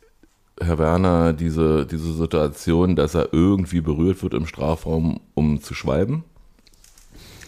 Herr 0.61 0.79
Werner 0.79 1.33
diese, 1.33 1.85
diese 1.87 2.12
Situation, 2.14 2.97
dass 2.97 3.14
er 3.14 3.29
irgendwie 3.33 3.81
berührt 3.81 4.23
wird 4.23 4.35
im 4.35 4.47
Strafraum, 4.47 5.21
um 5.35 5.61
zu 5.61 5.75
schwalben. 5.75 6.25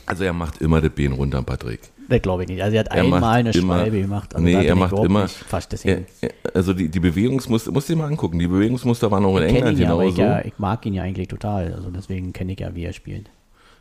Also 0.07 0.25
er 0.25 0.33
macht 0.33 0.61
immer 0.63 0.81
das 0.81 0.91
Bein 0.93 1.13
runter, 1.13 1.43
Patrick. 1.43 1.81
Das 2.09 2.23
glaube 2.23 2.43
ich 2.45 2.49
nicht. 2.49 2.63
Also 2.63 2.75
er 2.77 2.81
hat 2.81 2.89
Er 2.89 3.03
einmal 3.03 3.23
eine 3.23 3.51
immer- 3.51 3.77
Schwalbe 3.79 4.01
gemacht. 4.01 4.35
Also 4.35 4.45
Nee, 4.45 4.65
er 4.67 4.75
macht 4.75 4.97
immer- 4.99 5.29
fast 5.29 5.73
Er, 5.73 5.77
deswegen. 5.77 6.07
er- 6.23 6.31
also 6.55 6.73
die, 6.73 6.89
die 6.89 7.01
Bewegungsmuster, 7.01 7.71
musst 7.73 7.89
du 7.89 7.93
dir 7.95 7.99
mal 7.99 8.07
angucken, 8.09 8.39
die 8.39 8.47
Bewegungsmuster 8.49 9.11
waren 9.11 9.25
auch 9.27 9.37
in 9.37 9.43
Ich 9.45 9.55
England 9.55 9.79
ihn 9.79 9.85
ja, 9.85 9.93
aber 9.93 10.05
ich, 10.07 10.15
genauso. 10.15 10.33
ja, 10.39 10.45
ich 10.45 10.59
mag 10.59 10.85
ihn 10.87 10.95
ja 10.95 11.03
eigentlich 11.03 11.29
total. 11.29 11.75
Also 11.75 11.91
deswegen 11.91 12.33
kenne 12.33 12.53
ich 12.53 12.61
ja, 12.61 12.75
wie 12.75 12.85
er 12.85 12.95
spielt. 12.95 13.29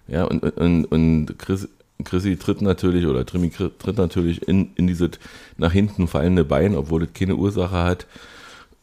Ja, 0.09 0.25
und, 0.25 0.43
und, 0.43 0.85
und 0.85 1.39
Chris, 1.39 1.69
Chrissy 2.03 2.35
tritt 2.37 2.61
natürlich, 2.61 3.05
oder 3.07 3.25
Trimmi 3.25 3.49
tritt 3.49 3.97
natürlich 3.97 4.45
in, 4.47 4.71
in 4.75 4.87
dieses 4.87 5.11
nach 5.57 5.71
hinten 5.71 6.07
fallende 6.07 6.43
Bein, 6.43 6.75
obwohl 6.75 7.03
es 7.03 7.13
keine 7.13 7.35
Ursache 7.35 7.75
hat. 7.83 8.05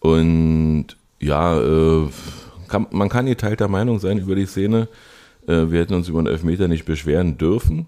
Und 0.05 0.99
ja, 1.19 1.59
äh, 1.59 2.09
kann, 2.69 2.87
man 2.91 3.09
kann 3.09 3.25
geteilter 3.25 3.69
Meinung 3.69 3.99
sein 4.01 4.19
über 4.19 4.35
die 4.35 4.45
Szene. 4.45 4.87
Äh, 5.47 5.71
wir 5.71 5.81
hätten 5.81 5.95
uns 5.95 6.11
über 6.11 6.19
einen 6.19 6.27
Elfmeter 6.27 6.69
nicht 6.69 6.85
beschweren 6.85 7.39
dürfen. 7.39 7.87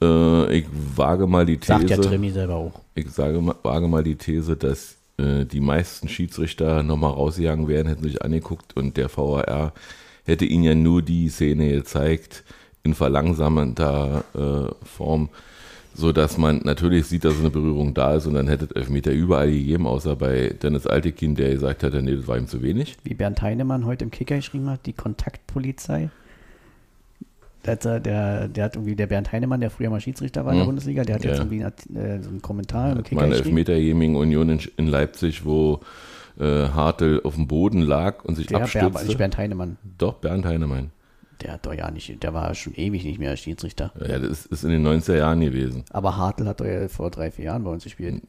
Äh, 0.00 0.60
ich 0.60 0.66
wage 0.96 1.26
mal 1.26 1.44
die 1.44 1.58
Sagt 1.62 1.90
ja 1.90 1.98
These, 1.98 2.08
Trimi 2.08 2.30
selber 2.30 2.54
auch. 2.54 2.80
ich 2.94 3.10
sage, 3.10 3.42
wage 3.62 3.88
mal 3.88 4.02
die 4.02 4.16
These, 4.16 4.56
dass 4.56 4.96
äh, 5.18 5.44
die 5.44 5.60
meisten 5.60 6.08
Schiedsrichter 6.08 6.82
nochmal 6.82 7.12
rausgegangen 7.12 7.68
wären, 7.68 7.88
hätten 7.88 8.04
sich 8.04 8.22
angeguckt 8.22 8.74
und 8.74 8.96
der 8.96 9.14
VAR 9.14 9.74
hätte 10.24 10.46
ihnen 10.46 10.64
ja 10.64 10.74
nur 10.74 11.02
die 11.02 11.28
Szene 11.28 11.72
gezeigt 11.72 12.42
in 12.84 12.94
verlangsamender 12.94 14.24
äh, 14.34 14.86
Form, 14.86 15.28
so 15.94 16.12
dass 16.12 16.36
man 16.38 16.60
natürlich 16.64 17.06
sieht, 17.06 17.24
dass 17.24 17.38
eine 17.38 17.50
Berührung 17.50 17.94
da 17.94 18.14
ist 18.16 18.26
und 18.26 18.34
dann 18.34 18.48
hätte 18.48 18.64
es 18.66 18.72
Elfmeter 18.72 19.12
überall 19.12 19.50
gegeben, 19.50 19.86
außer 19.86 20.16
bei 20.16 20.48
Dennis 20.62 20.86
Altekin, 20.86 21.34
der 21.36 21.52
gesagt 21.52 21.82
hat, 21.82 21.94
nee, 21.94 22.16
das 22.16 22.26
war 22.26 22.36
ihm 22.36 22.48
zu 22.48 22.62
wenig. 22.62 22.96
Wie 23.04 23.14
Bernd 23.14 23.40
Heinemann 23.42 23.86
heute 23.86 24.04
im 24.04 24.10
Kicker 24.10 24.36
geschrieben 24.36 24.68
hat, 24.68 24.84
die 24.86 24.92
Kontaktpolizei. 24.92 26.10
Der, 27.64 27.72
hat, 27.72 27.84
der, 28.04 28.48
der 28.48 28.64
hat 28.64 28.76
irgendwie, 28.76 28.94
der 28.94 29.06
Bernd 29.06 29.32
Heinemann, 29.32 29.60
der 29.60 29.70
früher 29.70 29.88
mal 29.88 30.00
Schiedsrichter 30.00 30.44
war 30.44 30.52
in 30.52 30.58
der 30.58 30.64
Mhm. 30.64 30.68
Bundesliga, 30.68 31.02
der 31.02 31.14
hat 31.14 31.24
Ja. 31.24 31.30
jetzt 31.30 31.38
irgendwie 31.40 31.64
einen, 31.64 31.96
äh, 31.96 32.22
so 32.22 32.28
einen 32.28 32.42
Kommentar 32.42 32.92
im 32.92 33.02
Kicker 33.02 33.14
mal 33.16 33.22
eine 33.24 33.36
geschrieben. 33.38 33.56
Elfmeter 33.56 34.18
Union 34.18 34.48
in, 34.50 34.60
in 34.76 34.86
Leipzig, 34.86 35.46
wo 35.46 35.80
äh, 36.38 36.44
Hartl 36.68 37.20
auf 37.24 37.36
dem 37.36 37.46
Boden 37.46 37.80
lag 37.80 38.22
und 38.24 38.34
sich 38.34 38.48
Der 38.48 38.60
abstürzte. 38.60 39.06
nicht 39.06 39.16
Bernd 39.16 39.38
Heinemann. 39.38 39.78
Doch, 39.96 40.14
Bernd 40.14 40.44
Heinemann. 40.44 40.90
Der 41.40 41.52
hat 41.52 41.66
doch 41.66 41.74
ja 41.74 41.90
nicht, 41.90 42.22
der 42.22 42.32
war 42.34 42.54
schon 42.54 42.74
ewig 42.74 43.04
nicht 43.04 43.18
mehr 43.18 43.36
Schiedsrichter. 43.36 43.92
Ja, 44.00 44.18
das 44.18 44.46
ist, 44.46 44.64
in 44.64 44.70
den 44.70 44.86
90er 44.86 45.16
Jahren 45.16 45.40
gewesen. 45.40 45.84
Aber 45.90 46.16
Hartl 46.16 46.46
hat 46.46 46.60
doch 46.60 46.66
ja 46.66 46.88
vor 46.88 47.10
drei, 47.10 47.30
vier 47.30 47.46
Jahren 47.46 47.64
bei 47.64 47.70
uns 47.70 47.84
gespielt. 47.84 48.22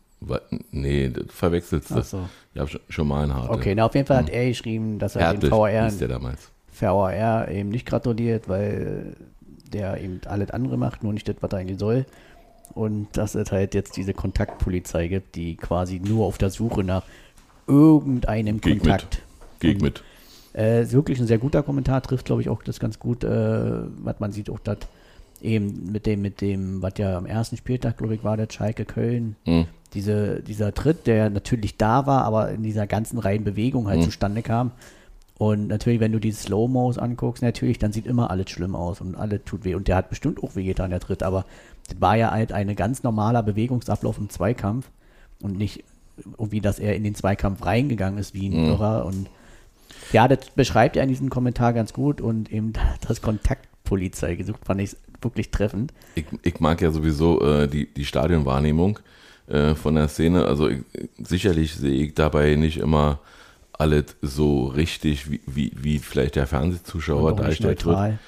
Nee, 0.71 1.09
das 1.09 1.25
verwechselst 1.29 1.91
du. 1.91 1.95
Ach 1.95 2.03
so. 2.03 2.29
Ich 2.53 2.59
habe 2.59 2.71
schon, 2.89 3.07
mal 3.07 3.23
einen 3.23 3.35
Hartl. 3.35 3.53
Okay, 3.53 3.75
na 3.75 3.85
auf 3.85 3.93
jeden 3.93 4.07
Fall 4.07 4.17
hat 4.17 4.29
er 4.29 4.47
geschrieben, 4.47 4.97
dass 4.97 5.15
er 5.15 5.21
Hertel 5.23 5.49
den 5.49 5.51
VAR, 5.51 5.91
der 5.91 6.07
damals. 6.07 6.49
VAR 6.79 7.47
eben 7.49 7.69
nicht 7.69 7.85
gratuliert, 7.85 8.49
weil 8.49 9.15
der 9.71 10.01
eben 10.01 10.21
alles 10.25 10.49
andere 10.51 10.77
macht, 10.77 11.03
nur 11.03 11.13
nicht 11.13 11.27
das, 11.27 11.35
was 11.41 11.51
er 11.51 11.59
eigentlich 11.59 11.79
soll. 11.79 12.05
Und 12.73 13.07
dass 13.13 13.35
es 13.35 13.51
halt 13.51 13.73
jetzt 13.73 13.95
diese 13.97 14.13
Kontaktpolizei 14.13 15.07
gibt, 15.07 15.35
die 15.35 15.55
quasi 15.55 15.99
nur 15.99 16.25
auf 16.25 16.37
der 16.37 16.49
Suche 16.49 16.83
nach 16.83 17.03
irgendeinem 17.67 18.55
mit. 18.55 18.63
Kontakt. 18.63 19.21
Geht 19.59 19.75
Und, 19.75 19.81
mit. 19.83 20.03
Äh, 20.55 20.83
ist 20.83 20.93
wirklich 20.93 21.19
ein 21.19 21.27
sehr 21.27 21.37
guter 21.37 21.63
Kommentar, 21.63 22.01
trifft, 22.01 22.25
glaube 22.25 22.41
ich, 22.41 22.49
auch 22.49 22.63
das 22.63 22.79
ganz 22.79 22.97
gut, 22.99 23.23
äh, 23.23 23.29
was 24.03 24.19
man 24.19 24.31
sieht, 24.31 24.49
auch 24.49 24.59
das 24.59 24.77
eben 25.41 25.91
mit 25.91 26.05
dem, 26.05 26.21
mit 26.21 26.39
dem, 26.41 26.81
was 26.81 26.93
ja 26.97 27.17
am 27.17 27.25
ersten 27.25 27.57
Spieltag, 27.57 27.97
glaube 27.97 28.15
ich, 28.15 28.23
war, 28.23 28.37
der 28.37 28.47
Schalke 28.49 28.85
Köln, 28.85 29.35
Hm. 29.45 29.65
diese, 29.93 30.41
dieser 30.41 30.73
Tritt, 30.73 31.07
der 31.07 31.29
natürlich 31.29 31.75
da 31.77 32.05
war, 32.07 32.23
aber 32.23 32.51
in 32.51 32.63
dieser 32.63 32.87
ganzen 32.87 33.19
reinen 33.19 33.43
Bewegung 33.43 33.87
halt 33.87 33.99
Mhm. 33.99 34.03
zustande 34.05 34.41
kam. 34.41 34.71
Und 35.37 35.67
natürlich, 35.67 35.99
wenn 35.99 36.13
du 36.13 36.19
die 36.19 36.31
Slow-Mos 36.31 36.97
anguckst, 36.97 37.43
natürlich, 37.43 37.77
dann 37.77 37.91
sieht 37.91 38.05
immer 38.07 38.31
alles 38.31 38.49
schlimm 38.49 38.73
aus 38.75 39.01
und 39.01 39.15
alles 39.15 39.41
tut 39.43 39.65
weh. 39.65 39.75
Und 39.75 39.89
der 39.89 39.97
hat 39.97 40.09
bestimmt 40.09 40.41
auch 40.41 40.55
wehgetan, 40.55 40.91
der 40.91 41.01
Tritt, 41.01 41.23
aber 41.23 41.43
das 41.89 41.99
war 41.99 42.15
ja 42.15 42.31
halt 42.31 42.53
ein 42.53 42.73
ganz 42.77 43.03
normaler 43.03 43.43
Bewegungsablauf 43.43 44.17
im 44.17 44.29
Zweikampf 44.29 44.89
und 45.41 45.57
nicht 45.57 45.83
irgendwie, 46.39 46.61
dass 46.61 46.79
er 46.79 46.95
in 46.95 47.03
den 47.03 47.13
Zweikampf 47.15 47.65
reingegangen 47.65 48.17
ist 48.17 48.33
wie 48.33 48.47
ein 48.47 48.63
Mhm. 48.63 48.69
Irrer. 48.69 49.05
Und 49.05 49.27
ja, 50.13 50.27
das 50.27 50.49
beschreibt 50.55 50.95
er 50.95 51.03
in 51.03 51.09
diesem 51.09 51.29
Kommentar 51.29 51.73
ganz 51.73 51.93
gut 51.93 52.21
und 52.21 52.51
eben 52.51 52.73
das 53.07 53.21
Kontaktpolizei 53.21 54.35
gesucht, 54.35 54.65
fand 54.65 54.81
ich 54.81 54.95
wirklich 55.21 55.51
treffend. 55.51 55.93
Ich, 56.15 56.25
ich 56.43 56.59
mag 56.59 56.81
ja 56.81 56.91
sowieso 56.91 57.41
äh, 57.41 57.67
die, 57.67 57.91
die 57.91 58.05
Stadionwahrnehmung 58.05 58.99
äh, 59.47 59.73
von 59.75 59.95
der 59.95 60.07
Szene. 60.07 60.45
Also 60.45 60.69
ich, 60.69 60.79
sicherlich 61.17 61.75
sehe 61.75 62.05
ich 62.05 62.13
dabei 62.13 62.55
nicht 62.55 62.77
immer 62.77 63.19
alles 63.73 64.15
so 64.21 64.65
richtig, 64.67 65.29
wie, 65.29 65.41
wie, 65.47 65.71
wie 65.75 65.99
vielleicht 65.99 66.35
der 66.35 66.47
Fernsehzuschauer 66.47 67.35
dargestellt 67.35 67.83
neutral. 67.85 68.19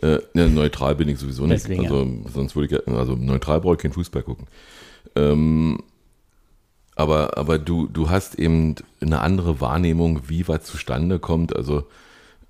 wird. 0.00 0.22
Äh, 0.22 0.22
ne, 0.34 0.48
neutral 0.48 0.94
bin 0.94 1.08
ich 1.08 1.18
sowieso 1.18 1.44
nicht. 1.46 1.64
Deswegen, 1.64 1.84
also, 1.84 2.06
sonst 2.32 2.56
würde 2.56 2.66
ich, 2.66 2.86
ja- 2.86 2.94
also 2.94 3.14
neutral 3.16 3.60
brauche 3.60 3.74
ich 3.74 3.80
keinen 3.80 3.92
Fußball 3.92 4.22
gucken. 4.22 4.46
Ähm, 5.16 5.80
aber, 6.98 7.38
aber 7.38 7.60
du, 7.60 7.86
du 7.86 8.10
hast 8.10 8.34
eben 8.34 8.74
eine 9.00 9.20
andere 9.20 9.60
Wahrnehmung, 9.60 10.22
wie 10.26 10.48
was 10.48 10.64
zustande 10.64 11.20
kommt. 11.20 11.54
Also 11.54 11.86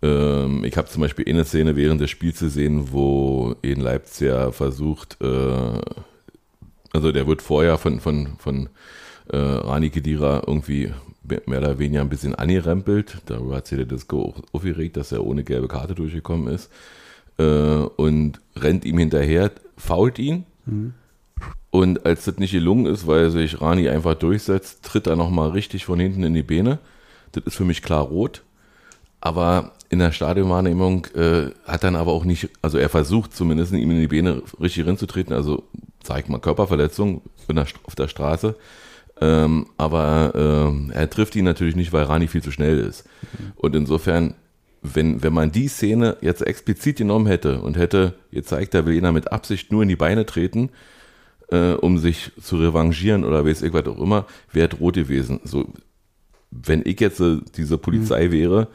ähm, 0.00 0.64
ich 0.64 0.78
habe 0.78 0.88
zum 0.88 1.02
Beispiel 1.02 1.28
eine 1.28 1.44
Szene 1.44 1.76
während 1.76 2.00
des 2.00 2.08
Spiels 2.08 2.40
gesehen, 2.40 2.90
wo 2.90 3.54
in 3.60 3.80
Leipzig 3.80 4.32
versucht, 4.52 5.18
äh, 5.20 5.80
also 6.94 7.12
der 7.12 7.26
wird 7.26 7.42
vorher 7.42 7.76
von, 7.76 8.00
von, 8.00 8.36
von 8.38 8.70
äh, 9.28 9.36
Rani 9.36 9.90
Kedira 9.90 10.42
irgendwie 10.46 10.94
mehr 11.22 11.58
oder 11.58 11.78
weniger 11.78 12.00
ein 12.00 12.08
bisschen 12.08 12.34
angerempelt. 12.34 13.18
Darüber 13.26 13.56
hat 13.56 13.66
sich 13.66 13.76
der 13.76 13.86
Disco 13.86 14.22
auch 14.22 14.42
aufgeregt, 14.52 14.96
dass 14.96 15.12
er 15.12 15.26
ohne 15.26 15.44
gelbe 15.44 15.68
Karte 15.68 15.94
durchgekommen 15.94 16.48
ist. 16.48 16.70
Äh, 17.38 17.44
und 17.44 18.40
rennt 18.56 18.86
ihm 18.86 18.96
hinterher, 18.96 19.50
fault 19.76 20.18
ihn. 20.18 20.46
Und 21.70 22.06
als 22.06 22.24
das 22.24 22.38
nicht 22.38 22.52
gelungen 22.52 22.86
ist, 22.86 23.06
weil 23.06 23.30
sich 23.30 23.60
Rani 23.60 23.88
einfach 23.88 24.14
durchsetzt, 24.14 24.84
tritt 24.84 25.06
er 25.06 25.16
nochmal 25.16 25.50
richtig 25.50 25.84
von 25.84 26.00
hinten 26.00 26.22
in 26.22 26.34
die 26.34 26.42
Beine. 26.42 26.78
Das 27.32 27.44
ist 27.44 27.56
für 27.56 27.64
mich 27.64 27.82
klar 27.82 28.02
rot. 28.02 28.42
Aber 29.20 29.72
in 29.90 29.98
der 29.98 30.12
Stadionwahrnehmung 30.12 31.06
äh, 31.14 31.50
hat 31.66 31.84
dann 31.84 31.96
aber 31.96 32.12
auch 32.12 32.24
nicht, 32.24 32.48
also 32.62 32.78
er 32.78 32.88
versucht 32.88 33.34
zumindest 33.34 33.72
ihm 33.72 33.90
in 33.90 34.00
die 34.00 34.08
Beine 34.08 34.42
richtig 34.60 34.86
reinzutreten, 34.86 35.34
also 35.34 35.64
zeigt 36.02 36.28
mal 36.28 36.38
Körperverletzung 36.38 37.22
der, 37.50 37.66
auf 37.84 37.94
der 37.94 38.08
Straße. 38.08 38.54
Ähm, 39.20 39.66
aber 39.76 40.32
ähm, 40.34 40.92
er 40.94 41.10
trifft 41.10 41.34
ihn 41.36 41.44
natürlich 41.44 41.74
nicht, 41.74 41.92
weil 41.92 42.04
Rani 42.04 42.28
viel 42.28 42.42
zu 42.42 42.52
schnell 42.52 42.78
ist. 42.78 43.04
Und 43.56 43.74
insofern, 43.74 44.34
wenn, 44.82 45.22
wenn 45.22 45.32
man 45.32 45.50
die 45.50 45.68
Szene 45.68 46.16
jetzt 46.20 46.46
explizit 46.46 46.98
genommen 46.98 47.26
hätte 47.26 47.60
und 47.60 47.76
hätte 47.76 48.14
gezeigt, 48.30 48.74
da 48.74 48.86
will 48.86 48.96
einer 48.96 49.12
mit 49.12 49.32
Absicht 49.32 49.72
nur 49.72 49.82
in 49.82 49.88
die 49.88 49.96
Beine 49.96 50.24
treten, 50.24 50.70
äh, 51.50 51.72
um 51.72 51.98
sich 51.98 52.32
zu 52.40 52.56
revanchieren 52.56 53.24
oder 53.24 53.44
weiß 53.44 53.62
ich 53.62 53.72
was 53.72 53.86
auch 53.86 53.98
immer, 53.98 54.26
wäre 54.52 54.76
rot 54.76 54.94
gewesen. 54.94 55.40
So, 55.44 55.66
wenn 56.50 56.82
ich 56.84 57.00
jetzt 57.00 57.20
äh, 57.20 57.38
diese 57.56 57.78
Polizei 57.78 58.30
wäre, 58.30 58.68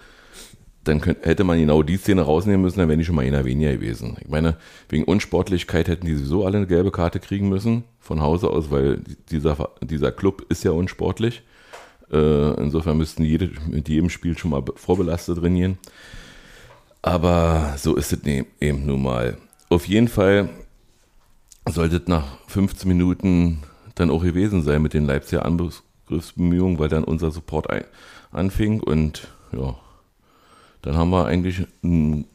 dann 0.84 1.00
könnt, 1.00 1.26
hätte 1.26 1.46
man 1.46 1.58
genau 1.60 1.82
die 1.82 1.96
Szene 1.96 2.24
rausnehmen 2.24 2.62
müssen, 2.62 2.80
dann 2.80 2.90
wären 2.90 3.00
die 3.00 3.06
schon 3.06 3.16
mal 3.16 3.26
einer 3.26 3.46
weniger 3.46 3.72
gewesen. 3.72 4.18
Ich 4.20 4.28
meine, 4.28 4.58
wegen 4.90 5.06
Unsportlichkeit 5.06 5.88
hätten 5.88 6.06
die 6.06 6.16
sowieso 6.16 6.46
alle 6.46 6.58
eine 6.58 6.68
gelbe 6.68 6.92
Karte 6.92 7.22
kriegen 7.22 7.48
müssen, 7.48 7.86
von 8.00 8.22
Hause 8.22 8.50
aus, 8.50 8.70
weil 8.70 9.00
dieser, 9.32 9.70
dieser 9.82 10.12
Club 10.12 10.46
ist 10.50 10.66
ja 10.66 10.72
unsportlich. 10.72 11.42
Äh, 12.12 12.62
insofern 12.62 12.98
müssten 12.98 13.24
jede, 13.24 13.50
mit 13.70 13.88
jedem 13.88 14.10
Spiel 14.10 14.38
schon 14.38 14.52
mal 14.52 14.62
be- 14.62 14.74
vorbelastet 14.76 15.38
trainieren. 15.38 15.78
Aber 17.02 17.76
so 17.78 17.96
ist 17.96 18.12
es 18.12 18.24
ne, 18.24 18.46
eben 18.60 18.86
nun 18.86 19.04
mal. 19.04 19.38
Auf 19.70 19.88
jeden 19.88 20.10
Fall 20.10 20.50
sollte 21.70 22.02
nach 22.08 22.26
15 22.48 22.88
Minuten 22.88 23.64
dann 23.96 24.10
auch 24.10 24.24
gewesen 24.24 24.64
sein 24.64 24.82
mit 24.82 24.94
den 24.94 25.06
Leipziger 25.06 25.46
Angriffsbemühungen, 25.46 26.80
weil 26.80 26.90
dann 26.90 27.04
unser 27.04 27.32
Support 27.32 27.68
anfing 28.32 28.82
und 28.82 29.28
ja, 29.52 29.76
dann 30.82 30.98
haben 30.98 31.12
wir 31.12 31.26
eigentlich 31.26 31.66
ein 31.84 32.26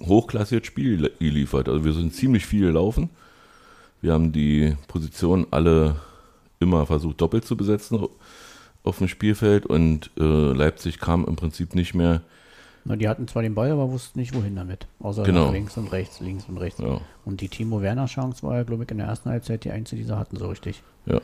hochklassiges 0.00 0.66
Spiel 0.66 1.10
geliefert. 1.18 1.68
Also 1.68 1.84
wir 1.84 1.92
sind 1.92 2.14
ziemlich 2.14 2.46
viel 2.46 2.66
gelaufen. 2.66 3.10
Wir 4.00 4.12
haben 4.12 4.32
die 4.32 4.76
Position 4.88 5.46
alle 5.50 5.96
immer 6.58 6.86
versucht 6.86 7.20
doppelt 7.20 7.44
zu 7.44 7.56
besetzen 7.56 8.06
auf 8.84 8.98
dem 8.98 9.08
Spielfeld 9.08 9.66
und 9.66 10.10
äh, 10.18 10.52
Leipzig 10.52 10.98
kam 10.98 11.24
im 11.24 11.36
Prinzip 11.36 11.74
nicht 11.74 11.94
mehr. 11.94 12.22
Na, 12.84 12.96
die 12.96 13.08
hatten 13.08 13.28
zwar 13.28 13.42
den 13.42 13.54
Ball, 13.54 13.70
aber 13.70 13.90
wussten 13.90 14.18
nicht, 14.18 14.34
wohin 14.34 14.56
damit. 14.56 14.86
Außer 15.00 15.22
Genau. 15.22 15.52
links 15.52 15.76
und 15.76 15.92
rechts, 15.92 16.18
links 16.20 16.46
und 16.48 16.56
rechts. 16.58 16.80
Ja, 16.80 17.00
Und 17.24 17.40
die 17.40 17.48
Timo 17.48 17.80
Werner 17.80 18.06
Chance 18.06 18.42
war 18.44 18.56
ja, 18.56 18.62
glaube 18.64 18.84
ich, 18.84 18.90
in 18.90 18.98
der 18.98 19.06
ersten 19.06 19.30
Halbzeit 19.30 19.64
die 19.64 19.70
einzige, 19.70 20.02
die 20.02 20.08
sie 20.08 20.18
hatten, 20.18 20.36
so 20.36 20.48
richtig. 20.48 20.82
ja. 21.06 21.20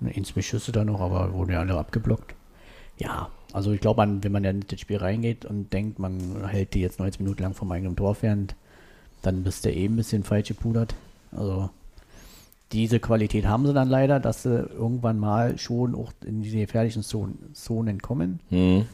Ein, 0.00 0.24
zwei 0.24 0.42
Schüsse 0.42 0.70
da 0.70 0.84
noch, 0.84 1.00
aber 1.00 1.32
wurden 1.32 1.50
ja 1.50 1.58
alle 1.58 1.76
abgeblockt. 1.76 2.34
Ja, 2.98 3.30
also 3.52 3.72
ich 3.72 3.80
glaube, 3.80 4.06
wenn 4.22 4.30
man 4.32 4.42
dann 4.44 4.56
in 4.60 4.64
das 4.68 4.78
Spiel 4.80 4.98
reingeht 4.98 5.44
und 5.44 5.72
denkt, 5.72 5.98
man 5.98 6.46
hält 6.46 6.74
die 6.74 6.80
jetzt 6.80 7.00
90 7.00 7.20
Minuten 7.20 7.42
lang 7.42 7.54
vom 7.54 7.72
eigenen 7.72 7.96
Tor 7.96 8.14
fern, 8.14 8.46
dann 9.22 9.42
bist 9.42 9.64
du 9.64 9.72
eben 9.72 9.94
ein 9.94 9.96
bisschen 9.96 10.22
falsch 10.22 10.48
gepudert. 10.48 10.94
Also 11.32 11.70
diese 12.70 13.00
Qualität 13.00 13.46
haben 13.46 13.66
sie 13.66 13.72
dann 13.72 13.88
leider, 13.88 14.20
dass 14.20 14.44
sie 14.44 14.50
irgendwann 14.54 15.18
mal 15.18 15.58
schon 15.58 15.94
auch 15.96 16.12
in 16.24 16.42
diese 16.42 16.58
gefährlichen 16.58 17.02
Zonen, 17.02 17.52
Zonen 17.54 18.00
kommen. 18.00 18.38
Hm. 18.50 18.86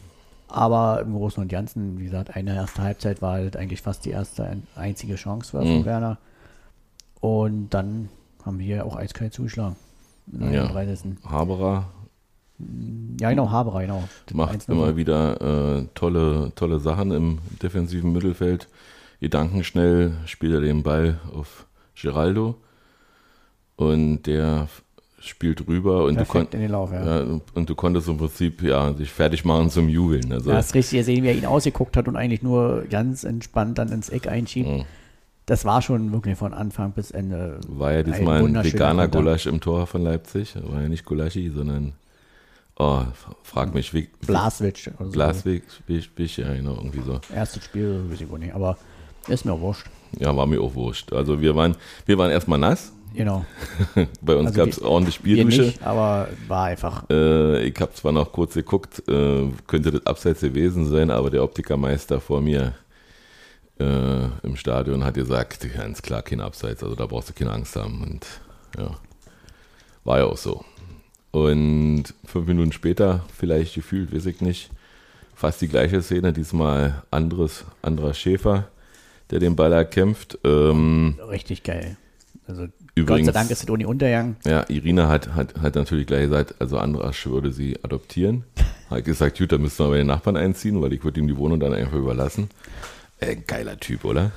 Aber 0.55 1.01
im 1.01 1.13
Großen 1.13 1.41
und 1.43 1.49
Ganzen, 1.49 1.99
wie 1.99 2.05
gesagt, 2.05 2.35
eine 2.35 2.55
erste 2.55 2.81
Halbzeit 2.81 3.21
war 3.21 3.33
halt 3.33 3.57
eigentlich 3.57 3.81
fast 3.81 4.05
die 4.05 4.11
erste 4.11 4.45
ein- 4.45 4.63
einzige 4.75 5.15
Chance 5.15 5.51
von 5.51 5.79
Mhm. 5.79 5.85
Werner. 5.85 6.17
Und 7.19 7.69
dann 7.71 8.09
haben 8.45 8.59
wir 8.59 8.85
auch 8.85 8.95
eiskalt 8.95 9.33
zugeschlagen. 9.33 9.75
Ja. 10.31 10.51
ja. 10.51 10.67
30. 10.67 11.17
Haberer 11.27 11.89
Ja, 13.19 13.29
genau, 13.31 13.49
Haberer, 13.51 13.81
genau. 13.81 14.03
Das 14.27 14.33
macht 14.35 14.53
1-0. 14.53 14.71
immer 14.71 14.95
wieder 14.95 15.41
äh, 15.79 15.87
tolle, 15.93 16.53
tolle 16.55 16.79
Sachen 16.79 17.11
im 17.11 17.39
defensiven 17.61 18.13
Mittelfeld. 18.13 18.69
Gedankenschnell 19.19 20.13
spielt 20.25 20.53
er 20.53 20.61
den 20.61 20.81
Ball 20.83 21.19
auf 21.33 21.65
Geraldo 22.01 22.55
und 23.75 24.23
der 24.23 24.67
spielt 25.27 25.67
rüber 25.67 26.05
und 26.05 26.15
du, 26.15 26.25
kon 26.25 26.41
Perfekt 26.47 26.53
in 26.53 26.61
den 26.61 26.71
Lauf, 26.71 26.91
ja. 26.91 27.21
ja, 27.21 27.39
und 27.53 27.69
du 27.69 27.75
konntest 27.75 28.07
im 28.07 28.17
Prinzip 28.17 28.61
ja, 28.61 28.93
sich 28.93 29.11
fertig 29.11 29.45
machen 29.45 29.69
zum 29.69 29.89
Jubeln. 29.89 30.31
Also, 30.31 30.51
Da 30.51 30.57
hast 30.57 30.73
richtig 30.73 30.99
gesehen, 30.99 31.23
wie 31.23 31.27
er 31.27 31.35
ihn 31.35 31.45
ausgeguckt 31.45 31.97
hat 31.97 32.07
und 32.07 32.15
eigentlich 32.15 32.41
nur 32.41 32.85
ganz 32.89 33.23
entspannt 33.23 33.77
dann 33.77 33.89
ins 33.89 34.09
Eck 34.09 34.27
einschiebt. 34.27 34.69
Mhm. 34.69 34.85
Das 35.45 35.63
war 35.63 35.81
schon 35.81 36.11
wirklich 36.11 36.37
von 36.37 36.53
Anfang 36.53 36.93
bis 36.93 37.11
Ende. 37.11 37.59
war 37.67 37.93
ja 37.93 38.03
diesmal 38.03 38.37
ein 38.37 38.43
wunderschöner 38.45 38.73
veganer. 38.73 39.07
Gulasch 39.07 39.45
im 39.45 39.61
Tor 39.61 39.85
von 39.85 40.01
Leipzig. 40.01 40.55
War 40.55 40.81
ja 40.81 40.89
nicht 40.89 41.05
Gulaschi, 41.05 41.51
sondern 41.53 41.93
oh, 42.77 43.01
frag 43.43 43.73
mich, 43.73 43.93
wie, 43.93 44.09
Blaswitsch. 44.25 44.89
so. 44.99 45.21
Wich, 46.17 46.37
ja 46.37 46.53
genau, 46.53 46.75
irgendwie 46.75 47.01
so. 47.01 47.19
Erstes 47.33 47.63
Spiel, 47.65 48.05
weiß 48.09 48.21
ich 48.21 48.29
wohl 48.29 48.39
nicht, 48.39 48.55
aber 48.55 48.77
ist 49.27 49.45
mir 49.45 49.53
auch 49.53 49.61
wurscht. 49.61 49.85
Ja, 50.19 50.35
war 50.35 50.45
mir 50.45 50.61
auch 50.61 50.73
wurscht. 50.75 51.13
Also 51.13 51.41
wir 51.41 51.55
waren, 51.55 51.75
wir 52.05 52.17
waren 52.17 52.31
erstmal 52.31 52.59
nass. 52.59 52.91
Genau. 53.15 53.45
Bei 54.21 54.35
uns 54.35 54.47
Also 54.47 54.59
gab 54.59 54.69
es 54.69 54.81
ordentlich 54.81 55.23
Wir 55.23 55.35
Spieldusche. 55.35 55.61
nicht, 55.63 55.83
aber 55.83 56.27
war 56.47 56.65
einfach. 56.65 57.09
Äh, 57.09 57.65
ich 57.67 57.79
habe 57.79 57.93
zwar 57.93 58.11
noch 58.11 58.31
kurz 58.31 58.53
geguckt, 58.53 59.01
äh, 59.07 59.49
könnte 59.67 59.91
das 59.91 60.05
abseits 60.05 60.41
gewesen 60.41 60.85
sein, 60.87 61.09
aber 61.11 61.29
der 61.29 61.43
Optikermeister 61.43 62.19
vor 62.19 62.41
mir 62.41 62.73
äh, 63.79 64.25
im 64.43 64.55
Stadion 64.55 65.03
hat 65.03 65.15
gesagt, 65.15 65.67
ganz 65.75 66.01
klar 66.01 66.21
kein 66.21 66.41
Abseits, 66.41 66.83
also 66.83 66.95
da 66.95 67.05
brauchst 67.05 67.29
du 67.29 67.33
keine 67.33 67.51
Angst 67.51 67.75
haben. 67.75 68.01
Und 68.03 68.25
ja, 68.77 68.91
war 70.03 70.19
ja 70.19 70.25
auch 70.25 70.37
so. 70.37 70.63
Und 71.31 72.05
fünf 72.25 72.47
Minuten 72.47 72.71
später, 72.71 73.25
vielleicht 73.37 73.75
gefühlt, 73.75 74.13
weiß 74.15 74.25
ich 74.27 74.39
nicht, 74.41 74.69
fast 75.35 75.61
die 75.61 75.67
gleiche 75.67 76.01
Szene, 76.01 76.31
diesmal 76.31 77.03
anderes, 77.11 77.65
anderer 77.81 78.13
Schäfer, 78.13 78.69
der 79.31 79.39
den 79.39 79.55
Ball 79.55 79.73
erkämpft. 79.73 80.37
Ähm, 80.45 81.19
Richtig 81.29 81.63
geil. 81.63 81.97
Also 82.47 82.67
Übrigens- 82.95 83.27
Gott 83.27 83.33
sei 83.33 83.39
Dank 83.41 83.51
ist 83.51 83.63
es 83.63 83.69
ohne 83.69 83.87
Untergang. 83.87 84.37
Ja, 84.45 84.63
Irina 84.69 85.09
hat, 85.09 85.35
hat, 85.35 85.55
hat 85.61 85.75
natürlich 85.75 86.07
gleich 86.07 86.23
gesagt, 86.23 86.55
also 86.59 86.77
Andrasch 86.77 87.25
würde 87.27 87.51
sie 87.51 87.77
adoptieren. 87.83 88.43
Hat 88.89 89.03
gesagt, 89.03 89.39
gut, 89.39 89.51
da 89.51 89.57
müssen 89.57 89.83
wir 89.83 89.89
bei 89.89 89.97
den 89.97 90.05
Nachbarn 90.07 90.37
einziehen, 90.37 90.79
weil 90.79 90.93
ich 90.93 91.03
würde 91.03 91.19
ihm 91.19 91.27
die 91.27 91.35
Wohnung 91.37 91.59
dann 91.59 91.73
einfach 91.73 91.97
überlassen. 91.97 92.49
Äh, 93.19 93.35
geiler 93.35 93.79
Typ, 93.79 94.05
oder? 94.05 94.31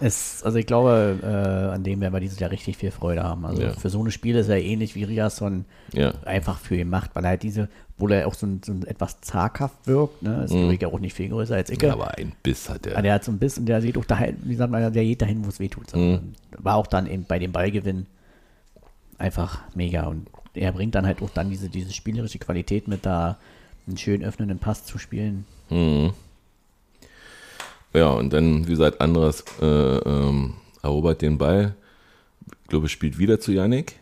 Es, 0.00 0.42
also 0.42 0.58
ich 0.58 0.66
glaube, 0.66 1.18
äh, 1.22 1.74
an 1.74 1.84
dem 1.84 2.00
werden 2.00 2.12
wir 2.14 2.20
dieses 2.20 2.38
Jahr 2.40 2.50
richtig 2.50 2.76
viel 2.76 2.90
Freude 2.90 3.22
haben. 3.22 3.44
Also 3.44 3.62
Ja. 3.62 3.72
für 3.72 3.90
so 3.90 4.00
eine 4.00 4.10
Spiele 4.10 4.40
ist 4.40 4.48
er 4.48 4.60
ähnlich 4.60 4.94
wie 4.94 5.04
Riasson 5.04 5.64
Ja, 5.92 6.14
einfach 6.24 6.58
für 6.58 6.76
ihn 6.76 6.88
macht, 6.88 7.14
weil 7.14 7.24
er 7.24 7.30
halt 7.30 7.42
diese, 7.42 7.68
obwohl 7.96 8.12
er 8.12 8.26
auch 8.26 8.34
so, 8.34 8.46
ein, 8.46 8.62
so 8.64 8.72
ein 8.72 8.84
etwas 8.86 9.20
zaghaft 9.20 9.86
wirkt, 9.86 10.22
ne, 10.22 10.44
ist 10.44 10.54
mhm. 10.54 10.76
ja 10.80 10.88
auch 10.88 10.98
nicht 10.98 11.14
viel 11.14 11.28
größer 11.28 11.54
als 11.56 11.70
ich. 11.70 11.90
aber 11.90 12.16
ein 12.16 12.32
Biss 12.42 12.68
hat 12.70 12.86
Aber 12.86 12.96
er. 12.96 13.02
der 13.02 13.14
hat 13.14 13.24
so 13.24 13.32
ein 13.32 13.38
bisschen, 13.38 13.66
der 13.66 13.80
sieht 13.82 13.98
auch 13.98 14.04
dahin, 14.04 14.36
wie 14.44 14.54
sagt 14.54 14.72
man, 14.72 14.92
der 14.92 15.04
geht 15.04 15.20
dahin, 15.22 15.44
wo 15.44 15.48
es 15.48 15.60
weh 15.60 15.68
tut. 15.68 15.94
Mhm. 15.94 16.32
War 16.58 16.76
auch 16.76 16.86
dann 16.86 17.06
eben 17.06 17.24
bei 17.24 17.38
dem 17.38 17.52
Ballgewinn 17.52 18.06
einfach 19.18 19.60
mega. 19.74 20.04
Und 20.06 20.28
er 20.54 20.72
bringt 20.72 20.94
dann 20.94 21.06
halt 21.06 21.22
auch 21.22 21.30
dann 21.30 21.50
diese, 21.50 21.68
diese 21.68 21.92
spielerische 21.92 22.38
Qualität 22.38 22.88
mit, 22.88 23.06
da 23.06 23.38
einen 23.86 23.96
schön 23.96 24.22
öffnenden 24.24 24.58
Pass 24.58 24.84
zu 24.84 24.98
spielen. 24.98 25.44
Mhm. 25.70 26.12
Ja, 27.94 28.10
und 28.10 28.32
dann, 28.32 28.66
wie 28.66 28.70
gesagt, 28.72 29.00
Andras 29.00 29.44
äh, 29.60 29.66
ähm, 29.66 30.54
erobert 30.82 31.20
den 31.22 31.38
Ball. 31.38 31.74
Ich 32.62 32.68
glaube, 32.68 32.88
spielt 32.88 33.18
wieder 33.18 33.38
zu 33.40 33.52
Yannick. 33.52 33.96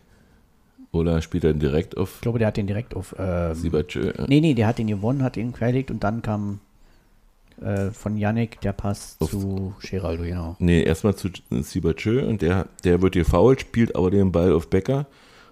Oder 0.92 1.22
spielt 1.22 1.44
er 1.44 1.53
direkt 1.55 1.96
auf 1.96 2.16
Ich 2.16 2.20
glaube, 2.22 2.38
der 2.40 2.48
hat 2.48 2.57
den 2.57 2.66
direkt 2.66 2.96
auf. 2.96 3.14
Ähm, 3.18 3.55
Siebertschö? 3.55 4.12
nee, 4.26 4.40
nee, 4.40 4.55
der 4.55 4.66
hat 4.66 4.79
den 4.79 4.88
gewonnen, 4.88 5.22
hat 5.22 5.37
ihn 5.37 5.53
querlegt 5.53 5.90
und 5.92 6.03
dann 6.03 6.20
kam 6.20 6.59
äh, 7.62 7.90
von 7.92 8.16
Yannick 8.16 8.61
der 8.62 8.72
Pass 8.72 9.16
Auf- 9.20 9.31
zu 9.31 9.72
Geraldo, 9.88 10.24
genau. 10.24 10.57
Nee, 10.59 10.83
erstmal 10.83 11.14
zu 11.14 11.29
Siebertschö 11.50 12.26
und 12.26 12.42
der, 12.42 12.66
der 12.83 13.00
wird 13.03 13.14
gefoult, 13.14 13.61
spielt 13.61 13.94
aber 13.94 14.11
den 14.11 14.33
Ball 14.33 14.53
auf 14.53 14.68
Becker 14.68 15.07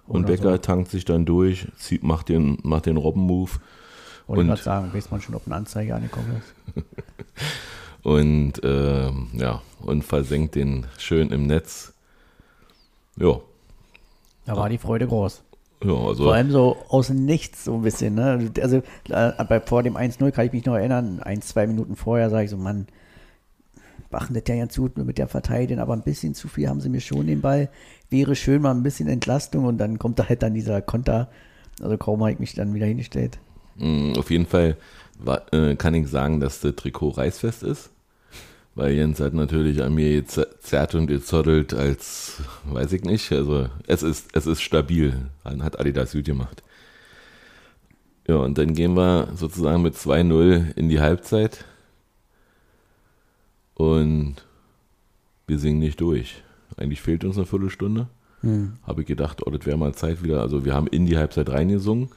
und 0.09 0.25
Oder 0.25 0.33
Becker 0.35 0.53
so. 0.53 0.59
tankt 0.59 0.91
sich 0.91 1.05
dann 1.05 1.25
durch, 1.25 1.69
zieht, 1.77 2.03
macht 2.03 2.29
den, 2.31 2.59
macht 2.65 2.87
den 2.87 2.97
Robben-Move 2.97 3.51
Wollte 4.27 4.41
Und- 4.41 4.47
gerade 4.49 4.63
sagen, 4.63 4.91
weiß 4.93 5.11
man 5.13 5.21
schon, 5.21 5.37
ob 5.37 5.47
eine 5.47 5.55
Anzeige 5.55 5.95
angekommen 5.95 6.41
ist. 6.75 6.85
und 8.09 8.55
ähm, 8.65 9.29
ja, 9.35 9.61
und 9.81 10.03
versenkt 10.03 10.55
den 10.55 10.87
schön 10.99 11.31
im 11.31 11.47
Netz. 11.47 11.93
Ja, 13.17 13.41
Da 14.47 14.57
war 14.57 14.69
die 14.71 14.79
Freude 14.79 15.07
groß. 15.07 15.43
ja, 15.85 15.93
also 15.93 16.25
Vor 16.25 16.35
allem 16.35 16.51
so 16.51 16.77
aus 16.89 17.09
dem 17.09 17.25
Nichts 17.25 17.65
so 17.65 17.75
ein 17.75 17.83
bisschen. 17.83 18.15
Ne? 18.15 18.51
Also 18.63 18.79
äh, 19.11 19.45
bei, 19.45 19.61
vor 19.61 19.83
dem 19.83 19.97
1-0 19.97 20.31
kann 20.31 20.47
ich 20.47 20.53
mich 20.53 20.65
noch 20.65 20.75
erinnern, 20.75 21.21
ein, 21.21 21.43
zwei 21.43 21.67
Minuten 21.67 21.97
vorher 21.97 22.31
sage 22.31 22.45
ich 22.45 22.51
so, 22.51 22.57
Mann, 22.57 22.87
machen 24.11 24.35
das 24.35 24.45
ja 24.49 24.57
ganz 24.57 24.77
gut 24.77 24.97
mit 24.97 25.19
der 25.19 25.29
Verteidigung, 25.29 25.83
aber 25.83 25.93
ein 25.93 26.03
bisschen 26.03 26.35
zu 26.35 26.49
viel 26.49 26.69
haben 26.69 26.81
sie 26.81 26.89
mir 26.89 27.01
schon 27.01 27.27
den 27.27 27.43
Ball. 27.43 27.69
Wäre 28.11 28.37
schön 28.37 28.63
mal 28.63 28.71
ein 28.75 28.83
bisschen 28.83 29.09
Entlastung 29.09 29.65
und 29.67 29.79
dann 29.79 29.99
kommt 29.99 30.19
da 30.19 30.29
halt 30.29 30.43
dann 30.43 30.55
dieser 30.55 30.81
Konter. 30.81 31.29
Also 31.83 31.99
kaum 31.99 32.21
habe 32.21 32.33
ich 32.33 32.39
mich 32.39 32.55
dann 32.55 32.73
wieder 32.75 32.87
hingestellt. 32.87 33.39
mh, 33.77 34.19
auf 34.19 34.31
jeden 34.31 34.47
Fall 34.47 34.77
war, 35.19 35.53
äh, 35.53 35.77
kann 35.77 35.95
ich 35.95 36.09
sagen, 36.09 36.41
dass 36.41 36.61
das 36.61 36.75
Trikot 36.77 37.11
reißfest 37.11 37.63
ist. 37.65 37.91
Weil 38.79 38.93
Jens 38.93 39.19
hat 39.19 39.35
natürlich 39.35 39.83
an 39.83 39.93
mir 39.93 40.23
gezerrt 40.23 40.95
und 40.95 41.09
gezottelt 41.09 41.75
als, 41.75 42.41
weiß 42.63 42.93
ich 42.93 43.03
nicht, 43.03 43.33
also 43.33 43.67
es 43.89 44.05
ist, 44.05 44.29
es 44.35 44.47
ist 44.47 44.63
stabil. 44.63 45.17
Dann 45.43 45.65
hat 45.65 45.81
Adidas 45.81 46.13
gut 46.13 46.27
gemacht. 46.27 46.63
Ja, 48.29 48.37
und 48.37 48.57
dann 48.57 48.75
gehen 48.75 48.95
wir 48.95 49.33
sozusagen 49.35 49.83
mit 49.83 49.97
2-0 49.97 50.77
in 50.77 50.89
die 50.89 51.01
Halbzeit. 51.01 51.65
Und 53.75 54.37
wir 55.49 55.59
singen 55.59 55.81
nicht 55.81 56.01
durch. 56.01 56.41
Eigentlich 56.77 57.01
fehlt 57.01 57.25
uns 57.25 57.37
eine 57.37 57.47
Viertelstunde. 57.47 58.07
Habe 58.87 59.01
ich 59.01 59.09
gedacht, 59.09 59.45
oh, 59.45 59.51
das 59.51 59.67
wäre 59.67 59.77
mal 59.77 59.97
Zeit 59.97 60.23
wieder. 60.23 60.41
Also 60.41 60.65
wir 60.65 60.75
haben 60.75 60.87
in 60.87 61.05
die 61.05 61.19
Halbzeit 61.19 61.51
reingesungen, 61.51 62.11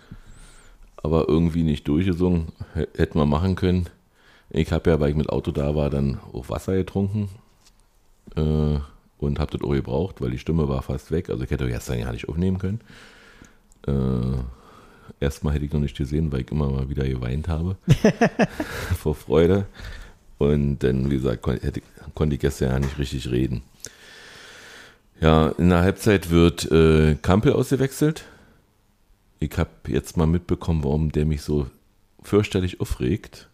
aber 0.95 1.27
irgendwie 1.27 1.63
nicht 1.63 1.87
durchgesungen. 1.87 2.49
H 2.75 2.81
hätten 2.95 3.17
wir 3.17 3.25
machen 3.25 3.55
können. 3.55 3.89
Ich 4.53 4.71
habe 4.71 4.89
ja, 4.89 4.99
weil 4.99 5.11
ich 5.11 5.15
mit 5.15 5.29
Auto 5.29 5.51
da 5.51 5.75
war, 5.75 5.89
dann 5.89 6.19
auch 6.33 6.49
Wasser 6.49 6.75
getrunken 6.75 7.29
äh, 8.35 8.79
und 9.17 9.39
habe 9.39 9.57
das 9.57 9.61
auch 9.61 9.71
gebraucht, 9.71 10.19
weil 10.19 10.31
die 10.31 10.39
Stimme 10.39 10.67
war 10.67 10.81
fast 10.81 11.11
weg. 11.11 11.29
Also 11.29 11.43
ich 11.43 11.51
hätte 11.51 11.67
gestern 11.67 11.99
ja 11.99 12.11
nicht 12.11 12.27
aufnehmen 12.27 12.59
können. 12.59 12.81
Äh, 13.87 15.23
erstmal 15.23 15.53
hätte 15.53 15.65
ich 15.65 15.71
noch 15.71 15.79
nicht 15.79 15.97
gesehen, 15.97 16.31
weil 16.31 16.41
ich 16.41 16.51
immer 16.51 16.69
mal 16.69 16.89
wieder 16.89 17.07
geweint 17.07 17.47
habe 17.47 17.77
vor 18.97 19.15
Freude. 19.15 19.67
Und 20.37 20.79
dann, 20.79 21.09
wie 21.09 21.15
gesagt, 21.15 21.43
kon 21.43 21.57
hätte, 21.57 21.81
konnte 22.13 22.35
ich 22.35 22.41
gestern 22.41 22.71
ja 22.71 22.79
nicht 22.79 22.97
richtig 22.99 23.31
reden. 23.31 23.61
Ja, 25.21 25.49
in 25.49 25.69
der 25.69 25.81
Halbzeit 25.81 26.29
wird 26.29 26.69
äh, 26.71 27.15
Kampel 27.21 27.53
ausgewechselt. 27.53 28.25
Ich 29.39 29.57
habe 29.57 29.69
jetzt 29.87 30.17
mal 30.17 30.25
mitbekommen, 30.25 30.83
warum 30.83 31.11
der 31.11 31.25
mich 31.25 31.41
so 31.41 31.67
fürchterlich 32.23 32.81
aufregt. 32.81 33.47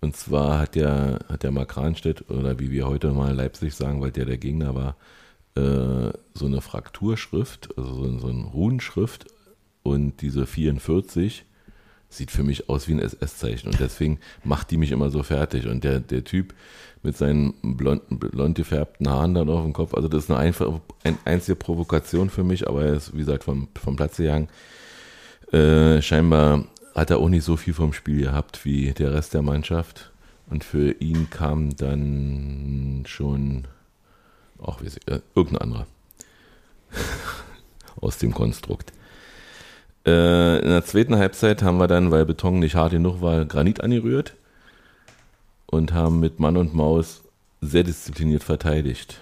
Und 0.00 0.16
zwar 0.16 0.60
hat 0.60 0.74
der, 0.74 1.20
hat 1.28 1.42
der 1.42 1.50
Mark 1.50 1.76
Ranstedt, 1.76 2.30
oder 2.30 2.58
wie 2.58 2.70
wir 2.70 2.86
heute 2.86 3.12
mal 3.12 3.34
Leipzig 3.34 3.74
sagen, 3.74 4.00
weil 4.00 4.12
der 4.12 4.26
der 4.26 4.38
Gegner 4.38 4.74
war, 4.74 4.96
äh, 5.56 6.12
so 6.34 6.46
eine 6.46 6.60
Frakturschrift, 6.60 7.76
also 7.76 7.94
so, 7.94 8.18
so 8.18 8.28
eine 8.28 8.44
Runenschrift. 8.44 9.26
Und 9.82 10.20
diese 10.20 10.46
44 10.46 11.44
sieht 12.10 12.30
für 12.30 12.42
mich 12.42 12.68
aus 12.68 12.88
wie 12.88 12.92
ein 12.92 13.00
SS-Zeichen. 13.00 13.68
Und 13.68 13.80
deswegen 13.80 14.18
macht 14.44 14.70
die 14.70 14.76
mich 14.76 14.92
immer 14.92 15.10
so 15.10 15.22
fertig. 15.22 15.66
Und 15.66 15.84
der, 15.84 16.00
der 16.00 16.24
Typ 16.24 16.54
mit 17.02 17.16
seinen 17.16 17.54
blonden, 17.76 18.18
blond 18.18 18.56
gefärbten 18.56 19.08
Haaren 19.08 19.34
dann 19.34 19.48
auf 19.48 19.62
dem 19.62 19.72
Kopf, 19.72 19.94
also 19.94 20.08
das 20.08 20.24
ist 20.24 20.30
eine, 20.30 20.40
einfach, 20.40 20.80
eine 21.04 21.18
einzige 21.24 21.56
Provokation 21.56 22.28
für 22.30 22.44
mich, 22.44 22.66
aber 22.66 22.84
er 22.84 22.94
ist, 22.94 23.14
wie 23.14 23.18
gesagt, 23.18 23.44
vom, 23.44 23.68
vom 23.80 23.96
Platz 23.96 24.16
gegangen. 24.16 24.48
Äh, 25.52 26.02
scheinbar 26.02 26.64
hat 26.94 27.10
er 27.10 27.18
auch 27.18 27.28
nicht 27.28 27.44
so 27.44 27.56
viel 27.56 27.74
vom 27.74 27.92
Spiel 27.92 28.22
gehabt 28.22 28.64
wie 28.64 28.92
der 28.92 29.12
Rest 29.12 29.34
der 29.34 29.42
Mannschaft. 29.42 30.10
Und 30.50 30.64
für 30.64 30.92
ihn 30.92 31.28
kam 31.30 31.76
dann 31.76 33.04
schon, 33.06 33.66
auch 34.58 34.80
wie 34.80 34.86
äh, 35.10 35.20
irgendein 35.34 35.62
anderer 35.62 35.86
aus 38.00 38.18
dem 38.18 38.32
Konstrukt. 38.32 38.92
Äh, 40.06 40.60
in 40.60 40.68
der 40.68 40.84
zweiten 40.84 41.16
Halbzeit 41.16 41.62
haben 41.62 41.78
wir 41.78 41.86
dann, 41.86 42.10
weil 42.10 42.24
Beton 42.24 42.60
nicht 42.60 42.76
hart 42.76 42.92
genug 42.92 43.20
war, 43.20 43.44
Granit 43.44 43.82
angerührt 43.82 44.34
und 45.66 45.92
haben 45.92 46.20
mit 46.20 46.40
Mann 46.40 46.56
und 46.56 46.74
Maus 46.74 47.22
sehr 47.60 47.84
diszipliniert 47.84 48.42
verteidigt. 48.42 49.20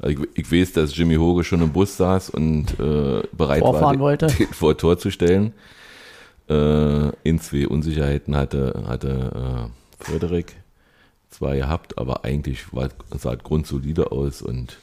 Also 0.00 0.24
ich, 0.34 0.46
ich 0.46 0.52
weiß, 0.52 0.72
dass 0.72 0.96
Jimmy 0.96 1.14
Hoge 1.16 1.44
schon 1.44 1.62
im 1.62 1.72
Bus 1.72 1.96
saß 1.96 2.30
und 2.30 2.80
äh, 2.80 3.22
bereit 3.32 3.60
Vorfahren 3.60 3.98
war, 3.98 4.06
wollte. 4.06 4.26
den 4.26 4.48
vor 4.52 4.76
Tor 4.76 4.98
zu 4.98 5.10
stellen. 5.10 5.52
Äh, 6.52 7.12
in 7.24 7.40
zwei 7.40 7.66
Unsicherheiten 7.66 8.36
hatte, 8.36 8.84
hatte 8.86 9.70
äh, 10.00 10.04
Frederik 10.04 10.56
zwar 11.30 11.56
gehabt, 11.56 11.96
aber 11.98 12.24
eigentlich 12.24 12.72
war, 12.74 12.90
sah 13.16 13.34
es 13.34 13.42
grundsolide 13.42 14.12
aus 14.12 14.42
und 14.42 14.78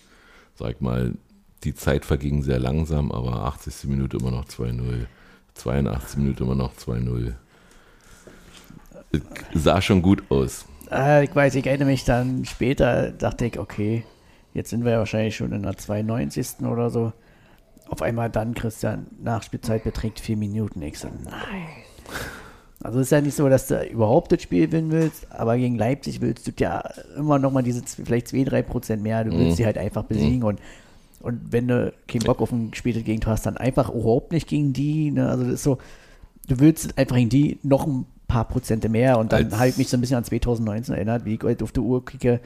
sag 0.55 0.81
mal, 0.81 1.13
die 1.63 1.75
Zeit 1.75 2.05
verging 2.05 2.41
sehr 2.41 2.59
langsam, 2.59 3.11
aber 3.11 3.45
80. 3.45 3.89
Minute 3.89 4.17
immer 4.17 4.31
noch 4.31 4.45
2-0, 4.45 5.05
82. 5.53 6.17
Minute 6.17 6.43
immer 6.43 6.55
noch 6.55 6.73
2-0. 6.75 7.33
Es 9.11 9.21
Sah 9.53 9.81
schon 9.81 10.01
gut 10.01 10.23
aus. 10.29 10.65
Äh, 10.89 11.25
ich 11.25 11.35
weiß, 11.35 11.55
ich 11.55 11.67
erinnere 11.67 11.89
mich 11.89 12.05
dann 12.05 12.45
später, 12.45 13.11
dachte 13.11 13.45
ich, 13.45 13.59
okay, 13.59 14.03
jetzt 14.53 14.69
sind 14.69 14.85
wir 14.85 14.93
ja 14.93 14.99
wahrscheinlich 14.99 15.35
schon 15.35 15.51
in 15.51 15.63
der 15.63 15.77
92. 15.77 16.61
oder 16.61 16.89
so. 16.89 17.13
Auf 17.89 18.01
einmal 18.01 18.29
dann, 18.29 18.53
Christian, 18.53 19.07
Nachspielzeit 19.21 19.83
beträgt 19.83 20.19
vier 20.19 20.37
Minuten. 20.37 20.81
Ich 20.81 20.99
so, 20.99 21.07
nein. 21.23 21.67
Also 22.81 22.99
es 22.99 23.07
ist 23.07 23.11
ja 23.11 23.19
nicht 23.21 23.35
so, 23.35 23.49
dass 23.49 23.67
du 23.67 23.83
überhaupt 23.89 24.31
das 24.31 24.41
Spiel 24.41 24.67
gewinnen 24.67 24.91
willst, 24.91 25.29
aber 25.31 25.57
gegen 25.57 25.75
Leipzig 25.75 26.21
willst 26.21 26.47
du 26.47 26.51
ja 26.59 26.81
immer 27.17 27.37
noch 27.39 27.51
mal 27.51 27.61
diese 27.61 27.81
vielleicht 27.83 28.29
2, 28.29 28.43
3 28.45 28.61
Prozent 28.61 29.03
mehr. 29.03 29.23
Du 29.25 29.31
willst 29.31 29.51
Mhm. 29.51 29.55
sie 29.55 29.65
halt 29.65 29.77
einfach 29.77 30.03
besiegen 30.03 30.43
und, 30.43 30.59
und 31.19 31.51
wenn 31.51 31.67
du 31.67 31.91
keinen 32.07 32.23
Bock 32.23 32.41
auf 32.41 32.51
ein 32.53 32.71
Gespiel 32.71 33.01
gegen 33.03 33.25
hast, 33.25 33.45
dann 33.45 33.57
einfach 33.57 33.89
überhaupt 33.89 34.31
nicht 34.31 34.47
gegen 34.47 34.71
die. 34.71 35.11
Ne? 35.11 35.27
Also 35.29 35.43
das 35.43 35.53
ist 35.55 35.63
so, 35.63 35.77
du 36.47 36.59
willst 36.59 36.97
einfach 36.97 37.17
gegen 37.17 37.29
die 37.29 37.59
noch 37.63 37.85
ein 37.85 38.05
paar 38.29 38.45
Prozente 38.47 38.87
mehr 38.87 39.17
und 39.19 39.33
dann 39.33 39.51
habe 39.57 39.67
ich 39.69 39.77
mich 39.77 39.89
so 39.89 39.97
ein 39.97 40.01
bisschen 40.01 40.17
an 40.17 40.23
2019 40.23 40.95
erinnert, 40.95 41.25
wie 41.25 41.33
ich 41.35 41.41
halt 41.43 41.61
auf 41.61 41.73
die 41.73 41.79
Uhr 41.81 42.05
kicke, 42.05 42.39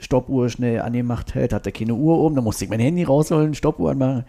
Stoppuhr 0.00 0.50
schnell 0.50 0.82
angemacht 0.82 1.34
hält, 1.34 1.54
hatte 1.54 1.72
keine 1.72 1.94
Uhr 1.94 2.18
oben, 2.18 2.34
dann 2.34 2.44
musste 2.44 2.64
ich 2.64 2.70
mein 2.70 2.80
Handy 2.80 3.04
rausholen, 3.04 3.54
Stoppuhr 3.54 3.92
anmachen 3.92 4.24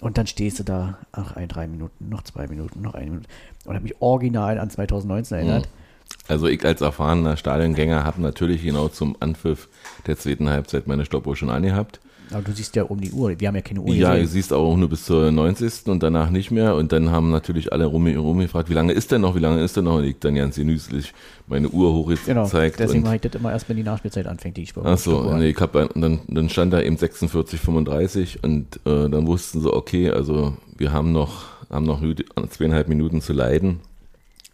und 0.00 0.18
dann 0.18 0.26
stehst 0.26 0.58
du 0.58 0.64
da, 0.64 0.98
ach, 1.12 1.36
ein, 1.36 1.48
drei 1.48 1.66
Minuten, 1.66 2.08
noch 2.08 2.22
zwei 2.22 2.46
Minuten, 2.46 2.80
noch 2.80 2.94
eine 2.94 3.10
Minute 3.10 3.28
und 3.64 3.74
habe 3.74 3.82
mich 3.84 4.00
original 4.00 4.58
an 4.58 4.70
2019 4.70 5.38
erinnert. 5.38 5.68
Also 6.28 6.48
ich 6.48 6.64
als 6.64 6.80
erfahrener 6.80 7.36
Stadiongänger 7.36 8.04
habe 8.04 8.20
natürlich 8.20 8.62
genau 8.62 8.88
zum 8.88 9.16
Anpfiff 9.20 9.68
der 10.06 10.16
zweiten 10.16 10.48
Halbzeit 10.48 10.86
meine 10.86 11.04
Stoppuhr 11.04 11.36
schon 11.36 11.50
angehabt. 11.50 12.00
Aber 12.32 12.42
du 12.42 12.52
siehst 12.52 12.76
ja 12.76 12.84
um 12.84 13.00
die 13.00 13.10
Uhr, 13.10 13.34
wir 13.38 13.48
haben 13.48 13.56
ja 13.56 13.60
keine 13.60 13.80
Uhr 13.80 13.94
Ja, 13.94 14.16
du 14.16 14.26
siehst 14.26 14.52
auch 14.52 14.76
nur 14.76 14.88
bis 14.88 15.04
zur 15.04 15.32
90. 15.32 15.86
und 15.86 16.02
danach 16.02 16.30
nicht 16.30 16.50
mehr. 16.50 16.76
Und 16.76 16.92
dann 16.92 17.10
haben 17.10 17.30
natürlich 17.30 17.72
alle 17.72 17.86
rum, 17.86 18.06
rumgefragt, 18.06 18.70
wie 18.70 18.74
lange 18.74 18.92
ist 18.92 19.10
denn 19.10 19.20
noch, 19.22 19.34
wie 19.34 19.40
lange 19.40 19.62
ist 19.62 19.76
denn 19.76 19.84
noch? 19.84 19.96
Und 19.96 20.04
ich 20.04 20.18
dann 20.20 20.36
ganz 20.36 20.56
genüsslich 20.56 21.12
meine 21.46 21.68
Uhr 21.68 21.90
Genau, 21.90 22.44
hochgezeigt. 22.44 22.78
deswegen 22.78 22.98
und 23.00 23.04
mache 23.04 23.16
ich 23.16 23.20
das 23.22 23.34
immer 23.34 23.50
erst, 23.50 23.68
wenn 23.68 23.76
die 23.76 23.82
Nachspielzeit 23.82 24.26
anfängt, 24.26 24.56
die 24.56 24.62
ich 24.62 24.74
Ach 24.76 24.98
so, 24.98 25.34
nee, 25.34 25.48
ich 25.48 25.60
hab, 25.60 25.72
dann, 25.72 26.20
dann 26.28 26.48
stand 26.48 26.72
da 26.72 26.80
eben 26.80 26.96
46, 26.96 27.60
35 27.60 28.44
und 28.44 28.76
äh, 28.86 29.08
dann 29.08 29.26
wussten 29.26 29.60
sie, 29.60 29.72
okay, 29.72 30.10
also 30.10 30.56
wir 30.76 30.92
haben 30.92 31.12
noch, 31.12 31.44
haben 31.70 31.84
noch 31.84 32.00
zweieinhalb 32.50 32.88
Minuten 32.88 33.20
zu 33.20 33.32
leiden. 33.32 33.80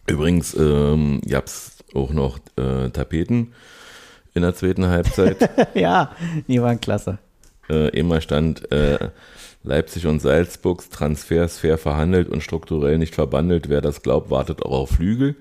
Übrigens 0.07 0.55
ähm, 0.57 1.21
gab's 1.27 1.77
auch 1.93 2.11
noch 2.11 2.39
äh, 2.55 2.89
Tapeten 2.89 3.53
in 4.33 4.41
der 4.41 4.55
zweiten 4.55 4.87
Halbzeit. 4.87 5.49
ja, 5.75 6.11
die 6.47 6.61
waren 6.61 6.79
klasse. 6.79 7.19
Äh, 7.69 7.89
immer 7.89 8.21
stand 8.21 8.71
äh, 8.71 9.09
Leipzig 9.63 10.05
und 10.07 10.21
Salzburgs 10.21 10.89
Transfers 10.89 11.59
fair 11.59 11.77
verhandelt 11.77 12.29
und 12.29 12.41
strukturell 12.41 12.97
nicht 12.97 13.15
verbandelt. 13.15 13.69
Wer 13.69 13.81
das 13.81 14.01
glaubt, 14.01 14.29
wartet 14.29 14.63
auch 14.63 14.71
auf 14.71 14.89
Flügel. 14.91 15.35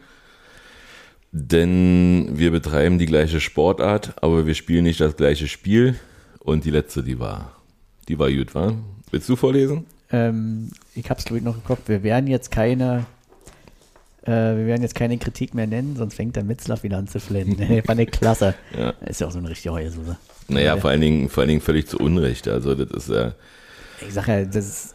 Denn 1.32 2.30
wir 2.32 2.50
betreiben 2.50 2.98
die 2.98 3.06
gleiche 3.06 3.40
Sportart, 3.40 4.14
aber 4.22 4.46
wir 4.46 4.54
spielen 4.54 4.84
nicht 4.84 5.00
das 5.00 5.16
gleiche 5.16 5.48
Spiel. 5.48 5.96
Und 6.38 6.64
die 6.64 6.70
letzte, 6.70 7.02
die 7.02 7.18
war, 7.18 7.52
die 8.08 8.18
war 8.18 8.30
gut, 8.30 8.54
war? 8.54 8.74
Willst 9.10 9.28
du 9.28 9.36
vorlesen? 9.36 9.84
Ähm, 10.10 10.70
ich 10.94 11.10
hab's 11.10 11.24
glaube 11.24 11.38
ich 11.38 11.44
noch 11.44 11.56
im 11.56 11.64
Kopf. 11.64 11.80
Wir 11.86 12.02
werden 12.02 12.28
jetzt 12.28 12.50
keine, 12.50 13.04
äh, 14.22 14.30
wir 14.30 14.66
werden 14.66 14.82
jetzt 14.82 14.94
keine 14.94 15.18
Kritik 15.18 15.54
mehr 15.54 15.66
nennen, 15.66 15.96
sonst 15.96 16.14
fängt 16.14 16.36
der 16.36 16.44
Mitzlaff 16.44 16.84
wieder 16.84 16.98
an 16.98 17.08
zu 17.08 17.20
flennen. 17.20 17.82
Fand 17.84 18.00
ich 18.00 18.10
klasse. 18.10 18.54
Ja. 18.76 18.90
Ist 19.04 19.20
ja 19.20 19.26
auch 19.26 19.32
so 19.32 19.38
eine 19.38 19.50
richtige 19.50 19.74
Heulsuse. 19.74 20.16
Naja, 20.48 20.76
vor 20.76 20.90
allen 20.90 21.00
Dingen, 21.00 21.28
vor 21.28 21.42
allen 21.42 21.48
Dingen 21.48 21.60
völlig 21.60 21.88
zu 21.88 21.98
Unrecht. 21.98 22.48
Also 22.48 22.74
das 22.74 22.90
ist 22.90 23.10
ja, 23.14 23.34
Ich 24.00 24.14
sag 24.14 24.28
ja, 24.28 24.44
das 24.44 24.66
ist. 24.66 24.94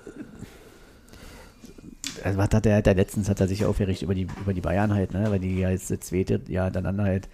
Also 2.24 2.38
was 2.38 2.50
hat 2.52 2.66
er, 2.66 2.78
hat 2.78 2.88
er 2.88 2.96
letztens 2.96 3.30
hat 3.30 3.40
er 3.40 3.48
sich 3.48 3.66
aufgeregt 3.66 4.02
über 4.02 4.14
die, 4.16 4.28
über 4.42 4.54
die 4.54 4.62
Bayern 4.62 4.94
halt, 4.94 5.14
ne? 5.14 5.30
Weil 5.32 5.40
die 5.40 5.60
ja 5.60 5.70
jetzt 5.70 5.90
das 5.92 6.02
zweite 6.02 6.42
Jahr 6.48 6.66
hintereinander 6.66 7.04
halt 7.04 7.30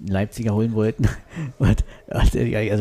einen 0.00 0.08
Leipziger 0.08 0.54
holen 0.54 0.74
wollten. 0.74 1.08
Und, 1.58 1.84
also 2.08 2.38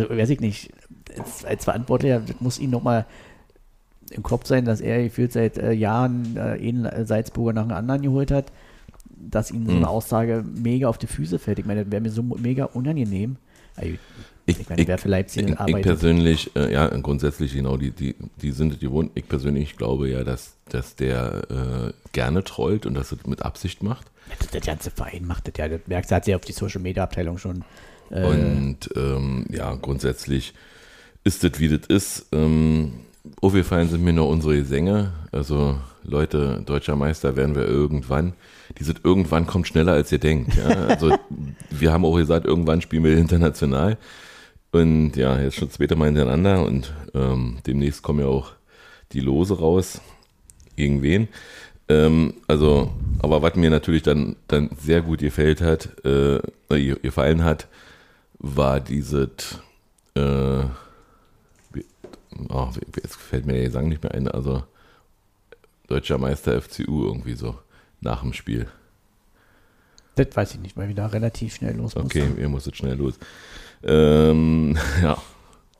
weiß 0.09 0.29
ich 0.29 0.39
nicht, 0.39 0.71
als, 1.17 1.45
als 1.45 1.63
Verantwortlicher 1.65 2.21
muss 2.39 2.59
ihn 2.59 2.69
nochmal 2.71 3.05
im 4.11 4.23
Kopf 4.23 4.45
sein, 4.47 4.65
dass 4.65 4.81
er 4.81 5.03
gefühlt 5.03 5.31
seit 5.33 5.57
äh, 5.57 5.71
Jahren 5.71 6.37
äh, 6.37 6.39
einen 6.39 7.05
Salzburger 7.05 7.53
nach 7.53 7.63
dem 7.67 7.71
anderen 7.71 8.01
geholt 8.01 8.31
hat, 8.31 8.51
dass 9.09 9.51
ihm 9.51 9.67
so 9.67 9.75
eine 9.75 9.85
Hm. 9.85 9.87
Aussage 9.87 10.43
mega 10.55 10.87
auf 10.87 10.97
die 10.97 11.07
Füße 11.07 11.39
fällt. 11.39 11.59
Ich 11.59 11.65
meine, 11.65 11.83
das 11.83 11.91
wäre 11.91 12.01
mir 12.01 12.11
so 12.11 12.23
mega 12.23 12.65
unangenehm. 12.65 13.37
Ich, 13.81 13.99
Ich 14.45 14.69
meine, 14.69 14.87
wer 14.87 14.97
für 14.97 15.07
Leipzig 15.07 15.49
ich, 15.49 15.67
ich 15.67 15.81
persönlich, 15.81 16.55
äh, 16.55 16.73
ja, 16.73 16.87
grundsätzlich, 16.87 17.53
genau, 17.53 17.77
die, 17.77 17.91
die, 17.91 18.15
die 18.41 18.51
sind 18.51 18.73
es 18.73 18.79
gewohnt. 18.79 19.11
Ich 19.15 19.27
persönlich 19.27 19.77
glaube 19.77 20.09
ja, 20.09 20.23
dass, 20.23 20.55
dass 20.69 20.95
der 20.95 21.43
äh, 21.49 21.93
gerne 22.11 22.43
trollt 22.43 22.85
und 22.85 22.93
das 22.93 23.11
es 23.11 23.25
mit 23.25 23.41
Absicht 23.41 23.83
macht. 23.83 24.07
Das, 24.39 24.49
der 24.49 24.61
ganze 24.61 24.91
Verein 24.91 25.25
macht 25.25 25.47
das 25.47 25.53
ja. 25.57 25.67
Das 25.69 25.81
merkst 25.87 26.11
du, 26.11 26.15
hat 26.15 26.25
sie 26.25 26.35
auf 26.35 26.41
die 26.41 26.51
Social 26.51 26.81
Media 26.81 27.03
Abteilung 27.03 27.37
schon. 27.37 27.63
Äh, 28.09 28.23
Und 28.23 28.77
ähm, 28.95 29.45
ja, 29.49 29.73
grundsätzlich 29.75 30.53
ist 31.23 31.43
das, 31.43 31.59
wie 31.59 31.69
das 31.69 31.87
ist. 31.87 32.27
Ähm, 32.33 32.93
aufgefallen 33.41 33.89
sind 33.89 34.03
mir 34.03 34.13
nur 34.13 34.27
unsere 34.27 34.57
Gesänge. 34.57 35.13
Also 35.31 35.79
Leute, 36.03 36.61
deutscher 36.65 36.95
Meister 36.95 37.35
werden 37.35 37.55
wir 37.55 37.65
irgendwann. 37.65 38.33
Dieses 38.79 38.95
irgendwann 39.03 39.47
kommt 39.47 39.67
schneller, 39.67 39.93
als 39.93 40.11
ihr 40.11 40.19
denkt. 40.19 40.55
Ja? 40.55 40.67
Also 40.87 41.15
wir 41.69 41.91
haben 41.91 42.05
auch 42.05 42.15
gesagt, 42.15 42.45
irgendwann 42.45 42.81
spielen 42.81 43.03
wir 43.03 43.17
international. 43.17 43.97
Und 44.71 45.15
ja, 45.15 45.39
jetzt 45.39 45.57
schon 45.57 45.69
zweite 45.69 45.95
Mal 45.95 46.05
hintereinander 46.05 46.65
und 46.65 46.93
ähm, 47.13 47.59
demnächst 47.67 48.01
kommen 48.01 48.21
ja 48.21 48.25
auch 48.25 48.53
die 49.11 49.19
Lose 49.19 49.59
raus. 49.59 50.01
Gegen 50.75 51.03
wen? 51.03 51.27
Ähm, 51.87 52.33
also, 52.47 52.91
aber 53.19 53.41
was 53.43 53.55
mir 53.55 53.69
natürlich 53.69 54.01
dann, 54.01 54.35
dann 54.47 54.71
sehr 54.79 55.01
gut 55.01 55.19
gefällt 55.19 55.61
hat, 55.61 55.89
äh, 56.05 56.39
gefallen 56.95 57.43
hat, 57.43 57.67
war 58.39 58.79
dieses, 58.79 59.59
äh, 60.15 60.63
oh, 62.49 62.69
jetzt 62.95 63.15
fällt 63.15 63.45
mir 63.45 63.53
der 63.53 63.65
Gesang 63.65 63.89
nicht 63.89 64.01
mehr 64.01 64.13
ein, 64.13 64.27
also 64.27 64.63
Deutscher 65.87 66.17
Meister 66.17 66.59
FCU 66.59 67.05
irgendwie 67.05 67.35
so 67.35 67.55
nach 68.03 68.21
dem 68.21 68.33
Spiel. 68.33 68.67
das 70.15 70.27
weiß 70.35 70.53
ich 70.55 70.59
nicht, 70.59 70.77
weil 70.77 70.87
wir 70.87 70.95
da 70.95 71.07
relativ 71.07 71.55
schnell 71.55 71.75
los 71.75 71.95
mussten. 71.95 72.05
Okay, 72.05 72.27
ihr 72.37 72.49
musstet 72.49 72.77
schnell 72.77 72.95
los. 72.95 73.15
Ähm, 73.83 74.77
ja, 75.01 75.17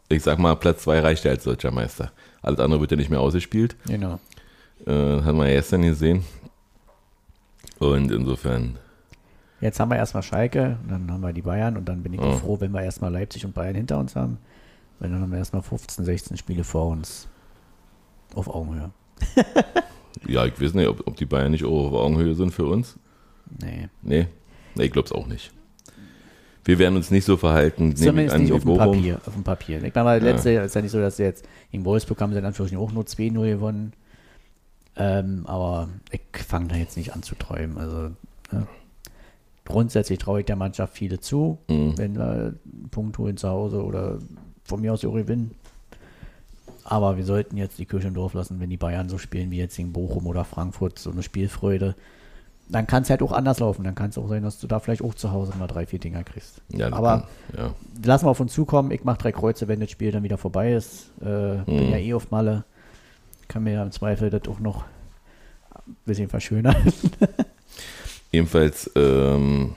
ich 0.10 0.24
sag 0.24 0.40
mal, 0.40 0.56
Platz 0.56 0.84
zwei 0.84 1.00
reicht 1.00 1.24
ja 1.26 1.32
als 1.32 1.44
Deutscher 1.44 1.72
Meister. 1.72 2.12
Alles 2.42 2.60
andere 2.60 2.82
wird 2.82 2.92
ja 2.92 2.98
nicht 2.98 3.10
mehr 3.10 3.22
ausgespielt. 3.22 3.76
Genau. 3.88 4.20
Äh, 4.86 4.92
haben 5.22 5.38
wir 5.38 5.48
ja 5.48 5.56
gestern 5.56 5.84
gesehen. 5.84 6.24
Und 7.80 8.12
insofern, 8.12 8.78
Jetzt 9.62 9.80
haben 9.80 9.90
wir 9.92 9.98
erstmal 9.98 10.24
Schalke, 10.24 10.78
dann 10.90 11.10
haben 11.10 11.22
wir 11.22 11.32
die 11.32 11.42
Bayern 11.42 11.78
und 11.78 11.86
dann 11.86 12.04
bin 12.04 12.12
ich 12.14 12.20
Oh. 12.20 12.34
froh, 12.34 12.60
wenn 12.60 12.72
wir 12.72 12.82
erstmal 12.82 13.14
Leipzig 13.14 13.46
und 13.46 13.54
Bayern 13.54 13.76
hinter 13.76 13.98
uns 13.98 14.14
haben. 14.16 14.38
Weil 15.00 15.10
dann 15.10 15.22
haben 15.22 15.32
wir 15.32 15.38
erstmal 15.38 15.62
15, 15.62 16.04
16 16.04 16.36
Spiele 16.38 16.64
vor 16.66 16.88
uns. 16.88 17.28
Auf 18.36 18.48
Augenhöhe. 18.50 18.92
ja, 20.28 20.46
ich 20.46 20.60
weiß 20.60 20.74
nicht, 20.74 20.88
ob, 20.88 21.08
ob 21.08 21.16
die 21.18 21.26
Bayern 21.26 21.52
nicht 21.52 21.66
auch 21.66 21.88
auf 21.88 21.94
Augenhöhe 21.94 22.36
sind 22.36 22.52
für 22.52 22.66
uns. 22.66 22.98
Nee. 23.62 23.90
Nee, 24.02 24.28
nee 24.76 24.84
ich 24.86 24.92
glaube 24.92 25.06
es 25.08 25.12
auch 25.12 25.28
nicht. 25.28 25.52
Wir 26.66 26.80
werden 26.80 26.96
uns 26.96 27.12
nicht 27.12 27.26
so 27.26 27.36
verhalten, 27.36 27.96
Zumindest 27.96 28.38
nicht 28.38 28.54
auf 28.54 28.64
dem. 28.64 28.78
Papier. 28.78 29.20
Auf 29.26 29.34
dem 29.34 29.44
Papier. 29.44 29.84
Ich 29.84 29.94
meine, 29.94 30.06
mal, 30.06 30.22
letzte 30.22 30.52
ist 30.52 30.76
ja 30.76 30.82
nicht 30.82 30.92
so, 30.92 31.00
dass 31.00 31.18
sie 31.18 31.24
jetzt 31.24 31.46
in 31.72 31.84
Wolfsburg 31.84 32.22
haben 32.22 32.32
sie 32.32 32.40
in 32.40 32.46
Anführungsstrichen 32.46 32.84
auch 32.84 32.94
nur 32.94 33.04
2-0 33.04 33.50
gewonnen. 33.50 33.94
Ähm, 34.96 35.44
aber 35.46 35.90
ich 36.12 36.22
fange 36.46 36.68
da 36.70 36.76
jetzt 36.76 36.96
nicht 36.96 37.14
an 37.14 37.24
zu 37.24 37.36
träumen. 37.36 37.78
Also 37.78 38.12
ja. 38.52 38.68
grundsätzlich 39.66 40.20
traue 40.20 40.42
ich 40.42 40.46
der 40.46 40.56
Mannschaft 40.56 40.96
viele 40.96 41.20
zu, 41.20 41.58
Mhm. 41.68 41.98
wenn 41.98 42.16
wir 42.16 42.26
einen 42.26 42.90
Punkt 42.92 43.18
holen 43.18 43.36
zu 43.36 43.50
Hause 43.50 43.84
oder 43.84 44.20
von 44.64 44.80
mir 44.82 44.94
aus 44.94 45.04
auch 45.04 45.14
gewinnen. 45.14 45.56
Aber 46.86 47.18
wir 47.18 47.26
sollten 47.26 47.58
jetzt 47.58 47.78
die 47.80 47.86
Kirche 47.86 48.08
im 48.10 48.14
Dorf 48.14 48.34
lassen, 48.34 48.60
wenn 48.60 48.70
die 48.70 48.78
Bayern 48.78 49.10
so 49.10 49.18
spielen 49.18 49.52
wie 49.52 49.58
jetzt 49.58 49.80
in 49.80 49.94
Bochum 49.94 50.28
oder 50.28 50.44
Frankfurt, 50.44 51.00
so 51.00 51.12
eine 51.12 51.24
Spielfreude. 51.24 51.96
Dann 52.70 52.88
kann 52.88 53.04
es 53.04 53.10
halt 53.10 53.22
auch 53.22 53.32
anders 53.32 53.60
laufen. 53.60 53.84
Dann 53.84 53.96
kann 53.96 54.10
es 54.10 54.18
auch 54.18 54.28
sein, 54.28 54.44
dass 54.44 54.60
du 54.60 54.68
da 54.68 54.80
vielleicht 54.80 55.02
auch 55.02 55.14
zu 55.14 55.32
Hause 55.32 55.54
mal 55.58 55.68
drei, 55.68 55.86
vier 55.86 56.00
Dinger 56.00 56.24
kriegst. 56.24 56.62
Ja, 56.70 56.92
Aber 56.94 57.28
kann, 57.56 57.58
ja. 57.66 57.74
lassen 58.06 58.26
wir 58.26 58.32
auf 58.32 58.40
uns 58.40 58.54
zukommen. 58.54 58.92
Ich 58.92 59.04
mache 59.04 59.18
drei 59.18 59.32
Kreuze, 59.32 59.68
wenn 59.68 59.80
das 59.80 59.92
Spiel 59.92 60.12
dann 60.12 60.24
wieder 60.24 60.38
vorbei 60.38 60.74
ist. 60.74 61.10
Äh, 61.22 61.58
Bin 61.66 61.88
Mhm. 61.88 61.92
ja 61.92 61.98
eh 61.98 62.14
auf 62.14 62.32
Malle. 62.32 62.64
Kann 63.48 63.64
mir 63.64 63.74
ja 63.74 63.84
im 63.84 63.92
Zweifel 63.92 64.30
das 64.30 64.48
auch 64.48 64.60
noch 64.60 64.86
ein 65.86 65.96
bisschen 66.06 66.30
verschönern. 66.30 66.76
Jedenfalls 68.32 68.90
ähm, 68.96 69.76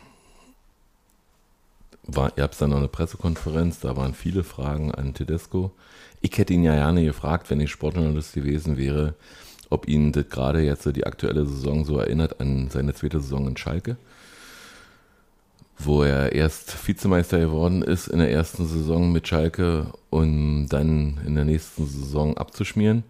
war, 2.05 2.33
ihr 2.37 2.45
habt 2.45 2.61
dann 2.61 2.71
noch 2.71 2.79
eine 2.79 2.89
Pressekonferenz, 2.89 3.81
da 3.81 3.97
waren 3.97 4.15
viele 4.15 4.45
Fragen 4.45 4.93
an 4.95 5.13
Tedesco. 5.13 5.73
Ich 6.21 6.37
hätte 6.39 6.55
ihn 6.55 6.65
ja 6.65 6.75
gerne 6.75 7.05
gefragt, 7.05 7.51
wenn 7.51 7.61
ich 7.61 7.71
Sportjournalist 7.71 8.35
gewesen 8.35 8.77
wäre, 8.77 9.15
ob 9.71 9.89
ihn 9.89 10.13
das 10.13 10.29
gerade 10.29 10.63
jetzt 10.63 10.87
die 10.95 11.07
aktuelle 11.07 11.47
Saison 11.47 11.85
so 11.85 11.99
erinnert 11.99 12.41
an 12.41 12.71
seine 12.71 12.95
zweite 12.95 13.21
Saison 13.21 13.49
in 13.49 13.57
Schalke, 13.57 13.97
wo 15.79 16.03
er 16.03 16.33
erst 16.33 16.87
Vizemeister 16.87 17.39
geworden 17.39 17.83
ist 17.83 18.09
in 18.09 18.19
der 18.19 18.31
ersten 18.31 18.67
Saison 18.67 19.13
mit 19.13 19.29
Schalke 19.29 19.93
und 20.11 20.69
dann 20.69 21.21
in 21.27 21.35
der 21.35 21.45
nächsten 21.45 21.87
Saison 21.87 22.37
abzuschmieren. 22.37 23.05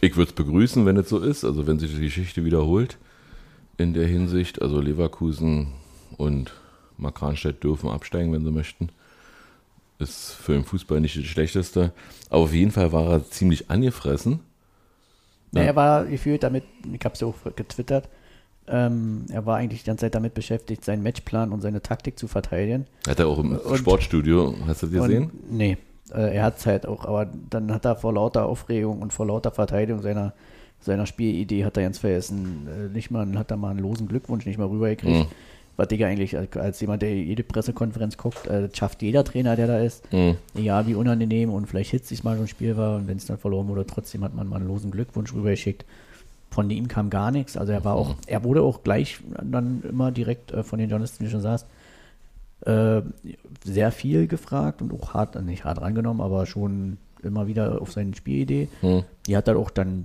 Ich 0.00 0.16
würde 0.16 0.30
es 0.30 0.34
begrüßen, 0.34 0.86
wenn 0.86 0.96
es 0.96 1.08
so 1.08 1.18
ist, 1.18 1.44
also 1.44 1.66
wenn 1.66 1.78
sich 1.78 1.94
die 1.94 2.00
Geschichte 2.00 2.44
wiederholt 2.44 2.98
in 3.76 3.94
der 3.94 4.06
Hinsicht. 4.06 4.62
Also 4.62 4.80
Leverkusen 4.80 5.68
und 6.16 6.52
Markranstädt 6.96 7.64
dürfen 7.64 7.88
absteigen, 7.90 8.32
wenn 8.32 8.44
sie 8.44 8.52
möchten. 8.52 8.90
Ist 10.00 10.32
für 10.32 10.52
den 10.54 10.64
Fußball 10.64 11.00
nicht 11.00 11.16
das 11.16 11.24
Schlechteste. 11.24 11.92
Aber 12.28 12.40
auf 12.42 12.52
jeden 12.52 12.70
Fall 12.72 12.90
war 12.90 13.06
er 13.12 13.30
ziemlich 13.30 13.70
angefressen. 13.70 14.40
Ja. 15.52 15.62
Er 15.62 15.76
war 15.76 16.04
gefühlt 16.06 16.42
damit, 16.42 16.64
ich 16.92 17.04
habe 17.04 17.14
es 17.14 17.20
ja 17.20 17.26
auch 17.26 17.34
getwittert, 17.56 18.08
ähm, 18.68 19.24
er 19.30 19.44
war 19.46 19.56
eigentlich 19.56 19.82
die 19.82 19.86
ganze 19.88 20.06
Zeit 20.06 20.14
damit 20.14 20.32
beschäftigt, 20.34 20.84
seinen 20.84 21.02
Matchplan 21.02 21.50
und 21.52 21.60
seine 21.60 21.82
Taktik 21.82 22.18
zu 22.18 22.28
verteidigen. 22.28 22.86
Hat 23.08 23.18
er 23.18 23.26
auch 23.26 23.38
im 23.40 23.56
Und- 23.56 23.78
Sportstudio, 23.78 24.54
hast 24.66 24.82
du 24.82 24.86
das 24.86 24.94
gesehen? 25.06 25.24
Und, 25.24 25.52
nee, 25.52 25.76
äh, 26.14 26.36
er 26.36 26.44
hat 26.44 26.58
es 26.58 26.66
halt 26.66 26.86
auch, 26.86 27.04
aber 27.04 27.26
dann 27.50 27.72
hat 27.72 27.84
er 27.84 27.96
vor 27.96 28.12
lauter 28.14 28.46
Aufregung 28.46 29.02
und 29.02 29.12
vor 29.12 29.26
lauter 29.26 29.50
Verteidigung 29.50 30.02
seiner, 30.02 30.34
seiner 30.80 31.04
Spielidee 31.06 31.64
hat 31.64 31.76
er 31.76 31.82
ganz 31.82 31.98
vergessen, 31.98 32.68
äh, 32.68 32.88
nicht 32.94 33.10
mal, 33.10 33.26
hat 33.36 33.50
er 33.50 33.56
mal 33.56 33.70
einen 33.70 33.80
losen 33.80 34.06
Glückwunsch 34.06 34.46
nicht 34.46 34.58
mal 34.58 34.68
rübergekriegt. 34.68 35.28
Mhm. 35.28 35.34
Was 35.80 35.88
Digga 35.88 36.08
eigentlich 36.08 36.36
als, 36.36 36.78
jemand, 36.82 37.00
der 37.00 37.14
jede 37.14 37.42
Pressekonferenz 37.42 38.18
guckt, 38.18 38.46
äh, 38.46 38.68
schafft 38.70 39.00
jeder 39.00 39.24
Trainer, 39.24 39.56
der 39.56 39.66
da 39.66 39.78
ist. 39.78 40.12
Mhm. 40.12 40.36
Egal 40.54 40.86
wie 40.86 40.94
unangenehm 40.94 41.48
und 41.48 41.64
vielleicht 41.68 41.90
hitzig 41.90 42.22
mal 42.22 42.36
so 42.36 42.42
ein 42.42 42.48
Spiel 42.48 42.76
war 42.76 42.96
und 42.96 43.08
wenn 43.08 43.16
es 43.16 43.24
dann 43.24 43.38
verloren 43.38 43.66
wurde, 43.66 43.86
trotzdem 43.86 44.22
hat 44.22 44.34
man 44.34 44.46
mal 44.46 44.56
einen 44.56 44.68
losen 44.68 44.90
Glückwunsch 44.90 45.32
rübergeschickt. 45.32 45.86
Von 46.50 46.68
ihm 46.68 46.86
kam 46.86 47.08
gar 47.08 47.30
nichts. 47.30 47.56
Also 47.56 47.72
er 47.72 47.82
war 47.82 47.94
auch, 47.94 48.14
er 48.26 48.44
wurde 48.44 48.60
auch 48.60 48.82
gleich 48.82 49.20
dann 49.42 49.82
immer 49.88 50.12
direkt 50.12 50.52
äh, 50.52 50.62
von 50.62 50.78
den 50.78 50.90
Journalisten, 50.90 51.20
wie 51.20 51.28
du 51.28 51.30
schon 51.30 51.40
sagst, 51.40 51.66
äh, 52.66 53.00
sehr 53.64 53.90
viel 53.90 54.26
gefragt 54.26 54.82
und 54.82 54.92
auch 54.92 55.14
hart, 55.14 55.42
nicht 55.42 55.64
hart 55.64 55.80
rangenommen, 55.80 56.20
aber 56.20 56.44
schon 56.44 56.98
immer 57.22 57.46
wieder 57.46 57.80
auf 57.80 57.90
seine 57.90 58.14
Spielidee. 58.14 58.68
Mhm. 58.82 59.04
Die 59.26 59.34
hat 59.34 59.48
er 59.48 59.56
auch 59.56 59.70
dann 59.70 60.04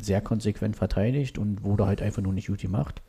sehr 0.00 0.20
konsequent 0.20 0.76
verteidigt 0.76 1.38
und 1.38 1.64
wurde 1.64 1.86
halt 1.86 2.02
einfach 2.02 2.22
nur 2.22 2.32
nicht 2.32 2.46
gut 2.46 2.60
gemacht. 2.60 3.02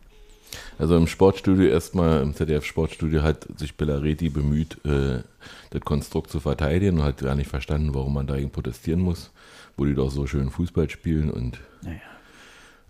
Also 0.78 0.98
im 0.98 1.08
Sportstudio 1.08 1.70
erstmal, 1.70 2.22
im 2.22 2.34
ZDF-Sportstudio 2.34 3.22
hat 3.22 3.48
sich 3.58 3.76
Bellareti 3.76 4.30
bemüht, 4.30 4.84
äh, 4.86 5.22
das 5.70 5.82
Konstrukt 5.82 6.32
zu 6.32 6.40
verteidigen 6.40 7.00
und 7.00 7.04
hat 7.04 7.18
gar 7.18 7.36
nicht 7.36 7.50
verstanden, 7.50 7.94
warum 7.94 8.14
man 8.14 8.28
dagegen 8.28 8.50
protestieren 8.50 9.02
muss, 9.02 9.32
wo 9.78 9.86
die 9.86 9.94
doch 9.94 10.10
so 10.10 10.26
schön 10.26 10.50
Fußball 10.50 10.90
spielen 10.90 11.30
und 11.30 11.60
Naja, 11.84 12.00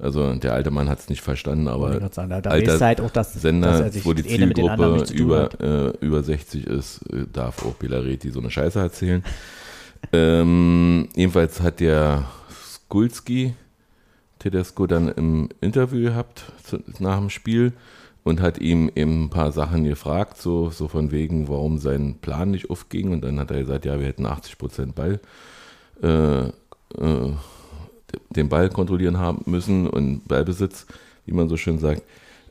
also 0.01 0.33
der 0.33 0.53
alte 0.53 0.71
Mann 0.71 0.87
hat 0.87 0.99
es 0.99 1.09
nicht 1.09 1.21
verstanden, 1.21 1.67
aber 1.67 2.09
sagen, 2.11 2.29
da, 2.29 2.39
da 2.39 2.51
alter 2.51 2.79
halt 2.79 3.01
auch 3.01 3.11
das, 3.11 3.33
Sender, 3.33 3.83
er 3.85 4.05
wo 4.05 4.13
die 4.13 4.21
anderen 4.29 5.05
Zielgruppe 5.05 5.13
über, 5.13 5.49
äh, 5.59 6.05
über 6.05 6.23
60 6.23 6.65
ist, 6.67 7.01
äh, 7.11 7.25
darf 7.31 7.65
auch 7.65 7.73
Belareti 7.73 8.31
so 8.31 8.39
eine 8.39 8.49
Scheiße 8.49 8.79
erzählen. 8.79 9.23
ähm, 10.13 11.09
jedenfalls 11.15 11.59
hat 11.59 11.81
der 11.81 12.23
Skulski 12.49 13.55
Tedesco 14.39 14.87
dann 14.87 15.09
im 15.09 15.49
Interview 15.61 16.01
gehabt 16.01 16.51
zu, 16.63 16.79
nach 16.99 17.19
dem 17.19 17.29
Spiel 17.29 17.73
und 18.23 18.41
hat 18.41 18.59
ihm 18.59 18.91
eben 18.95 19.25
ein 19.25 19.29
paar 19.29 19.51
Sachen 19.51 19.83
gefragt, 19.83 20.37
so, 20.37 20.69
so 20.69 20.87
von 20.87 21.11
wegen, 21.11 21.47
warum 21.47 21.77
sein 21.77 22.15
Plan 22.21 22.51
nicht 22.51 22.69
aufging. 22.69 23.11
Und 23.11 23.23
dann 23.23 23.39
hat 23.39 23.51
er 23.51 23.59
gesagt, 23.59 23.85
ja, 23.85 23.99
wir 23.99 24.07
hätten 24.07 24.25
80 24.25 24.57
Prozent 24.57 24.95
Ball, 24.95 25.19
äh, 26.01 26.47
äh, 26.47 27.33
den 28.29 28.49
Ball 28.49 28.69
kontrollieren 28.69 29.17
haben 29.17 29.43
müssen 29.45 29.87
und 29.87 30.27
Ballbesitz, 30.27 30.85
wie 31.25 31.33
man 31.33 31.49
so 31.49 31.57
schön 31.57 31.79
sagt. 31.79 32.03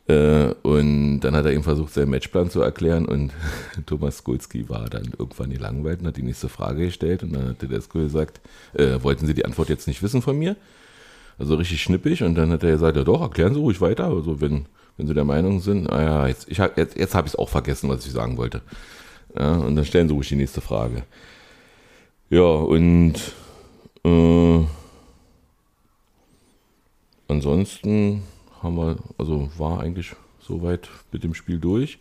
Äh, 0.08 0.54
und 0.62 1.20
dann 1.20 1.36
hat 1.36 1.44
er 1.44 1.52
ihm 1.52 1.62
versucht, 1.62 1.92
seinen 1.92 2.10
Matchplan 2.10 2.50
zu 2.50 2.62
erklären 2.62 3.04
und 3.04 3.32
Thomas 3.86 4.18
Skulski 4.18 4.68
war 4.68 4.88
dann 4.88 5.12
irgendwann 5.18 5.50
gelangweilt 5.50 6.00
und 6.00 6.06
hat 6.06 6.16
die 6.16 6.22
nächste 6.22 6.48
Frage 6.48 6.86
gestellt 6.86 7.22
und 7.22 7.34
dann 7.34 7.50
hat 7.50 7.58
Tedesco 7.58 7.98
gesagt, 7.98 8.40
äh, 8.72 9.02
wollten 9.02 9.26
Sie 9.26 9.34
die 9.34 9.44
Antwort 9.44 9.68
jetzt 9.68 9.86
nicht 9.86 10.02
wissen 10.02 10.22
von 10.22 10.38
mir? 10.38 10.56
Also 11.38 11.54
richtig 11.54 11.82
schnippig 11.82 12.22
und 12.22 12.34
dann 12.34 12.50
hat 12.50 12.64
er 12.64 12.72
gesagt, 12.72 12.96
ja 12.96 13.04
doch, 13.04 13.20
erklären 13.20 13.54
Sie 13.54 13.60
ruhig 13.60 13.80
weiter, 13.80 14.06
also 14.06 14.40
wenn, 14.40 14.66
wenn 14.96 15.06
Sie 15.06 15.14
der 15.14 15.24
Meinung 15.24 15.60
sind, 15.60 15.88
ah 15.90 16.02
ja, 16.02 16.26
jetzt, 16.26 16.48
ich 16.50 16.58
jetzt, 16.58 16.98
jetzt 16.98 17.14
habe 17.14 17.28
ich 17.28 17.34
es 17.34 17.38
auch 17.38 17.48
vergessen, 17.48 17.88
was 17.88 18.04
ich 18.04 18.12
sagen 18.12 18.36
wollte. 18.36 18.62
Ja, 19.38 19.52
und 19.52 19.76
dann 19.76 19.84
stellen 19.84 20.08
Sie 20.08 20.14
ruhig 20.14 20.28
die 20.28 20.36
nächste 20.36 20.60
Frage. 20.60 21.04
Ja, 22.30 22.42
und 22.42 23.14
äh, 24.04 24.64
ansonsten 27.28 28.22
haben 28.62 28.76
wir, 28.76 28.96
also 29.16 29.48
war 29.56 29.80
eigentlich 29.80 30.14
soweit 30.40 30.88
mit 31.12 31.22
dem 31.22 31.34
Spiel 31.34 31.58
durch. 31.58 31.98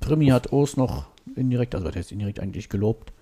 Primi 0.00 0.26
hat 0.26 0.52
Urs 0.52 0.76
noch 0.76 1.06
indirekt, 1.34 1.74
also 1.74 1.90
der 1.90 2.00
ist 2.00 2.12
indirekt 2.12 2.40
eigentlich 2.40 2.68
gelobt, 2.68 3.12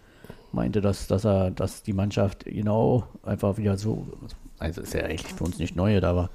meinte, 0.52 0.80
dass, 0.80 1.07
dass 1.07 1.24
er, 1.24 1.50
dass 1.50 1.82
die 1.82 1.92
Mannschaft 1.92 2.44
genau 2.44 3.07
einfach 3.22 3.57
wieder 3.57 3.78
so, 3.78 4.07
also 4.64 4.80
ist 4.82 4.94
ja 4.94 5.02
eigentlich 5.04 5.32
für 5.34 5.44
uns 5.44 5.58
nicht 5.58 5.76
neu, 5.76 6.00
aber 6.02 6.30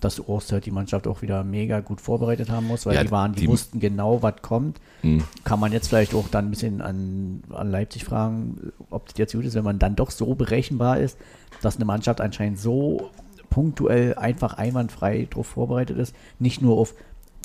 dass 0.00 0.18
Urs 0.18 0.50
halt 0.50 0.64
die 0.64 0.70
Mannschaft 0.70 1.06
auch 1.06 1.20
wieder 1.20 1.44
mega 1.44 1.80
gut 1.80 2.00
vorbereitet 2.00 2.48
haben 2.48 2.66
muss, 2.66 2.86
weil 2.86 2.94
Ja, 2.94 3.04
die 3.04 3.10
waren, 3.10 3.34
die, 3.34 3.42
die- 3.42 3.48
wussten 3.48 3.80
genau, 3.80 4.22
was 4.22 4.36
kommt. 4.40 4.80
Hm. 5.02 5.22
Kann 5.44 5.60
man 5.60 5.72
jetzt 5.72 5.88
vielleicht 5.88 6.14
auch 6.14 6.28
dann 6.28 6.46
ein 6.46 6.50
bisschen 6.50 6.80
an, 6.80 7.42
an 7.50 7.70
Leipzig 7.70 8.04
fragen, 8.04 8.72
ob 8.88 9.08
das 9.08 9.18
jetzt 9.18 9.34
gut 9.34 9.44
ist, 9.44 9.54
wenn 9.54 9.64
man 9.64 9.78
dann 9.78 9.96
doch 9.96 10.10
so 10.10 10.34
berechenbar 10.34 10.98
ist, 10.98 11.18
dass 11.60 11.76
eine 11.76 11.84
Mannschaft 11.84 12.20
anscheinend 12.22 12.58
so 12.58 13.10
punktuell 13.50 14.14
einfach 14.14 14.54
einwandfrei 14.54 15.26
drauf 15.28 15.46
vorbereitet 15.48 15.98
ist. 15.98 16.14
Nicht 16.38 16.62
nur 16.62 16.78
auf, 16.78 16.94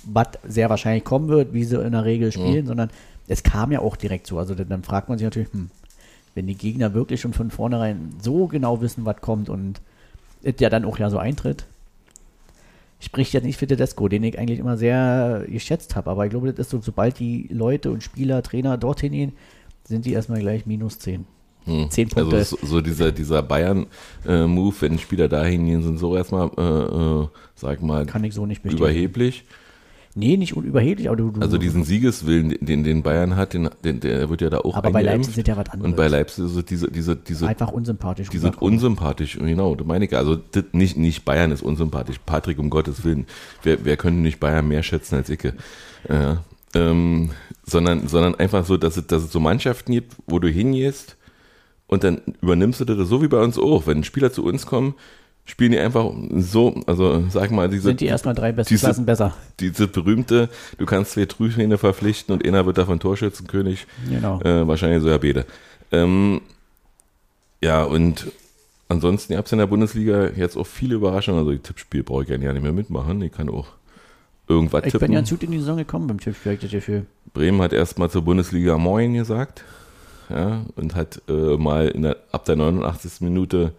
was 0.06 0.28
sehr 0.48 0.70
wahrscheinlich 0.70 1.04
kommen 1.04 1.28
wird, 1.28 1.54
wie 1.54 1.64
sie 1.66 1.82
in 1.82 1.92
der 1.92 2.06
Regel 2.06 2.32
spielen, 2.32 2.68
sondern 2.68 2.90
es 3.28 3.44
kam 3.44 3.72
ja 3.72 3.80
auch 3.80 3.96
direkt 3.98 4.28
so. 4.28 4.38
Also 4.38 4.56
dann, 4.56 4.70
dann 4.70 4.84
fragt 4.84 5.10
man 5.10 5.18
sich 5.18 5.26
natürlich, 5.26 5.52
hm, 5.52 5.72
wenn 6.36 6.48
die 6.48 6.56
Gegner 6.56 6.94
wirklich 6.94 7.20
schon 7.22 7.34
von 7.34 7.50
vornherein 7.52 8.14
so 8.22 8.48
genau 8.48 8.80
wissen, 8.82 9.04
was 9.06 9.18
kommt 9.20 9.50
und 9.50 9.82
es 10.46 10.56
ja 10.60 10.70
dann 10.70 10.86
auch 10.86 10.98
ja 11.00 11.10
so 11.10 11.18
eintritt, 11.18 11.66
spricht 13.00 13.34
jetzt 13.34 13.44
nicht 13.44 13.58
für 13.58 13.68
Tedesco, 13.68 14.08
den 14.08 14.24
ich 14.24 14.40
eigentlich 14.40 14.60
immer 14.60 14.78
sehr 14.78 15.46
geschätzt 15.48 15.96
habe. 15.96 16.10
Aber 16.10 16.26
ich 16.26 16.32
glaube, 16.32 16.52
das 16.52 16.68
ist 16.68 16.70
so, 16.72 16.80
sobald 16.82 17.20
die 17.20 17.48
Leute 17.52 17.92
und 17.92 18.04
Spieler, 18.04 18.42
Trainer 18.44 18.78
dorthin 18.78 19.12
gehen, 19.12 19.34
sind 19.84 20.06
die 20.06 20.14
erstmal 20.14 20.40
gleich 20.40 20.66
minus 20.66 21.00
10. 21.00 21.26
Hm. 21.66 21.90
10 21.90 22.10
Punkte. 22.10 22.38
Also 22.38 22.58
so, 22.62 22.80
dieser, 22.80 23.12
dieser 23.12 23.42
Bayern-Move, 23.42 24.76
wenn 24.80 25.00
Spieler 25.00 25.28
dahin 25.28 25.66
gehen, 25.66 25.82
sind 25.84 25.98
so 25.98 26.16
erstmal, 26.16 26.50
äh, 26.58 27.24
äh, 27.24 27.28
sag 27.56 27.82
mal, 27.82 28.06
Kann 28.06 28.24
ich 28.24 28.34
so 28.34 28.46
nicht 28.46 28.62
bestätigen. 28.62 28.84
überheblich. 28.84 29.46
Nee, 30.18 30.38
nicht 30.38 30.56
unüberheblich, 30.56 31.10
aber 31.10 31.18
du, 31.18 31.30
du 31.30 31.42
Also 31.42 31.58
diesen 31.58 31.84
Siegeswillen, 31.84 32.56
den, 32.62 32.86
den 32.86 33.04
Bayern 33.04 33.36
hat, 33.36 33.54
den, 33.54 33.70
den, 33.84 34.00
der 34.00 34.30
wird 34.30 34.40
ja 34.40 34.50
da 34.50 34.60
auch 34.60 34.74
Aber 34.76 34.90
bei. 34.92 35.02
Leipzig 35.02 35.36
sind 35.36 35.46
ja 35.46 35.58
was 35.58 35.70
anderes. 35.70 35.92
Und 35.92 35.98
bei 35.98 36.08
Leipzig 36.08 36.46
ist 36.46 36.56
es 36.56 36.64
diese, 36.64 36.90
diese, 36.90 37.18
diese, 37.18 37.46
einfach 37.46 37.74
unsympathisch. 37.74 38.30
die 38.30 38.38
sind 38.38 38.62
unsympathisch, 38.62 39.38
genau, 39.38 39.76
das 39.76 39.86
meine 39.86 40.06
ich. 40.06 40.16
Also 40.16 40.38
nicht, 40.72 40.96
nicht 40.96 41.26
Bayern 41.26 41.52
ist 41.52 41.62
unsympathisch. 41.62 42.20
Patrick, 42.26 42.60
um 42.60 42.70
Gottes 42.70 43.04
Willen. 43.04 43.26
Wer, 43.64 43.84
wer 43.84 43.98
könnte 43.98 44.22
nicht 44.22 44.40
Bayern 44.40 44.70
mehr 44.70 44.84
schätzen 44.84 45.16
als 45.16 45.30
Icke? 45.30 45.54
Ja. 46.08 46.44
Ähm, 46.74 47.32
sondern, 47.66 48.08
sondern 48.08 48.36
einfach 48.36 48.66
so, 48.66 48.78
dass 48.78 48.96
es, 48.96 49.08
dass 49.08 49.24
es 49.24 49.32
so 49.34 49.42
Mannschaften 49.42 49.92
gibt, 49.92 50.16
wo 50.28 50.40
du 50.40 50.48
hingehst 50.48 51.18
und 51.88 52.06
dann 52.06 52.22
übernimmst 52.42 52.80
du 52.80 52.86
das 52.86 53.08
so 53.10 53.22
wie 53.22 53.28
bei 53.28 53.42
uns 53.42 53.58
auch. 53.58 53.86
Wenn 53.86 54.04
Spieler 54.06 54.32
zu 54.32 54.46
uns 54.46 54.66
kommen, 54.66 54.96
spielen 55.46 55.72
die 55.72 55.80
einfach 55.80 56.12
so, 56.38 56.82
also 56.88 57.24
sag 57.30 57.52
mal, 57.52 57.70
diese, 57.70 57.84
sind 57.84 58.02
die 58.02 58.08
erstmal 58.08 58.34
drei 58.36 58.52
besten 58.52 58.74
diese- 58.74 58.86
Klassen 58.88 59.06
besser. 59.06 59.34
diese 59.60 59.88
berühmte, 59.88 60.50
du 60.78 60.86
kannst 60.86 61.12
zwei 61.12 61.26
Trüfhähne 61.26 61.78
verpflichten 61.78 62.34
und 62.34 62.46
einer 62.46 62.66
wird 62.66 62.78
davon 62.78 63.00
Torschützenkönig. 63.00 63.86
Genau. 64.10 64.42
Äh, 64.42 64.68
wahrscheinlich 64.68 65.02
sogar 65.02 65.20
beide. 65.20 65.46
Ähm, 65.92 66.42
ja, 67.62 67.84
und 67.84 68.28
ansonsten 68.90 69.34
gab 69.36 69.46
es 69.46 69.52
in 69.52 69.60
der 69.60 69.68
Bundesliga 69.68 70.30
jetzt 70.36 70.58
auch 70.58 70.68
viele 70.68 70.96
Überraschungen. 70.96 71.40
Also, 71.40 71.52
die 71.52 71.60
Tippspiel 71.60 72.04
brauche 72.04 72.24
ich 72.24 72.30
ja 72.30 72.38
nicht 72.38 72.62
mehr 72.62 72.74
mitmachen. 72.74 73.22
Ich 73.22 73.32
kann 73.32 73.50
auch 73.50 73.68
irgendwas 74.48 74.84
ich 74.86 74.92
tippen. 74.92 75.08
bin 75.08 75.14
ja 75.14 75.20
ganz 75.20 75.30
gut 75.30 75.44
in 75.44 75.52
die 75.52 75.60
Saison 75.60 75.78
gekommen 75.78 76.08
beim 76.08 76.20
Tippspiel, 76.20 76.58
ich 76.62 76.72
Gefühl. 76.72 77.06
Bremen 77.34 77.62
hat 77.62 77.74
erstmal 77.74 78.10
zur 78.10 78.24
Bundesliga 78.24 78.78
Moin 78.78 79.14
gesagt. 79.14 79.64
Ja, 80.30 80.66
und 80.76 80.96
hat 80.96 81.22
äh, 81.30 81.56
mal 81.58 81.88
in 81.88 82.02
der, 82.02 82.18
ab 82.32 82.46
der 82.46 82.56
89. 82.56 83.22
Minute 83.22 83.74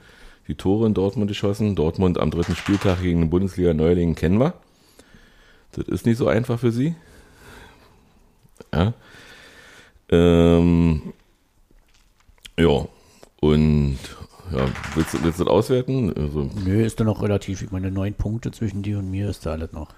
die 0.49 0.55
Tore 0.55 0.87
in 0.87 0.95
Dortmund 0.95 1.29
geschossen. 1.29 1.75
Dortmund 1.75 2.19
am 2.19 2.31
dritten 2.31 2.55
Spieltag 2.57 3.03
gegen 3.03 3.21
den 3.21 3.31
Bundesliga-Neuling 3.31 4.15
kennen 4.15 4.39
wir. 4.39 4.55
Das 5.73 5.87
ist 5.89 6.07
nicht 6.07 6.17
so 6.19 6.29
einfach 6.29 6.59
für 6.61 6.73
sie. 6.73 6.95
Ja. 8.73 8.95
Ähm, 10.09 11.03
ja, 12.59 12.87
und 13.41 13.99
ja, 14.53 14.67
willst, 14.95 15.15
du- 15.15 15.23
willst 15.25 15.41
du 15.41 15.45
das 15.45 15.53
auswerten? 15.53 16.13
Also, 16.17 16.49
Nö, 16.65 16.85
ist 16.85 17.01
da 17.01 17.05
noch 17.05 17.23
relativ. 17.23 17.63
Ich 17.63 17.73
meine, 17.73 17.91
neun 17.91 18.15
Punkte 18.15 18.53
zwischen 18.53 18.83
dir 18.83 18.99
und 18.99 19.11
mir 19.11 19.29
ist 19.29 19.45
da 19.47 19.53
alles 19.53 19.73
noch. 19.73 19.89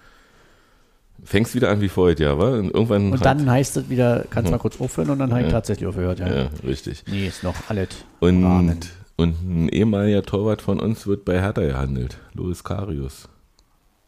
fängst 1.24 1.54
wieder 1.56 1.68
an 1.70 1.80
wie 1.80 1.88
vorher, 1.88 2.16
ja, 2.18 2.38
wa? 2.38 2.50
Und 2.58 2.70
irgendwann 2.72 3.12
Und 3.12 3.24
dann 3.24 3.50
heißt 3.50 3.76
es 3.76 3.88
wieder, 3.90 4.24
kannst 4.30 4.50
mal 4.52 4.58
kurz 4.58 4.80
aufhören 4.80 5.10
und 5.10 5.18
dann 5.18 5.30
habe 5.32 5.40
ich 5.40 5.46
Ja. 5.48 5.52
tatsächlich 5.52 5.86
aufgehört. 5.88 6.20
Ja. 6.20 6.28
Ja, 6.44 6.50
richtig. 6.64 7.02
Nee, 7.08 7.26
ist 7.26 7.42
noch 7.42 7.56
alles. 7.68 7.88
Und, 8.20 8.44
Rahmen. 8.44 8.78
Und 9.18 9.42
ein 9.42 9.68
ehemaliger 9.68 10.22
Torwart 10.22 10.62
von 10.62 10.80
uns 10.80 11.06
wird 11.06 11.24
bei 11.24 11.40
Hertha 11.40 11.60
gehandelt, 11.60 12.18
Loris 12.34 12.62
Karius. 12.62 13.28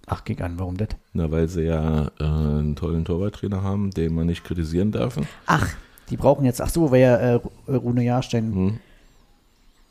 Ach, 0.06 0.24
geh 0.24 0.40
an, 0.40 0.58
warum 0.58 0.76
das? 0.76 0.88
Na, 1.12 1.30
weil 1.30 1.48
sie 1.48 1.64
ja 1.64 2.10
äh, 2.18 2.24
einen 2.24 2.76
tollen 2.76 3.04
Torwarttrainer 3.04 3.62
haben, 3.62 3.90
den 3.90 4.14
man 4.14 4.26
nicht 4.26 4.44
kritisieren 4.44 4.92
darf. 4.92 5.18
Ach, 5.46 5.68
die 6.08 6.16
brauchen 6.16 6.44
jetzt, 6.44 6.60
ach 6.60 6.70
so, 6.70 6.90
weil 6.90 7.00
ja 7.02 7.16
äh, 7.16 7.40
Rune 7.68 8.04
Jahrstein. 8.04 8.54
Hm. 8.54 8.78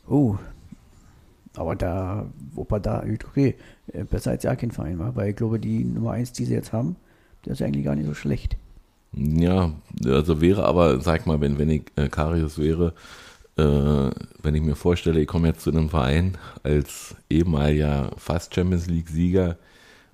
Oh. 0.08 0.36
Aber 1.54 1.76
da, 1.76 2.26
Opa 2.56 2.78
da, 2.78 3.04
okay, 3.28 3.56
äh, 3.92 4.04
besser 4.04 4.30
als 4.30 4.42
ja 4.42 4.56
kein 4.56 4.70
Verein 4.70 4.98
war, 4.98 5.16
weil 5.16 5.30
ich 5.30 5.36
glaube, 5.36 5.58
die 5.58 5.84
Nummer 5.84 6.12
1, 6.12 6.32
die 6.32 6.46
sie 6.46 6.54
jetzt 6.54 6.72
haben, 6.72 6.96
der 7.44 7.52
ist 7.52 7.62
eigentlich 7.62 7.84
gar 7.84 7.94
nicht 7.94 8.06
so 8.06 8.14
schlecht. 8.14 8.56
Ja, 9.12 9.72
also 10.06 10.40
wäre 10.40 10.64
aber, 10.64 11.00
sag 11.00 11.26
mal, 11.26 11.40
wenn, 11.40 11.58
wenn 11.58 11.68
ich 11.68 11.82
äh, 11.96 12.08
Karius 12.08 12.58
wäre, 12.58 12.88
äh, 12.88 12.92
wenn 13.56 14.54
ich 14.54 14.62
mir 14.62 14.76
vorstelle, 14.76 15.20
ich 15.20 15.26
komme 15.26 15.48
jetzt 15.48 15.62
zu 15.62 15.70
einem 15.70 15.90
Verein 15.90 16.38
als 16.62 17.16
ehemaliger 17.28 18.12
fast 18.16 18.54
Champions 18.54 18.86
League-Sieger 18.86 19.56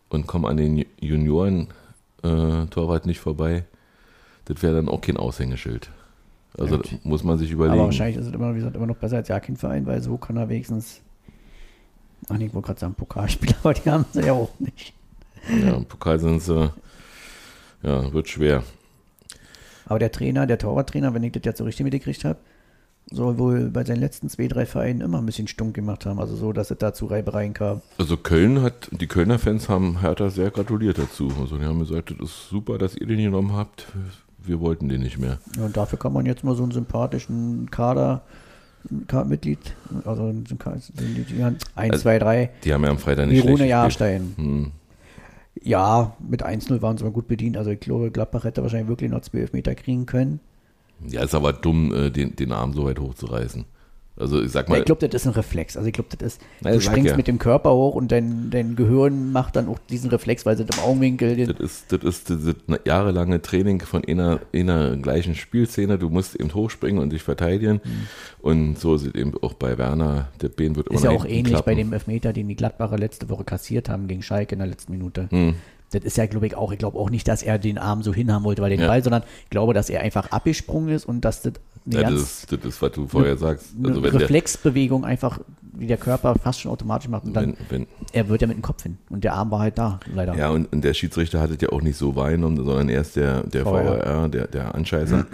und 0.08 0.26
komme 0.26 0.48
an 0.48 0.56
den 0.56 0.84
Junioren-Torwart 1.00 3.06
nicht 3.06 3.20
vorbei, 3.20 3.64
das 4.46 4.62
wäre 4.62 4.76
dann 4.76 4.88
auch 4.88 5.00
kein 5.00 5.16
Aushängeschild. 5.16 5.90
Also 6.58 6.76
Ja, 6.76 6.82
muss 7.04 7.22
man 7.22 7.38
sich 7.38 7.50
überlegen. 7.50 7.78
Aber 7.78 7.86
wahrscheinlich 7.86 8.16
ist 8.16 8.26
es 8.26 8.32
immer, 8.32 8.54
wie 8.54 8.58
gesagt, 8.58 8.76
immer 8.76 8.86
noch 8.86 8.96
besser 8.96 9.16
als 9.16 9.28
ja 9.28 9.40
kein 9.40 9.56
Verein, 9.56 9.86
weil 9.86 10.00
so 10.00 10.16
kann 10.16 10.36
er 10.36 10.48
wenigstens. 10.48 11.00
Ach 12.28 12.38
nee, 12.38 12.46
ich 12.46 12.54
wollte 12.54 12.66
gerade 12.66 12.80
sagen 12.80 12.94
Pokalspieler, 12.94 13.56
aber 13.62 13.74
die 13.74 13.90
haben 13.90 14.06
sie 14.12 14.22
ja 14.22 14.32
auch 14.32 14.50
nicht. 14.58 14.94
Ja, 15.62 15.76
im 15.76 15.84
Pokal 15.84 16.18
sind 16.18 16.42
sie, 16.42 16.72
ja, 17.82 18.12
wird 18.12 18.28
schwer. 18.28 18.62
Aber 19.84 19.98
der 19.98 20.10
Trainer, 20.10 20.46
der 20.46 20.58
Torwarttrainer, 20.58 21.14
wenn 21.14 21.22
ich 21.22 21.32
das 21.32 21.42
jetzt 21.44 21.58
so 21.58 21.64
richtig 21.64 21.84
mitgekriegt 21.84 22.24
habe, 22.24 22.38
soll 23.10 23.38
wohl 23.38 23.70
bei 23.70 23.84
seinen 23.84 24.00
letzten 24.00 24.28
zwei, 24.28 24.48
drei 24.48 24.66
Vereinen 24.66 25.00
immer 25.00 25.18
ein 25.18 25.26
bisschen 25.26 25.46
stunk 25.46 25.74
gemacht 25.74 26.06
haben. 26.06 26.18
Also 26.18 26.34
so, 26.34 26.52
dass 26.52 26.70
es 26.70 26.78
da 26.78 26.92
zu 26.92 27.06
Reibereien 27.06 27.54
kam. 27.54 27.80
Also 27.98 28.16
Köln 28.16 28.62
hat, 28.62 28.88
die 28.90 29.06
Kölner 29.06 29.38
Fans 29.38 29.68
haben 29.68 30.00
Hertha 30.00 30.28
sehr 30.30 30.50
gratuliert 30.50 30.98
dazu. 30.98 31.30
Also 31.40 31.56
die 31.56 31.64
haben 31.64 31.78
gesagt, 31.78 32.10
das 32.18 32.30
ist 32.30 32.48
super, 32.50 32.78
dass 32.78 32.96
ihr 32.96 33.06
den 33.06 33.18
genommen 33.18 33.52
habt. 33.52 33.86
Wir 34.42 34.60
wollten 34.60 34.88
den 34.88 35.02
nicht 35.02 35.18
mehr. 35.18 35.38
Ja, 35.56 35.66
und 35.66 35.76
dafür 35.76 35.98
kann 35.98 36.12
man 36.12 36.26
jetzt 36.26 36.42
mal 36.44 36.54
so 36.56 36.62
einen 36.64 36.72
sympathischen 36.72 37.70
Kader, 37.70 38.22
Ka- 39.08 39.24
Mitglied, 39.24 39.58
also 40.04 40.24
ein 40.28 40.44
Ka- 40.58 40.76
die 40.96 41.42
haben 41.44 41.56
1, 41.74 41.90
Also, 41.92 42.02
2, 42.02 42.18
3, 42.20 42.50
Die 42.64 42.72
haben 42.72 42.84
ja 42.84 42.90
am 42.90 42.98
Freitag 42.98 43.26
nicht 43.28 43.44
Mirone. 43.44 43.66
Jahrstein. 43.66 44.34
Hm. 44.36 44.70
Ja, 45.62 46.16
mit 46.20 46.44
1-0 46.44 46.82
waren 46.82 46.96
sie 46.98 47.04
mal 47.04 47.10
gut 47.10 47.26
bedient. 47.28 47.56
Also 47.56 47.70
ich 47.70 47.80
glaube, 47.80 48.10
Gladbach 48.10 48.44
hätte 48.44 48.62
wahrscheinlich 48.62 48.88
wirklich 48.88 49.10
noch 49.10 49.22
12 49.22 49.52
Meter 49.52 49.74
kriegen 49.74 50.06
können. 50.06 50.38
Ja, 51.06 51.22
ist 51.24 51.34
aber 51.34 51.52
dumm, 51.52 51.92
äh, 51.94 52.10
den, 52.10 52.36
den 52.36 52.52
Arm 52.52 52.72
so 52.72 52.84
weit 52.84 52.98
hochzureißen. 53.00 53.64
Also 54.18 54.40
ich 54.40 54.50
sag 54.50 54.66
Ja, 54.68 54.70
mal, 54.72 54.78
ich 54.78 54.86
glaube, 54.86 55.06
das 55.06 55.20
ist 55.22 55.26
ein 55.26 55.34
Reflex. 55.34 55.76
Also 55.76 55.88
ich 55.88 55.92
glaube, 55.92 56.08
das 56.16 56.26
ist, 56.36 56.40
Na, 56.62 56.70
du 56.72 56.80
springst 56.80 57.10
ja. 57.10 57.16
mit 57.18 57.26
dem 57.28 57.38
Körper 57.38 57.74
hoch 57.74 57.94
und 57.94 58.10
dein, 58.10 58.48
dein 58.48 58.74
Gehirn 58.74 59.30
macht 59.30 59.56
dann 59.56 59.68
auch 59.68 59.78
diesen 59.90 60.08
Reflex, 60.08 60.46
weil 60.46 60.56
sie 60.56 60.62
im 60.62 60.78
Augenwinkel 60.82 61.36
das 61.46 61.60
ist, 61.60 61.92
das 61.92 62.02
ist 62.02 62.30
das 62.30 62.54
jahrelange 62.86 63.42
Training 63.42 63.82
von 63.82 64.02
einer, 64.06 64.40
einer 64.54 64.96
gleichen 64.96 65.34
Spielszene. 65.34 65.98
Du 65.98 66.08
musst 66.08 66.34
eben 66.34 66.54
hochspringen 66.54 67.02
und 67.02 67.10
dich 67.12 67.22
verteidigen. 67.22 67.82
Und 68.40 68.78
so 68.78 68.96
sieht 68.96 69.16
eben 69.16 69.34
auch 69.42 69.52
bei 69.52 69.76
Werner, 69.76 70.28
der 70.40 70.48
Bein 70.48 70.76
wird 70.76 70.86
immer 70.88 70.98
Mhm. 70.98 71.04
ist 71.04 71.04
ja 71.04 71.10
auch 71.10 71.26
ähnlich 71.26 71.52
bei 71.56 71.60
klappen. 71.74 71.76
dem 71.76 71.92
Elfmeter, 71.92 72.32
den 72.32 72.48
die 72.48 72.56
Gladbacher 72.56 72.96
letzte 72.96 73.28
Woche 73.28 73.44
kassiert 73.44 73.90
haben 73.90 74.08
gegen 74.08 74.22
Schalke 74.22 74.54
in 74.54 74.60
der 74.60 74.68
letzten 74.68 74.92
Minute. 74.92 75.26
Hm. 75.28 75.56
Das 75.92 76.02
ist 76.04 76.16
ja, 76.16 76.26
glaube 76.26 76.46
ich, 76.46 76.56
auch, 76.56 76.72
ich 76.72 76.78
glaube 76.78 76.98
auch 76.98 77.10
nicht, 77.10 77.28
dass 77.28 77.42
er 77.42 77.58
den 77.58 77.78
Arm 77.78 78.02
so 78.02 78.12
hinhaben 78.12 78.44
wollte 78.44 78.60
bei 78.62 78.68
den 78.68 78.80
Ja. 78.80 78.88
Ball, 78.88 79.02
sondern 79.04 79.22
ich 79.44 79.50
glaube, 79.50 79.72
dass 79.72 79.88
er 79.88 80.00
einfach 80.00 80.30
abgesprungen 80.30 80.94
ist 80.94 81.04
und 81.04 81.20
dass 81.24 81.42
das 81.42 81.54
eine 81.86 81.94
Ja, 81.94 82.00
das, 82.02 82.10
ganz 82.10 82.22
ist, 82.22 82.52
das 82.52 82.64
ist, 82.64 82.82
was 82.82 82.92
du 82.92 83.06
vorher 83.06 83.36
sagst. 83.36 83.66
eine 83.78 83.88
Also 83.88 84.02
wenn 84.02 84.10
der, 84.10 84.20
Reflexbewegung 84.22 85.04
einfach, 85.04 85.38
wie 85.78 85.86
der 85.86 85.96
Körper 85.96 86.34
fast 86.42 86.60
schon 86.60 86.72
automatisch 86.72 87.08
macht 87.08 87.24
und 87.24 87.34
dann, 87.34 87.56
wenn, 87.68 87.80
wenn, 87.82 87.86
er 88.12 88.28
wird 88.28 88.40
ja 88.42 88.48
mit 88.48 88.56
dem 88.56 88.62
Kopf 88.62 88.82
hin 88.82 88.98
und 89.10 89.22
der 89.22 89.34
Arm 89.34 89.50
war 89.50 89.60
halt 89.60 89.78
da, 89.78 90.00
leider. 90.12 90.34
Ja, 90.34 90.50
und, 90.50 90.72
und 90.72 90.82
der 90.82 90.94
Schiedsrichter 90.94 91.40
hat 91.40 91.50
es 91.50 91.58
ja 91.60 91.68
auch 91.68 91.82
nicht 91.82 91.96
so 91.96 92.16
wahrgenommen, 92.16 92.56
sondern 92.56 92.88
erst 92.88 93.14
der, 93.16 93.42
der. 93.44 93.64
VAR, 93.64 94.28
der, 94.28 94.48
der 94.48 94.74
Anscheißer, 94.74 95.26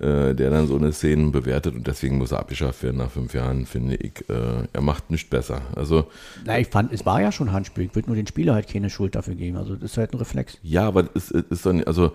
äh, 0.00 0.34
der 0.34 0.50
dann 0.50 0.66
so 0.66 0.76
eine 0.76 0.92
Szene 0.92 1.30
bewertet 1.30 1.74
und 1.74 1.86
deswegen 1.86 2.18
muss 2.18 2.32
er 2.32 2.40
abgeschafft 2.40 2.82
werden 2.82 2.96
nach 2.96 3.10
fünf 3.10 3.32
Jahren, 3.34 3.66
finde 3.66 3.94
ich. 3.96 4.28
Äh, 4.28 4.66
er 4.72 4.80
macht 4.80 5.10
nicht 5.10 5.30
besser. 5.30 5.62
Also, 5.76 6.08
Na, 6.44 6.58
ich 6.58 6.68
fand, 6.68 6.92
es 6.92 7.06
war 7.06 7.20
ja 7.20 7.30
schon 7.30 7.52
Handspiel. 7.52 7.84
Ich 7.84 7.94
würde 7.94 8.08
nur 8.08 8.16
den 8.16 8.26
Spieler 8.26 8.54
halt 8.54 8.68
keine 8.68 8.90
Schuld 8.90 9.14
dafür 9.14 9.34
geben. 9.34 9.56
Also 9.56 9.74
das 9.74 9.92
ist 9.92 9.96
halt 9.96 10.12
ein 10.12 10.18
Reflex. 10.18 10.58
ja, 10.62 10.86
aber 10.86 11.08
es 11.14 11.30
ist, 11.30 11.50
ist 11.50 11.66
nicht, 11.66 11.86
also 11.86 12.12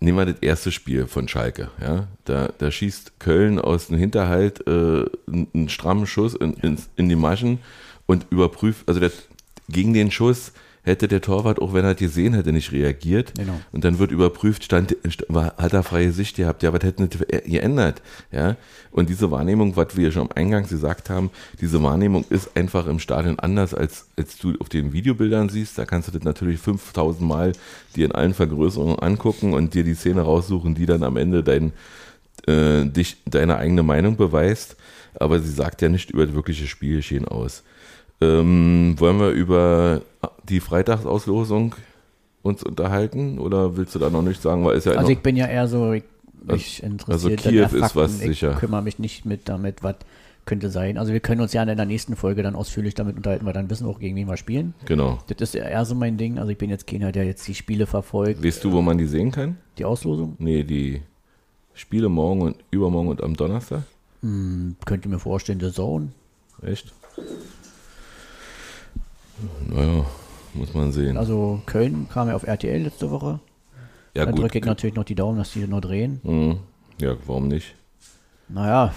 nehmen 0.00 0.18
wir 0.18 0.26
das 0.26 0.42
erste 0.42 0.70
Spiel 0.70 1.06
von 1.06 1.28
Schalke, 1.28 1.70
ja. 1.80 2.08
Da, 2.24 2.50
da 2.58 2.70
schießt 2.70 3.18
Köln 3.18 3.58
aus 3.58 3.88
dem 3.88 3.96
Hinterhalt 3.96 4.66
äh, 4.66 4.70
einen, 4.70 5.48
einen 5.54 5.68
strammen 5.68 6.06
Schuss 6.06 6.34
in, 6.34 6.54
in, 6.54 6.78
in 6.96 7.08
die 7.08 7.16
Maschen 7.16 7.58
und 8.06 8.26
überprüft, 8.30 8.86
also 8.86 9.00
der, 9.00 9.10
gegen 9.68 9.94
den 9.94 10.10
Schuss 10.10 10.52
hätte 10.84 11.08
der 11.08 11.22
Torwart, 11.22 11.60
auch 11.60 11.72
wenn 11.72 11.84
er 11.84 11.94
gesehen 11.94 12.34
hätte, 12.34 12.52
nicht 12.52 12.70
reagiert. 12.70 13.32
Genau. 13.36 13.58
Und 13.72 13.84
dann 13.84 13.98
wird 13.98 14.10
überprüft, 14.10 14.64
stand, 14.64 14.96
hat 15.32 15.72
er 15.72 15.82
freie 15.82 16.12
Sicht 16.12 16.36
gehabt, 16.36 16.62
ja, 16.62 16.72
was 16.72 16.82
hätte 16.82 17.02
nicht 17.02 17.18
geändert, 17.46 18.02
ja. 18.30 18.56
Und 18.90 19.08
diese 19.08 19.30
Wahrnehmung, 19.30 19.76
was 19.76 19.96
wir 19.96 20.12
schon 20.12 20.22
am 20.22 20.36
Eingangs 20.36 20.68
gesagt 20.68 21.10
haben, 21.10 21.30
diese 21.60 21.82
Wahrnehmung 21.82 22.24
ist 22.28 22.56
einfach 22.56 22.86
im 22.86 23.00
Stadion 23.00 23.38
anders, 23.40 23.74
als, 23.74 24.06
als 24.16 24.38
du 24.38 24.54
auf 24.60 24.68
den 24.68 24.92
Videobildern 24.92 25.48
siehst. 25.48 25.78
Da 25.78 25.86
kannst 25.86 26.08
du 26.08 26.12
das 26.12 26.22
natürlich 26.22 26.60
5000 26.60 27.26
Mal 27.26 27.52
dir 27.96 28.04
in 28.04 28.12
allen 28.12 28.34
Vergrößerungen 28.34 28.98
angucken 28.98 29.54
und 29.54 29.74
dir 29.74 29.84
die 29.84 29.94
Szene 29.94 30.20
raussuchen, 30.20 30.74
die 30.74 30.86
dann 30.86 31.02
am 31.02 31.16
Ende 31.16 31.42
dein, 31.42 31.72
äh, 32.46 32.84
dich, 32.84 33.16
deine 33.24 33.56
eigene 33.56 33.82
Meinung 33.82 34.16
beweist. 34.16 34.76
Aber 35.14 35.40
sie 35.40 35.50
sagt 35.50 35.80
ja 35.82 35.88
nicht 35.88 36.10
über 36.10 36.26
das 36.26 36.34
wirkliche 36.34 36.66
Spielgeschehen 36.66 37.26
aus. 37.26 37.62
Ähm, 38.40 38.94
wollen 38.98 39.18
wir 39.20 39.30
über 39.30 40.02
die 40.48 40.60
Freitagsauslosung 40.60 41.74
uns 42.42 42.62
unterhalten 42.62 43.38
oder 43.38 43.76
willst 43.76 43.94
du 43.94 43.98
da 43.98 44.10
noch 44.10 44.22
nicht 44.22 44.40
sagen, 44.42 44.64
weil 44.64 44.76
ist 44.76 44.86
ja 44.86 44.92
Also 44.92 45.10
ich 45.10 45.20
bin 45.20 45.36
ja 45.36 45.46
eher 45.46 45.66
so, 45.68 45.92
ich, 45.92 46.04
mich 46.42 46.82
interessiert 46.82 47.46
also 47.46 47.48
Kiew 47.50 47.84
ist 47.84 47.96
was 47.96 48.20
ich 48.20 48.26
sicher. 48.28 48.54
kümmere 48.54 48.82
mich 48.82 48.98
nicht 48.98 49.24
mit 49.24 49.48
damit, 49.48 49.82
was 49.82 49.96
könnte 50.44 50.68
sein. 50.68 50.98
Also 50.98 51.14
wir 51.14 51.20
können 51.20 51.40
uns 51.40 51.54
ja 51.54 51.62
in 51.62 51.74
der 51.74 51.86
nächsten 51.86 52.16
Folge 52.16 52.42
dann 52.42 52.54
ausführlich 52.54 52.92
damit 52.92 53.16
unterhalten, 53.16 53.46
weil 53.46 53.54
dann 53.54 53.70
wissen 53.70 53.86
wir 53.86 53.90
auch, 53.90 53.98
gegen 53.98 54.14
wen 54.14 54.28
wir 54.28 54.36
spielen. 54.36 54.74
genau. 54.84 55.18
Das 55.28 55.40
ist 55.40 55.54
eher 55.54 55.84
so 55.86 55.94
mein 55.94 56.18
Ding. 56.18 56.38
Also 56.38 56.50
ich 56.50 56.58
bin 56.58 56.68
jetzt 56.68 56.86
keiner, 56.86 57.12
der 57.12 57.24
jetzt 57.24 57.48
die 57.48 57.54
Spiele 57.54 57.86
verfolgt, 57.86 58.44
Weißt 58.44 58.62
du, 58.62 58.72
wo 58.72 58.82
man 58.82 58.98
die 58.98 59.06
sehen 59.06 59.30
kann? 59.30 59.56
die 59.78 59.86
Auslosung. 59.86 60.36
Nee, 60.38 60.62
die 60.64 61.00
Spiele 61.72 62.10
morgen 62.10 62.42
und 62.42 62.56
übermorgen 62.70 63.08
und 63.08 63.22
am 63.22 63.34
Donnerstag. 63.34 63.84
Hm, 64.20 64.76
könnte 64.84 65.08
mir 65.08 65.18
vorstellen, 65.18 65.58
der 65.60 65.72
Zone. 65.72 66.08
Echt? 66.62 66.92
Naja, 69.68 70.04
muss 70.54 70.74
man 70.74 70.92
sehen. 70.92 71.16
Also 71.16 71.60
Köln 71.66 72.08
kam 72.12 72.28
ja 72.28 72.34
auf 72.36 72.44
RTL 72.46 72.82
letzte 72.82 73.10
Woche. 73.10 73.40
ja, 74.14 74.24
da 74.24 74.30
gut. 74.30 74.40
drücke 74.42 74.58
ich 74.58 74.64
natürlich 74.64 74.94
noch 74.96 75.04
die 75.04 75.14
Daumen, 75.14 75.38
dass 75.38 75.52
die 75.52 75.66
noch 75.66 75.80
drehen. 75.80 76.20
Mhm. 76.22 76.58
Ja, 77.00 77.16
warum 77.26 77.48
nicht? 77.48 77.74
Naja, 78.48 78.92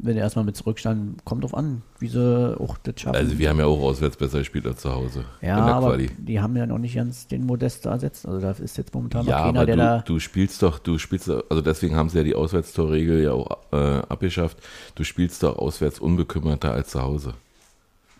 wenn 0.00 0.16
er 0.16 0.22
erstmal 0.22 0.44
mit 0.44 0.54
zurückstand, 0.56 1.24
kommt 1.24 1.42
drauf 1.42 1.54
an, 1.56 1.82
wie 1.98 2.06
sie 2.06 2.56
auch 2.60 2.76
das 2.78 3.00
schaffen. 3.00 3.16
Also, 3.16 3.36
wir 3.36 3.48
haben 3.48 3.58
ja 3.58 3.64
auch 3.66 3.80
auswärts 3.80 4.16
besser 4.16 4.38
gespielt 4.38 4.64
als 4.66 4.80
zu 4.82 4.94
Hause. 4.94 5.24
ja, 5.42 5.56
aber 5.56 5.88
Quali. 5.88 6.08
die 6.18 6.38
haben 6.40 6.56
ja 6.56 6.66
noch 6.66 6.78
nicht 6.78 6.94
ganz 6.94 7.26
den 7.26 7.44
Modest 7.44 7.84
ersetzt. 7.86 8.24
Also 8.24 8.40
da 8.40 8.52
ist 8.52 8.76
jetzt 8.78 8.94
momentan 8.94 9.26
Ja, 9.26 9.38
noch 9.38 9.44
keiner, 9.46 9.58
aber 9.60 9.66
der 9.66 9.76
du, 9.76 9.82
da. 9.82 9.98
du 10.02 10.20
spielst 10.20 10.62
doch, 10.62 10.78
du 10.78 10.98
spielst, 10.98 11.26
doch- 11.28 11.42
also 11.50 11.62
deswegen 11.62 11.96
haben 11.96 12.10
sie 12.10 12.18
ja 12.18 12.22
die 12.24 12.36
Auswärtstorregel 12.36 13.24
ja 13.24 13.32
auch 13.32 13.58
äh, 13.72 13.76
abgeschafft. 14.08 14.58
Du 14.94 15.02
spielst 15.02 15.42
doch 15.42 15.58
auswärts 15.58 15.98
unbekümmerter 15.98 16.70
als 16.72 16.90
zu 16.90 17.02
Hause. 17.02 17.34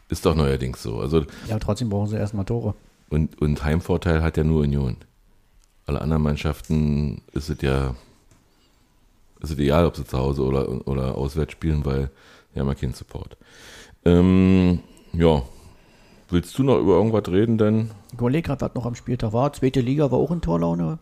Ist 0.09 0.25
doch 0.25 0.35
neuerdings 0.35 0.83
so. 0.83 1.01
Also 1.01 1.25
Ja, 1.49 1.59
trotzdem 1.59 1.89
brauchen 1.91 2.09
sie 2.09 2.17
erstmal 2.17 2.45
Tore. 2.45 2.75
und, 3.11 3.41
und 3.41 3.65
Heimvorteil 3.65 4.23
hat 4.23 4.37
ja 4.37 4.45
nur 4.45 4.63
Union. 4.63 4.97
Alle 5.87 6.01
anderen 6.01 6.23
Mannschaften 6.23 7.23
ist 7.33 7.49
es 7.49 7.61
ja 7.63 7.95
ist 9.41 9.51
es 9.53 9.59
egal, 9.59 9.87
ob 9.87 9.97
sie 9.97 10.05
zu 10.05 10.19
Hause 10.19 10.43
oder, 10.43 10.87
oder 10.89 11.17
auswärts 11.17 11.53
spielen, 11.53 11.85
weil 11.85 12.11
die 12.55 12.61
haben 12.61 12.69
ja 12.69 12.75
keinen 12.75 12.95
Support. 12.95 13.37
Ähm, 14.05 14.81
ja. 15.13 15.43
Willst 16.31 16.59
du 16.59 16.63
noch 16.63 16.79
über 16.79 16.95
irgendwas 16.97 17.33
reden 17.33 17.57
denn? 17.57 17.91
Ich 18.13 18.19
überlege 18.19 18.49
gerade, 18.49 18.61
was 18.63 18.75
noch 18.75 18.85
am 18.85 18.95
Spieltag 18.95 19.33
war. 19.33 19.53
Zweite 19.53 19.81
Liga 19.81 20.11
war 20.11 20.19
auch 20.19 20.31
in 20.31 20.41
Torlaune. 20.41 20.99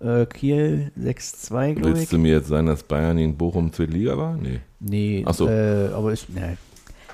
Äh, 0.00 0.26
Kiel 0.26 0.90
6-2, 0.98 1.74
glaube 1.74 1.90
ich. 1.90 1.96
Willst 1.96 2.12
du 2.12 2.18
mir 2.18 2.32
jetzt 2.32 2.48
sagen, 2.48 2.66
dass 2.66 2.82
Bayern 2.82 3.18
in 3.18 3.36
Bochum 3.36 3.72
zweite 3.72 3.92
Liga 3.92 4.16
war? 4.16 4.36
Nee. 4.36 4.60
Nee, 4.80 5.22
Ach 5.26 5.34
so. 5.34 5.46
äh, 5.46 5.90
aber 5.92 6.12
ist, 6.12 6.30
ne, 6.30 6.56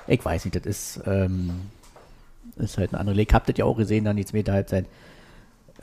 ich 0.07 0.25
weiß 0.25 0.45
nicht, 0.45 0.57
das 0.57 0.67
ist, 0.67 1.01
ähm, 1.07 1.51
ist 2.57 2.79
halt 2.79 2.91
eine 2.93 3.01
andere 3.01 3.17
Liga. 3.17 3.35
Habt 3.35 3.49
ihr 3.49 3.55
ja 3.57 3.65
auch 3.65 3.77
gesehen, 3.77 4.05
dann 4.05 4.17
die 4.17 4.25
zweite 4.25 4.53
Halbzeit. 4.53 4.87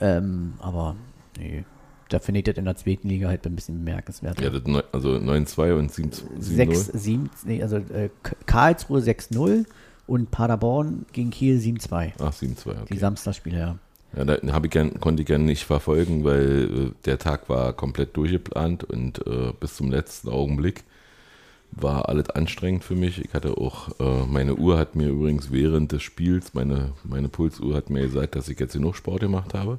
Ähm, 0.00 0.54
aber 0.58 0.96
nee, 1.38 1.64
da 2.08 2.18
finde 2.18 2.40
ich 2.40 2.44
das 2.44 2.56
in 2.56 2.64
der 2.64 2.76
zweiten 2.76 3.08
Liga 3.08 3.28
halt 3.28 3.46
ein 3.46 3.54
bisschen 3.54 3.84
bemerkenswert. 3.84 4.40
Ja, 4.40 4.50
das 4.50 4.62
also 4.92 5.10
9-2 5.10 5.78
und 5.78 5.90
7-0. 5.90 6.22
6, 6.38 6.86
7, 6.86 7.30
nee, 7.44 7.62
also 7.62 7.76
äh, 7.76 8.10
Karlsruhe 8.46 9.00
6-0 9.00 9.64
und 10.06 10.30
Paderborn 10.30 11.06
gegen 11.12 11.30
Kiel 11.30 11.58
7-2. 11.58 12.12
Ach, 12.18 12.32
7-2, 12.32 12.42
Die 12.42 12.70
okay. 12.70 12.96
Samstagsspiele, 12.98 13.58
ja. 13.58 13.78
Ja, 14.16 14.24
da 14.24 14.36
ich 14.36 14.70
gern, 14.70 15.00
konnte 15.00 15.22
ich 15.22 15.26
gerne 15.26 15.44
nicht 15.44 15.64
verfolgen, 15.64 16.22
weil 16.22 16.90
äh, 16.90 16.90
der 17.04 17.18
Tag 17.18 17.48
war 17.48 17.72
komplett 17.72 18.16
durchgeplant 18.16 18.84
und 18.84 19.26
äh, 19.26 19.52
bis 19.58 19.76
zum 19.76 19.90
letzten 19.90 20.28
Augenblick 20.28 20.84
war 21.76 22.08
alles 22.08 22.30
anstrengend 22.30 22.84
für 22.84 22.94
mich. 22.94 23.24
Ich 23.24 23.34
hatte 23.34 23.56
auch, 23.58 23.98
äh, 24.00 24.24
meine 24.26 24.54
Uhr 24.54 24.78
hat 24.78 24.94
mir 24.94 25.08
übrigens 25.08 25.50
während 25.50 25.92
des 25.92 26.02
Spiels, 26.02 26.54
meine, 26.54 26.92
meine 27.04 27.28
Pulsuhr 27.28 27.74
hat 27.76 27.90
mir 27.90 28.02
gesagt, 28.02 28.36
dass 28.36 28.48
ich 28.48 28.58
jetzt 28.60 28.74
genug 28.74 28.96
Sport 28.96 29.20
gemacht 29.20 29.54
habe. 29.54 29.78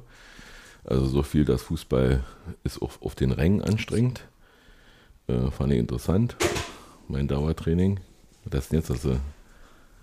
Also 0.84 1.06
so 1.06 1.22
viel, 1.22 1.44
dass 1.44 1.62
Fußball 1.62 2.22
ist 2.64 2.80
auf, 2.82 3.00
auf 3.02 3.14
den 3.14 3.32
Rängen 3.32 3.62
anstrengend. 3.62 4.26
Äh, 5.26 5.50
fand 5.50 5.72
ich 5.72 5.78
interessant. 5.78 6.36
Mein 7.08 7.28
Dauertraining. 7.28 7.98
Das 8.44 8.64
ist 8.64 8.72
denn 8.72 8.78
jetzt, 8.80 8.90
also, 8.90 9.16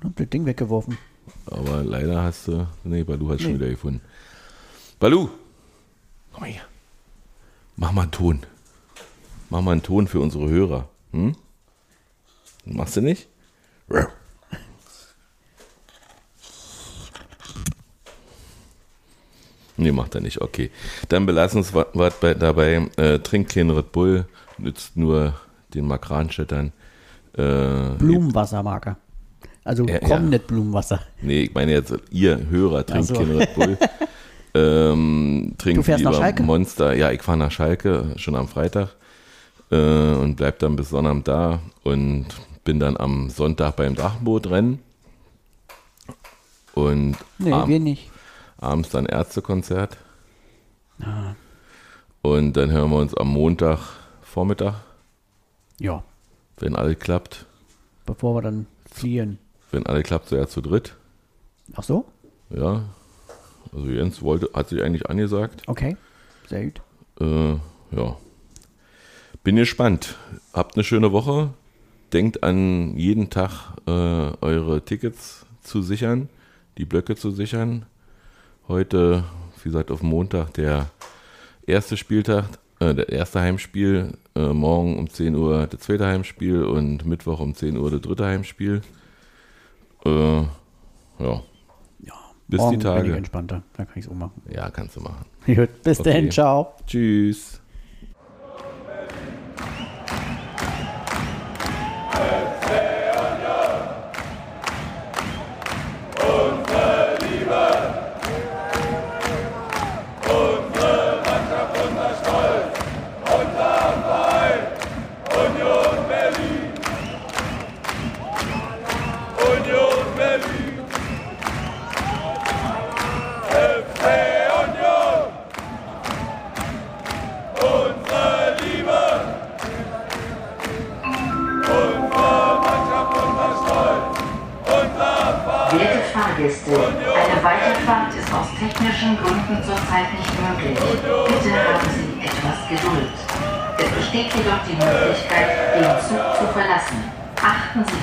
Hab 0.04 0.16
das 0.16 0.30
Ding 0.30 0.46
weggeworfen. 0.46 0.98
aber 1.46 1.84
leider 1.84 2.24
hast 2.24 2.48
du, 2.50 2.68
nee, 2.84 3.04
Balu 3.04 3.30
hat 3.30 3.42
schon 3.42 3.52
Nee. 3.54 3.60
wieder 3.60 3.70
gefunden. 3.70 4.02
Balu, 5.00 5.30
komm 6.34 6.42
mal 6.42 6.50
her. 6.50 6.64
Mach 7.78 7.92
mal 7.92 8.02
einen 8.04 8.12
Ton. 8.12 8.40
Mach 9.50 9.62
mal 9.62 9.72
einen 9.72 9.84
Ton 9.84 10.08
für 10.08 10.20
unsere 10.20 10.50
Hörer. 10.50 10.90
Hm? 11.12 11.36
Machst 12.66 12.96
du 12.98 13.02
nicht? 13.02 13.28
Nee, 19.76 19.92
macht 19.92 20.16
er 20.16 20.22
nicht. 20.22 20.42
Okay. 20.42 20.70
Dann 21.10 21.26
belassen 21.26 21.58
uns 21.60 21.74
was 21.74 22.14
bei, 22.20 22.34
dabei. 22.34 22.88
Äh, 22.98 23.20
trink 23.20 23.50
kein 23.50 23.70
Red 23.70 23.92
Bull, 23.92 24.26
nützt 24.58 24.96
nur 24.96 25.34
den 25.74 25.88
Makranstädtern. 25.88 26.72
Äh, 27.36 27.96
Blumenwassermarker. 27.98 28.98
Also 29.64 29.86
Ja, 29.86 30.00
komm 30.00 30.10
ja. 30.10 30.20
nicht 30.20 30.48
Blumenwasser. 30.48 31.00
Nee, 31.22 31.44
ich 31.44 31.54
meine 31.54 31.72
jetzt, 31.72 31.94
ihr 32.12 32.48
Hörer 32.50 32.86
trinkt 32.86 33.12
Ach 33.12 33.16
so. 33.16 33.22
kein 33.22 33.38
Red 33.38 33.56
Bull. 33.56 33.78
ähm, 34.54 35.56
trinkt 35.58 35.80
Du 35.80 35.84
fährst 35.84 36.04
nach 36.04 36.12
lieber 36.12 36.22
Schalke? 36.24 36.44
Monster. 36.44 36.94
Ja, 36.96 37.12
ich 37.12 37.22
fahre 37.22 37.38
nach 37.40 37.52
Schalke 37.52 38.14
schon 38.18 38.36
am 38.36 38.48
Freitag 38.48 38.90
äh, 39.72 39.76
und 40.14 40.36
bleib 40.36 40.60
dann 40.60 40.76
bis 40.76 40.90
Sonnabend 40.90 41.28
da 41.28 41.60
und 41.84 42.28
bin 42.64 42.80
dann 42.80 42.98
am 42.98 43.30
Sonntag 43.30 43.76
beim 43.76 43.96
Drachenbootrennen. 43.96 44.80
Und 46.74 47.18
Nee, 47.38 47.52
ab- 47.52 47.68
wir 47.68 47.80
nicht. 47.80 48.10
abends 48.58 48.90
dann 48.90 49.06
Ärztekonzert. 49.06 49.98
Ah. 51.02 51.36
Und 52.22 52.54
dann 52.54 52.72
hören 52.72 52.90
wir 52.90 52.98
uns 52.98 53.14
am 53.16 53.28
Montag 53.30 53.80
Vormittag, 54.22 54.76
Ja, 55.80 56.04
wenn 56.58 56.76
alles 56.76 56.98
klappt. 57.00 57.46
bevor 58.06 58.36
wir 58.36 58.42
dann 58.42 58.66
fliehen. 58.90 59.38
Wenn 59.72 59.86
alles 59.86 60.04
klappt, 60.04 60.30
so 60.30 60.36
ja 60.36 60.48
zu 60.48 60.62
dritt. 60.62 60.96
Ach 61.76 61.84
so? 61.84 62.06
Ja. 62.50 62.84
Also 63.74 63.88
Jens 63.88 64.22
wollte, 64.22 64.50
hat 64.54 64.70
sich 64.70 64.82
eigentlich 64.84 65.10
angesagt. 65.10 65.64
Okay. 65.68 65.98
Sehr 66.48 66.66
gut. 66.66 66.82
Äh, 67.20 67.54
ja. 67.96 68.18
Bin 69.44 69.56
gespannt. 69.56 70.16
Habt 70.54 70.76
eine 70.76 70.84
schöne 70.84 71.12
Woche. 71.12 71.50
Denkt 72.14 72.44
an 72.44 72.96
jeden 72.96 73.30
Tag 73.32 73.74
äh, 73.88 73.92
eure 73.92 74.86
Tickets 74.86 75.46
zu 75.64 75.82
sichern, 75.82 76.30
die 76.78 76.86
Blöcke 76.86 77.16
zu 77.16 77.32
sichern. 77.32 77.86
Heute, 78.68 79.24
wie 79.58 79.70
gesagt, 79.70 79.90
auf 79.90 80.04
Montag 80.04 80.54
der 80.54 80.90
erste 81.66 81.98
Spieltag, 81.98 82.46
äh, 82.80 82.94
der 82.94 83.10
erste 83.10 83.40
Heimspiel. 83.42 84.14
Äh, 84.36 84.54
morgen 84.54 84.98
um 85.00 85.10
10 85.10 85.36
Uhr 85.36 85.68
das 85.68 85.82
zweite 85.82 86.06
Heimspiel 86.06 86.64
und 86.64 87.06
Mittwoch 87.06 87.40
um 87.40 87.56
10 87.56 87.78
Uhr 87.78 87.90
das 87.90 88.02
dritte 88.02 88.26
Heimspiel. 88.26 88.82
Äh, 90.06 90.10
ja, 90.10 90.48
Ja. 91.20 91.42
Bis 92.48 92.70
die 92.70 92.78
Tage. 92.78 93.04
Bin 93.04 93.12
ich 93.12 93.18
entspannter. 93.18 93.64
Da 93.76 93.86
kann 93.86 93.94
ich 93.98 94.06
es 94.06 94.12
auch 94.12 94.16
machen. 94.16 94.42
ja, 94.52 94.70
kannst 94.70 94.96
du 94.98 95.02
machen. 95.02 95.26
Gut, 95.48 95.82
bis 95.84 96.00
Okay. 96.00 96.14
dann. 96.22 96.32
Ciao. 96.32 96.74
Tschüss. 96.86 97.60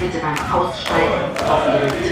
Bitte 0.01 0.19
beim 0.19 0.35
Aussteigen 0.51 1.29
auf 1.47 2.10